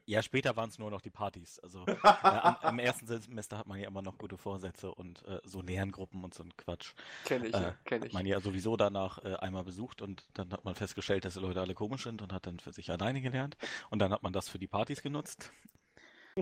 Ja, 0.06 0.22
später 0.22 0.56
waren 0.56 0.68
es 0.68 0.78
nur 0.78 0.90
noch 0.90 1.00
die 1.00 1.10
Partys. 1.10 1.58
Also 1.60 1.84
äh, 1.86 1.96
am, 2.02 2.56
im 2.62 2.78
ersten 2.78 3.06
Semester 3.06 3.58
hat 3.58 3.66
man 3.66 3.78
ja 3.78 3.88
immer 3.88 4.02
noch 4.02 4.18
gute 4.18 4.36
Vorsätze 4.36 4.94
und 4.94 5.24
äh, 5.26 5.40
so 5.44 5.60
Lerngruppen 5.60 6.22
und 6.24 6.34
so 6.34 6.42
ein 6.42 6.56
Quatsch. 6.56 6.92
Kenne 7.24 7.48
ich, 7.48 7.54
äh, 7.54 7.60
ja, 7.60 7.76
kenne 7.84 8.06
ich. 8.06 8.12
Hat 8.12 8.14
man 8.14 8.26
ja 8.26 8.40
sowieso 8.40 8.76
danach 8.76 9.24
äh, 9.24 9.34
einmal 9.36 9.64
besucht 9.64 10.02
und 10.02 10.26
dann 10.34 10.52
hat 10.52 10.64
man 10.64 10.74
festgestellt, 10.74 11.24
dass 11.24 11.34
die 11.34 11.40
Leute 11.40 11.60
alle 11.60 11.74
komisch 11.74 12.04
sind 12.04 12.22
und 12.22 12.32
hat 12.32 12.46
dann 12.46 12.60
für 12.60 12.72
sich 12.72 12.90
alleine 12.90 13.20
gelernt. 13.20 13.56
Und 13.90 13.98
dann 13.98 14.12
hat 14.12 14.22
man 14.22 14.32
das 14.32 14.48
für 14.48 14.58
die 14.58 14.68
Partys 14.68 15.02
genutzt. 15.02 15.52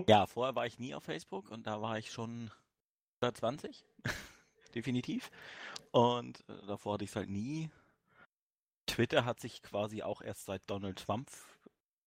Ja, 0.07 0.25
vorher 0.25 0.55
war 0.55 0.65
ich 0.65 0.79
nie 0.79 0.95
auf 0.95 1.03
Facebook 1.03 1.49
und 1.49 1.67
da 1.67 1.81
war 1.81 1.97
ich 1.97 2.11
schon 2.11 2.51
120. 3.21 3.85
Definitiv. 4.75 5.29
Und 5.91 6.43
äh, 6.49 6.65
davor 6.67 6.93
hatte 6.93 7.03
ich 7.03 7.11
es 7.11 7.15
halt 7.15 7.29
nie. 7.29 7.69
Twitter 8.85 9.25
hat 9.25 9.39
sich 9.39 9.61
quasi 9.61 10.03
auch 10.03 10.21
erst 10.21 10.45
seit 10.45 10.69
Donald 10.69 10.99
Trump 10.99 11.29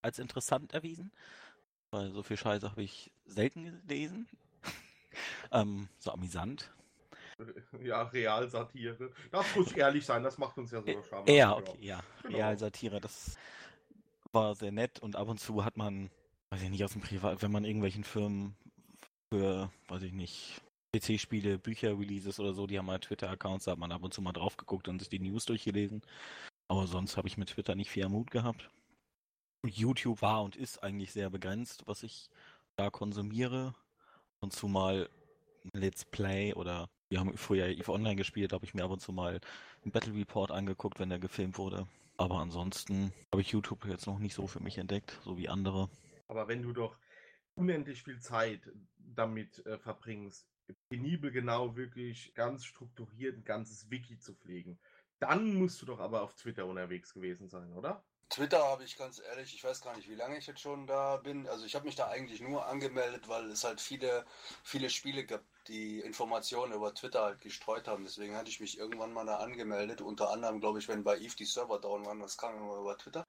als 0.07 0.19
interessant 0.19 0.73
erwiesen. 0.73 1.13
Weil 1.91 2.11
so 2.13 2.23
viel 2.23 2.37
Scheiße 2.37 2.71
habe 2.71 2.83
ich 2.83 3.13
selten 3.27 3.83
gelesen. 3.87 4.29
ähm, 5.53 5.89
so 5.99 6.13
amüsant. 6.13 6.71
Ja, 7.83 8.05
Realsatire. 8.05 9.11
Das 9.31 9.45
muss 9.55 9.73
ehrlich 9.73 10.07
sein, 10.07 10.23
das 10.23 10.39
macht 10.39 10.57
uns 10.57 10.71
ja 10.71 10.81
so 10.81 11.03
charmant. 11.03 11.29
Ja, 11.29 11.55
okay, 11.55 11.77
ja. 11.81 12.03
Genau. 12.23 12.39
Realsatire, 12.39 12.99
das 12.99 13.37
war 14.33 14.55
sehr 14.55 14.73
nett 14.73 15.01
und 15.01 15.17
ab 15.17 15.29
und 15.29 15.39
zu 15.39 15.63
hat 15.63 15.77
man, 15.77 16.09
weiß 16.49 16.63
ich 16.63 16.71
nicht, 16.71 16.83
aus 16.83 16.93
dem 16.93 17.03
Privat, 17.03 17.43
wenn 17.43 17.53
man 17.53 17.67
irgendwelchen 17.67 18.05
Firmen 18.05 18.57
für, 19.31 19.71
weiß 19.89 20.03
ich 20.05 20.13
nicht, 20.13 20.63
PC-Spiele, 20.95 21.59
Bücher-Releases 21.59 22.41
oder 22.41 22.55
so, 22.55 22.67
die 22.67 22.79
haben 22.79 22.87
mal 22.87 22.99
Twitter-Accounts, 22.99 23.67
da 23.67 23.73
hat 23.73 23.79
man 23.79 23.93
ab 23.93 24.03
und 24.03 24.15
zu 24.15 24.23
mal 24.23 24.33
drauf 24.33 24.57
geguckt 24.57 24.89
und 24.89 24.99
sich 25.01 25.09
die 25.09 25.19
News 25.19 25.45
durchgelesen. 25.45 26.03
Aber 26.69 26.87
sonst 26.87 27.17
habe 27.17 27.29
ich 27.29 27.37
mit 27.37 27.51
Twitter 27.51 27.75
nicht 27.75 27.91
viel 27.91 28.09
Mut 28.09 28.31
gehabt. 28.31 28.71
YouTube 29.69 30.23
war 30.23 30.43
und 30.43 30.57
ist 30.57 30.83
eigentlich 30.83 31.13
sehr 31.13 31.31
begrenzt, 31.31 31.83
was 31.87 32.03
ich 32.03 32.29
da 32.77 32.91
konsumiere. 32.91 33.75
Und 34.41 34.53
zumal 34.53 35.09
Let's 35.73 36.05
Play 36.05 36.55
oder 36.55 36.89
wir 37.09 37.21
haben 37.21 37.37
früher 37.37 37.69
EVE 37.69 37.89
Online 37.93 38.17
gespielt, 38.17 38.53
habe 38.53 38.65
ich 38.65 38.75
mir 38.75 38.85
ab 38.85 38.91
und 38.91 39.01
zu 39.01 39.13
mal 39.13 39.41
einen 39.83 39.93
Battle 39.93 40.15
Report 40.15 40.51
angeguckt, 40.51 40.99
wenn 40.99 41.09
der 41.09 41.19
gefilmt 41.19 41.59
wurde. 41.59 41.87
Aber 42.17 42.39
ansonsten 42.39 43.13
habe 43.33 43.43
ich 43.43 43.51
YouTube 43.51 43.85
jetzt 43.87 44.07
noch 44.07 44.19
nicht 44.19 44.35
so 44.35 44.47
für 44.47 44.61
mich 44.61 44.79
entdeckt, 44.79 45.19
so 45.25 45.37
wie 45.39 45.49
andere. 45.49 45.89
Aber 46.29 46.49
wenn 46.49 46.63
du 46.63 46.73
doch 46.73 46.99
unendlich 47.55 48.03
viel 48.03 48.21
Zeit 48.21 48.61
damit 48.99 49.65
äh, 49.67 49.79
verbringst, 49.79 50.49
penibel 50.89 51.31
genau 51.31 51.77
wirklich 51.77 52.35
ganz 52.35 52.65
strukturiert 52.65 53.37
ein 53.37 53.45
ganzes 53.45 53.91
Wiki 53.91 54.19
zu 54.19 54.35
pflegen, 54.35 54.79
dann 55.21 55.55
musst 55.55 55.81
du 55.81 55.87
doch 55.87 56.01
aber 56.01 56.23
auf 56.23 56.35
Twitter 56.35 56.67
unterwegs 56.67 57.15
gewesen 57.15 57.49
sein, 57.49 57.73
oder? 57.73 58.05
Twitter 58.29 58.65
habe 58.65 58.85
ich 58.85 58.97
ganz 58.97 59.21
ehrlich, 59.21 59.55
ich 59.55 59.63
weiß 59.63 59.83
gar 59.83 59.97
nicht, 59.97 60.09
wie 60.09 60.15
lange 60.15 60.37
ich 60.39 60.47
jetzt 60.47 60.61
schon 60.61 60.87
da 60.87 61.17
bin. 61.17 61.49
Also 61.49 61.65
ich 61.65 61.75
habe 61.75 61.87
mich 61.87 61.95
da 61.95 62.09
eigentlich 62.09 62.41
nur 62.41 62.67
angemeldet, 62.67 63.29
weil 63.29 63.51
es 63.51 63.65
halt 63.65 63.81
viele, 63.81 64.27
viele 64.65 64.91
Spiele 64.91 65.25
gab, 65.25 65.43
die 65.69 66.01
Informationen 66.01 66.73
über 66.73 66.93
Twitter 66.95 67.23
halt 67.23 67.41
gestreut 67.41 67.87
haben. 67.89 68.05
Deswegen 68.05 68.37
hatte 68.37 68.51
ich 68.51 68.61
mich 68.61 68.79
irgendwann 68.79 69.13
mal 69.13 69.27
da 69.27 69.37
angemeldet. 69.37 70.01
Unter 70.01 70.31
anderem, 70.31 70.61
glaube 70.61 70.79
ich, 70.81 70.89
wenn 70.89 71.05
bei 71.05 71.17
Eve 71.19 71.37
die 71.37 71.45
Server 71.45 71.81
down 71.81 72.05
waren, 72.05 72.21
das 72.21 72.37
kam 72.37 72.57
immer 72.57 72.79
über 72.79 72.99
Twitter. 72.99 73.27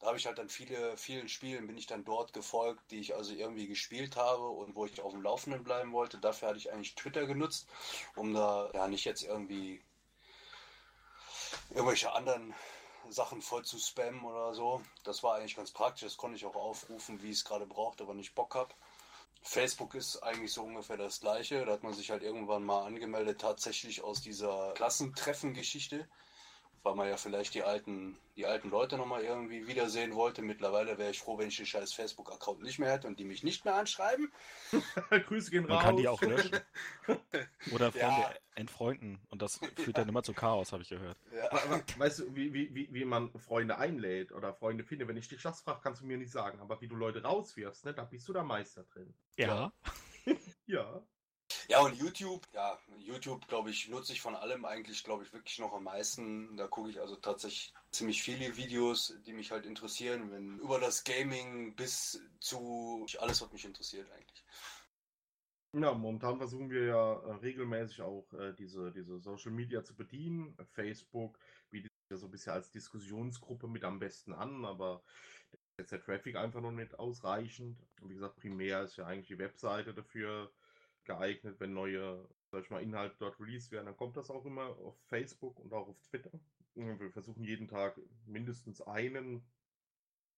Da 0.00 0.08
habe 0.08 0.18
ich 0.18 0.26
halt 0.26 0.38
dann 0.38 0.48
viele, 0.48 0.96
vielen 0.96 1.28
Spielen 1.28 1.66
bin 1.66 1.78
ich 1.78 1.86
dann 1.86 2.04
dort 2.04 2.32
gefolgt, 2.32 2.90
die 2.90 2.98
ich 2.98 3.14
also 3.14 3.34
irgendwie 3.34 3.68
gespielt 3.68 4.16
habe 4.16 4.48
und 4.48 4.74
wo 4.74 4.86
ich 4.86 5.00
auf 5.00 5.12
dem 5.12 5.22
Laufenden 5.22 5.62
bleiben 5.62 5.92
wollte. 5.92 6.18
Dafür 6.18 6.48
hatte 6.48 6.58
ich 6.58 6.72
eigentlich 6.72 6.96
Twitter 6.96 7.26
genutzt, 7.26 7.68
um 8.16 8.34
da 8.34 8.70
ja 8.74 8.88
nicht 8.88 9.04
jetzt 9.04 9.22
irgendwie 9.22 9.84
irgendwelche 11.70 12.12
anderen 12.12 12.54
Sachen 13.12 13.42
voll 13.42 13.64
zu 13.64 13.78
spammen 13.78 14.24
oder 14.24 14.54
so. 14.54 14.82
Das 15.04 15.22
war 15.22 15.36
eigentlich 15.36 15.56
ganz 15.56 15.70
praktisch. 15.70 16.02
Das 16.02 16.16
konnte 16.16 16.36
ich 16.36 16.44
auch 16.44 16.56
aufrufen, 16.56 17.22
wie 17.22 17.30
ich 17.30 17.38
es 17.38 17.44
gerade 17.44 17.66
brauchte, 17.66 18.04
aber 18.04 18.14
nicht 18.14 18.34
Bock 18.34 18.54
habe. 18.54 18.74
Facebook 19.42 19.94
ist 19.94 20.22
eigentlich 20.22 20.52
so 20.52 20.62
ungefähr 20.62 20.96
das 20.96 21.20
gleiche. 21.20 21.64
Da 21.64 21.72
hat 21.72 21.82
man 21.82 21.94
sich 21.94 22.10
halt 22.10 22.22
irgendwann 22.22 22.64
mal 22.64 22.84
angemeldet, 22.84 23.40
tatsächlich 23.40 24.02
aus 24.02 24.22
dieser 24.22 24.72
Klassentreffen-Geschichte 24.74 26.08
weil 26.82 26.94
man 26.96 27.08
ja 27.08 27.16
vielleicht 27.16 27.54
die 27.54 27.62
alten, 27.62 28.16
die 28.36 28.44
alten 28.44 28.70
Leute 28.70 28.96
nochmal 28.96 29.22
irgendwie 29.22 29.66
wiedersehen 29.68 30.14
wollte. 30.14 30.42
Mittlerweile 30.42 30.98
wäre 30.98 31.10
ich 31.10 31.20
froh, 31.20 31.38
wenn 31.38 31.48
ich 31.48 31.56
den 31.56 31.66
scheiß 31.66 31.92
Facebook-Account 31.92 32.62
nicht 32.62 32.78
mehr 32.78 32.90
hätte 32.90 33.06
und 33.06 33.18
die 33.20 33.24
mich 33.24 33.44
nicht 33.44 33.64
mehr 33.64 33.76
anschreiben. 33.76 34.32
Grüße 35.26 35.50
gehen 35.50 35.64
raus. 35.64 35.76
Man 35.76 35.84
kann 35.84 35.96
die 35.96 36.08
auch 36.08 36.20
löschen. 36.20 36.58
Oder 37.72 37.92
Freunde 37.92 38.20
ja. 38.20 38.34
entfreunden. 38.56 39.20
Und 39.28 39.42
das 39.42 39.58
führt 39.76 39.98
dann 39.98 40.08
immer 40.08 40.24
zu 40.24 40.32
Chaos, 40.32 40.72
habe 40.72 40.82
ich 40.82 40.88
gehört. 40.88 41.18
Ja. 41.32 41.52
Aber, 41.52 41.82
weißt 41.98 42.20
du, 42.20 42.34
wie, 42.34 42.52
wie, 42.52 42.88
wie 42.92 43.04
man 43.04 43.30
Freunde 43.38 43.78
einlädt 43.78 44.32
oder 44.32 44.52
Freunde 44.52 44.82
findet? 44.82 45.06
Wenn 45.06 45.16
ich 45.16 45.28
dich 45.28 45.42
das 45.42 45.60
frage, 45.60 45.80
kannst 45.82 46.02
du 46.02 46.06
mir 46.06 46.18
nicht 46.18 46.32
sagen. 46.32 46.60
Aber 46.60 46.80
wie 46.80 46.88
du 46.88 46.96
Leute 46.96 47.22
rauswirfst, 47.22 47.84
ne, 47.84 47.94
da 47.94 48.04
bist 48.04 48.28
du 48.28 48.32
der 48.32 48.42
Meister 48.42 48.84
drin. 48.84 49.14
Ja. 49.36 49.72
ja. 50.66 51.02
Ja, 51.72 51.80
und 51.80 51.94
YouTube, 51.94 52.46
ja, 52.52 52.78
YouTube, 52.98 53.48
glaube 53.48 53.70
ich, 53.70 53.88
nutze 53.88 54.12
ich 54.12 54.20
von 54.20 54.34
allem 54.34 54.66
eigentlich, 54.66 55.02
glaube 55.04 55.24
ich, 55.24 55.32
wirklich 55.32 55.58
noch 55.58 55.72
am 55.72 55.84
meisten. 55.84 56.54
Da 56.58 56.66
gucke 56.66 56.90
ich 56.90 57.00
also 57.00 57.16
tatsächlich 57.16 57.72
ziemlich 57.90 58.22
viele 58.22 58.58
Videos, 58.58 59.16
die 59.24 59.32
mich 59.32 59.50
halt 59.50 59.64
interessieren, 59.64 60.30
wenn 60.30 60.58
über 60.58 60.78
das 60.78 61.02
Gaming 61.02 61.74
bis 61.74 62.20
zu 62.40 63.06
alles, 63.20 63.40
was 63.40 63.50
mich 63.52 63.64
interessiert 63.64 64.06
eigentlich. 64.12 64.44
Ja, 65.74 65.94
momentan 65.94 66.36
versuchen 66.36 66.68
wir 66.68 66.84
ja 66.84 67.12
äh, 67.14 67.36
regelmäßig 67.36 68.02
auch 68.02 68.30
äh, 68.34 68.52
diese, 68.52 68.92
diese 68.92 69.18
Social 69.20 69.52
Media 69.52 69.82
zu 69.82 69.96
bedienen. 69.96 70.54
Facebook 70.72 71.38
bietet 71.70 71.90
sich 71.90 72.10
ja 72.10 72.16
so 72.18 72.26
ein 72.26 72.32
bisschen 72.32 72.52
als 72.52 72.70
Diskussionsgruppe 72.70 73.66
mit 73.66 73.84
am 73.84 73.98
besten 73.98 74.34
an, 74.34 74.66
aber 74.66 75.02
jetzt 75.78 75.92
der 75.92 76.02
Traffic 76.02 76.36
einfach 76.36 76.60
noch 76.60 76.70
nicht 76.70 76.98
ausreichend. 76.98 77.80
Und 78.02 78.10
wie 78.10 78.14
gesagt, 78.14 78.36
primär 78.36 78.82
ist 78.82 78.96
ja 78.96 79.06
eigentlich 79.06 79.28
die 79.28 79.38
Webseite 79.38 79.94
dafür 79.94 80.52
geeignet, 81.04 81.58
wenn 81.60 81.72
neue, 81.72 82.28
sag 82.50 82.64
ich 82.64 82.70
mal, 82.70 82.82
Inhalte 82.82 83.16
dort 83.18 83.38
released 83.40 83.70
werden, 83.72 83.86
dann 83.86 83.96
kommt 83.96 84.16
das 84.16 84.30
auch 84.30 84.44
immer 84.44 84.66
auf 84.78 84.96
Facebook 85.08 85.58
und 85.58 85.72
auch 85.72 85.88
auf 85.88 86.00
Twitter. 86.02 86.30
Wir 86.74 87.10
versuchen 87.12 87.44
jeden 87.44 87.68
Tag 87.68 88.00
mindestens 88.26 88.80
einen 88.80 89.46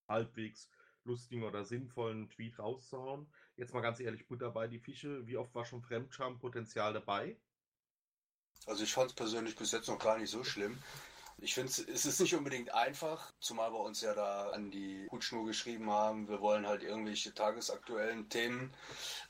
halbwegs 0.09 0.71
lustigen 1.05 1.45
oder 1.45 1.65
sinnvollen 1.65 2.29
Tweet 2.31 2.59
rauszuhauen. 2.59 3.33
Jetzt 3.57 3.75
mal 3.75 3.81
ganz 3.81 4.01
ehrlich, 4.01 4.27
Butter 4.27 4.51
bei 4.51 4.67
die 4.67 4.81
Fische. 4.81 5.27
Wie 5.27 5.37
oft 5.37 5.55
war 5.55 5.65
schon 5.65 5.83
Fremdscham-Potenzial 5.83 6.93
dabei? 6.93 7.37
Also 8.67 8.83
ich 8.83 8.93
fand 8.93 9.11
es 9.11 9.17
persönlich 9.17 9.57
bis 9.57 9.73
jetzt 9.73 9.89
noch 9.89 9.99
gar 9.99 10.19
nicht 10.19 10.31
so 10.31 10.43
schlimm. 10.43 10.79
Ich 11.39 11.55
finde, 11.55 11.71
es 11.71 12.07
ist 12.07 12.21
nicht 12.21 12.35
unbedingt 12.35 12.73
einfach, 12.75 13.33
zumal 13.41 13.73
wir 13.73 13.81
uns 13.81 14.01
ja 14.01 14.15
da 14.15 14.51
an 14.51 14.71
die 14.71 15.07
Hutschnur 15.11 15.45
geschrieben 15.47 15.91
haben, 15.91 16.29
wir 16.29 16.41
wollen 16.41 16.67
halt 16.67 16.83
irgendwelche 16.83 17.35
tagesaktuellen 17.35 18.29
Themen 18.29 18.73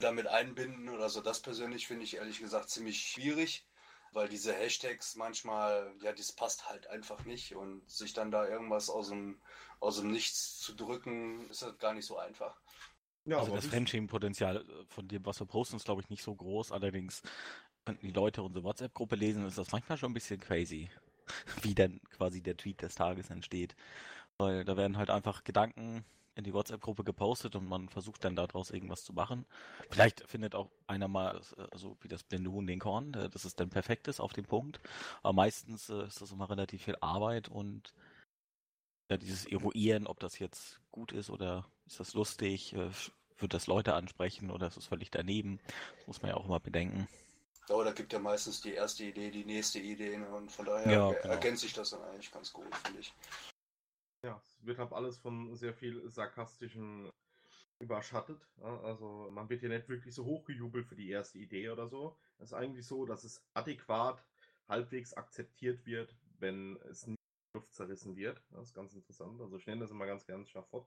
damit 0.01 0.27
einbinden 0.27 0.89
oder 0.91 1.09
so. 1.11 1.21
Das 1.23 1.41
persönlich 1.41 1.87
finde 1.87 2.05
ich 2.05 2.17
ehrlich 2.17 2.39
gesagt 2.41 2.71
ziemlich 2.71 3.01
schwierig. 3.01 3.67
weil 4.15 4.29
diese 4.29 4.55
Hashtags 4.55 5.17
manchmal, 5.17 5.93
ja, 6.03 6.13
das 6.13 6.33
passt 6.33 6.69
halt 6.69 6.87
einfach 6.87 7.25
nicht 7.25 7.55
und 7.57 7.89
sich 7.91 8.13
dann 8.13 8.31
da 8.31 8.47
irgendwas 8.47 8.89
aus 8.89 9.09
dem, 9.09 9.41
aus 9.81 9.97
dem 9.97 10.11
Nichts 10.11 10.59
zu 10.61 10.75
drücken, 10.75 11.49
ist 11.51 11.63
halt 11.63 11.79
gar 11.81 11.95
nicht 11.95 12.07
so 12.07 12.17
einfach. 12.19 12.57
Ja, 13.27 13.39
also 13.39 13.55
das 13.55 13.67
Fremdschämenpotenzial 13.67 14.59
äh, 14.59 14.85
von 14.87 15.09
dem, 15.09 15.25
was 15.27 15.41
wir 15.41 15.47
posten, 15.47 15.77
ist, 15.77 15.85
glaube 15.87 16.03
ich, 16.03 16.11
nicht 16.11 16.23
so 16.23 16.35
groß. 16.35 16.73
Allerdings 16.73 17.23
könnten 17.85 18.07
die 18.07 18.13
Leute 18.13 18.43
unsere 18.43 18.65
WhatsApp-Gruppe 18.65 19.17
lesen, 19.17 19.47
ist 19.47 19.59
das 19.59 19.73
manchmal 19.73 19.99
schon 19.99 20.11
ein 20.11 20.15
bisschen 20.15 20.41
crazy, 20.41 20.91
wie 21.63 21.75
dann 21.75 22.01
quasi 22.11 22.43
der 22.43 22.57
Tweet 22.57 22.83
des 22.83 22.95
Tages 22.95 23.31
entsteht. 23.31 23.77
Weil 24.39 24.65
da 24.65 24.77
werden 24.77 24.97
halt 24.97 25.11
einfach 25.11 25.45
Gedanken 25.45 26.05
in 26.37 26.45
die 26.45 26.53
WhatsApp-Gruppe 26.53 27.05
gepostet 27.05 27.55
und 27.55 27.69
man 27.69 27.89
versucht 27.89 28.25
dann 28.25 28.37
daraus 28.37 28.71
irgendwas 28.71 29.05
zu 29.05 29.13
machen. 29.13 29.47
Vielleicht 29.91 30.29
findet 30.29 30.55
auch 30.55 30.71
einer 30.87 31.09
mal, 31.09 31.41
also 31.71 31.97
wie 32.01 32.09
das 32.09 32.25
blinde 32.25 32.51
Huhn 32.51 32.67
den 32.67 32.81
Korn, 32.81 33.13
dass 33.13 33.45
es 33.45 33.55
dann 33.55 33.71
perfekt 33.71 34.09
ist 34.09 34.21
auf 34.21 34.33
den 34.33 34.45
Punkt. 34.45 34.81
Aber 35.23 35.33
meistens 35.33 35.89
äh, 35.91 36.07
ist 36.07 36.21
das 36.21 36.33
immer 36.33 36.51
relativ 36.51 36.83
viel 36.83 36.97
Arbeit 37.01 37.49
und 37.49 37.95
ja, 39.11 39.17
dieses 39.17 39.47
Eruieren, 39.47 40.07
ob 40.07 40.19
das 40.19 40.39
jetzt 40.39 40.81
gut 40.91 41.13
ist 41.13 41.31
oder 41.31 41.67
ist 41.87 42.01
das 42.01 42.15
lustig, 42.15 42.75
äh, 42.75 42.91
wird 43.39 43.55
das 43.55 43.67
Leute 43.67 43.95
ansprechen 43.95 44.51
oder 44.51 44.67
ist 44.67 44.77
es 44.77 44.87
völlig 44.87 45.11
daneben, 45.11 45.61
das 45.99 46.07
muss 46.07 46.23
man 46.23 46.31
ja 46.31 46.37
auch 46.37 46.47
immer 46.47 46.61
bedenken. 46.61 47.07
Ja, 47.69 47.77
oder 47.77 47.93
gibt 47.93 48.13
ja 48.13 48.19
meistens 48.19 48.61
die 48.61 48.75
erste 48.75 49.05
Idee, 49.05 49.31
die 49.31 49.45
nächste 49.45 49.79
Idee 49.79 50.19
ne? 50.19 50.29
und 50.29 50.53
von 50.53 50.67
daher 50.67 50.93
ja, 50.93 51.13
genau. 51.13 51.35
ergänzt 51.35 51.63
sich 51.63 51.73
das 51.73 51.91
dann 51.91 52.03
eigentlich 52.03 52.31
ganz 52.31 52.53
gut, 52.53 52.75
finde 52.77 53.01
ich. 53.01 53.15
Ja, 54.25 54.41
es 54.43 54.67
wird 54.67 54.79
halt 54.79 54.93
alles 54.93 55.19
von 55.19 55.55
sehr 55.55 55.75
viel 55.75 56.09
sarkastischen 56.11 57.11
überschattet. 57.79 58.41
Also 58.63 59.29
man 59.31 59.49
wird 59.49 59.61
hier 59.61 59.69
nicht 59.69 59.89
wirklich 59.89 60.15
so 60.15 60.25
hochgejubelt 60.25 60.87
für 60.87 60.97
die 60.97 61.11
erste 61.11 61.39
Idee 61.39 61.71
oder 61.71 61.89
so. 61.89 62.17
Es 62.39 62.51
ist 62.51 62.55
eigentlich 62.55 62.87
so, 62.87 63.05
dass 63.05 63.25
es 63.25 63.43
adäquat 63.55 64.25
halbwegs 64.69 65.15
akzeptiert 65.15 65.85
wird, 65.85 66.15
wenn 66.39 66.77
es 66.91 67.07
nicht 67.07 67.19
Luft 67.55 67.73
zerrissen 67.73 68.17
wird. 68.17 68.43
Das 68.51 68.69
ist 68.69 68.75
ganz 68.75 68.95
interessant. 68.95 69.41
Also 69.41 69.57
ich 69.57 69.67
nenne 69.67 69.83
das 69.83 69.91
immer 69.91 70.07
ganz 70.07 70.25
gerne 70.27 70.47
Schafott 70.47 70.87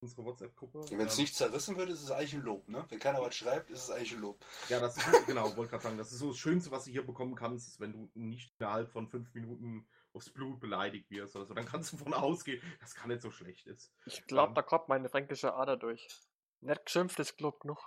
unsere 0.00 0.24
WhatsApp-Gruppe. 0.24 0.84
Wenn 0.90 1.06
es 1.06 1.18
nicht 1.18 1.34
zerrissen 1.34 1.76
wird, 1.76 1.90
ist 1.90 2.02
es 2.02 2.10
eigentlich 2.10 2.34
ein 2.34 2.42
Lob, 2.42 2.68
ne? 2.68 2.84
Wenn 2.88 2.98
keiner 2.98 3.20
was 3.20 3.34
schreibt, 3.34 3.70
ist 3.70 3.84
es 3.84 3.90
eigentlich 3.90 4.14
ein 4.14 4.20
Lob. 4.20 4.44
Ja, 4.68 4.80
das 4.80 4.96
ist, 4.96 5.26
genau, 5.26 5.56
wollte 5.56 5.70
gerade 5.70 5.82
sagen, 5.82 5.98
das 5.98 6.12
ist 6.12 6.18
so 6.18 6.28
das 6.28 6.38
Schönste, 6.38 6.70
was 6.70 6.84
du 6.84 6.90
hier 6.90 7.04
bekommen 7.04 7.34
kannst, 7.34 7.68
ist, 7.68 7.80
wenn 7.80 7.92
du 7.92 8.10
nicht 8.14 8.54
innerhalb 8.58 8.90
von 8.90 9.08
fünf 9.08 9.32
Minuten 9.34 9.86
aufs 10.12 10.30
Blut 10.30 10.60
beleidigt 10.60 11.10
wirst 11.10 11.36
oder 11.36 11.46
so. 11.46 11.54
Dann 11.54 11.66
kannst 11.66 11.92
du 11.92 11.96
davon 11.96 12.14
ausgehen, 12.14 12.62
dass 12.80 12.94
gar 12.94 13.06
nicht 13.06 13.22
so 13.22 13.30
schlecht 13.30 13.66
ist. 13.66 13.92
Ich 14.06 14.24
glaube, 14.26 14.50
ähm, 14.50 14.54
da 14.54 14.62
kommt 14.62 14.88
meine 14.88 15.08
fränkische 15.08 15.54
Ader 15.54 15.76
durch. 15.76 16.08
Nicht 16.60 16.84
geschimpft 16.84 17.18
ist 17.18 17.36
klug 17.36 17.60
genug. 17.60 17.78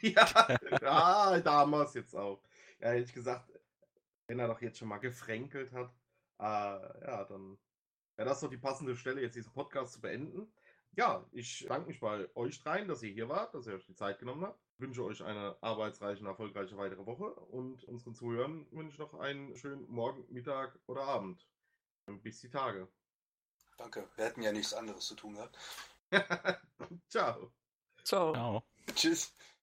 ja, 0.00 0.58
ja, 0.80 1.40
damals 1.40 1.94
jetzt 1.94 2.14
auch. 2.14 2.42
Ja, 2.78 2.90
hätte 2.90 3.04
ich 3.04 3.14
gesagt, 3.14 3.50
wenn 4.28 4.38
er 4.38 4.48
doch 4.48 4.60
jetzt 4.60 4.78
schon 4.78 4.88
mal 4.88 4.98
gefränkelt 4.98 5.72
hat, 5.72 5.90
äh, 6.38 6.44
ja, 6.44 7.24
dann 7.24 7.58
wäre 8.16 8.28
das 8.28 8.40
doch 8.40 8.50
die 8.50 8.58
passende 8.58 8.96
Stelle, 8.96 9.22
jetzt 9.22 9.36
diesen 9.36 9.52
Podcast 9.52 9.94
zu 9.94 10.00
beenden 10.00 10.52
ja, 10.96 11.24
ich 11.32 11.66
danke 11.68 11.88
mich 11.88 12.00
bei 12.00 12.28
euch 12.34 12.62
dreien, 12.62 12.88
dass 12.88 13.02
ihr 13.02 13.12
hier 13.12 13.28
wart, 13.28 13.54
dass 13.54 13.66
ihr 13.66 13.74
euch 13.74 13.86
die 13.86 13.94
Zeit 13.94 14.18
genommen 14.18 14.44
habt. 14.44 14.60
Ich 14.74 14.80
wünsche 14.80 15.04
euch 15.04 15.22
eine 15.22 15.56
arbeitsreiche 15.60 16.20
und 16.20 16.26
erfolgreiche 16.26 16.76
weitere 16.76 17.04
Woche 17.06 17.34
und 17.34 17.84
unseren 17.84 18.14
Zuhörern 18.14 18.66
wünsche 18.72 18.94
ich 18.94 18.98
noch 18.98 19.14
einen 19.14 19.56
schönen 19.56 19.88
Morgen, 19.88 20.24
Mittag 20.30 20.78
oder 20.86 21.02
Abend. 21.02 21.46
Bis 22.22 22.40
die 22.40 22.50
Tage. 22.50 22.88
Danke. 23.76 24.08
Wir 24.16 24.24
hätten 24.26 24.42
ja 24.42 24.52
nichts 24.52 24.72
anderes 24.72 25.06
zu 25.06 25.14
tun 25.14 25.34
gehabt. 25.34 25.58
Ciao. 27.08 27.52
Ciao. 28.04 28.32
Ciao. 28.32 28.62
Tschüss. 28.94 29.34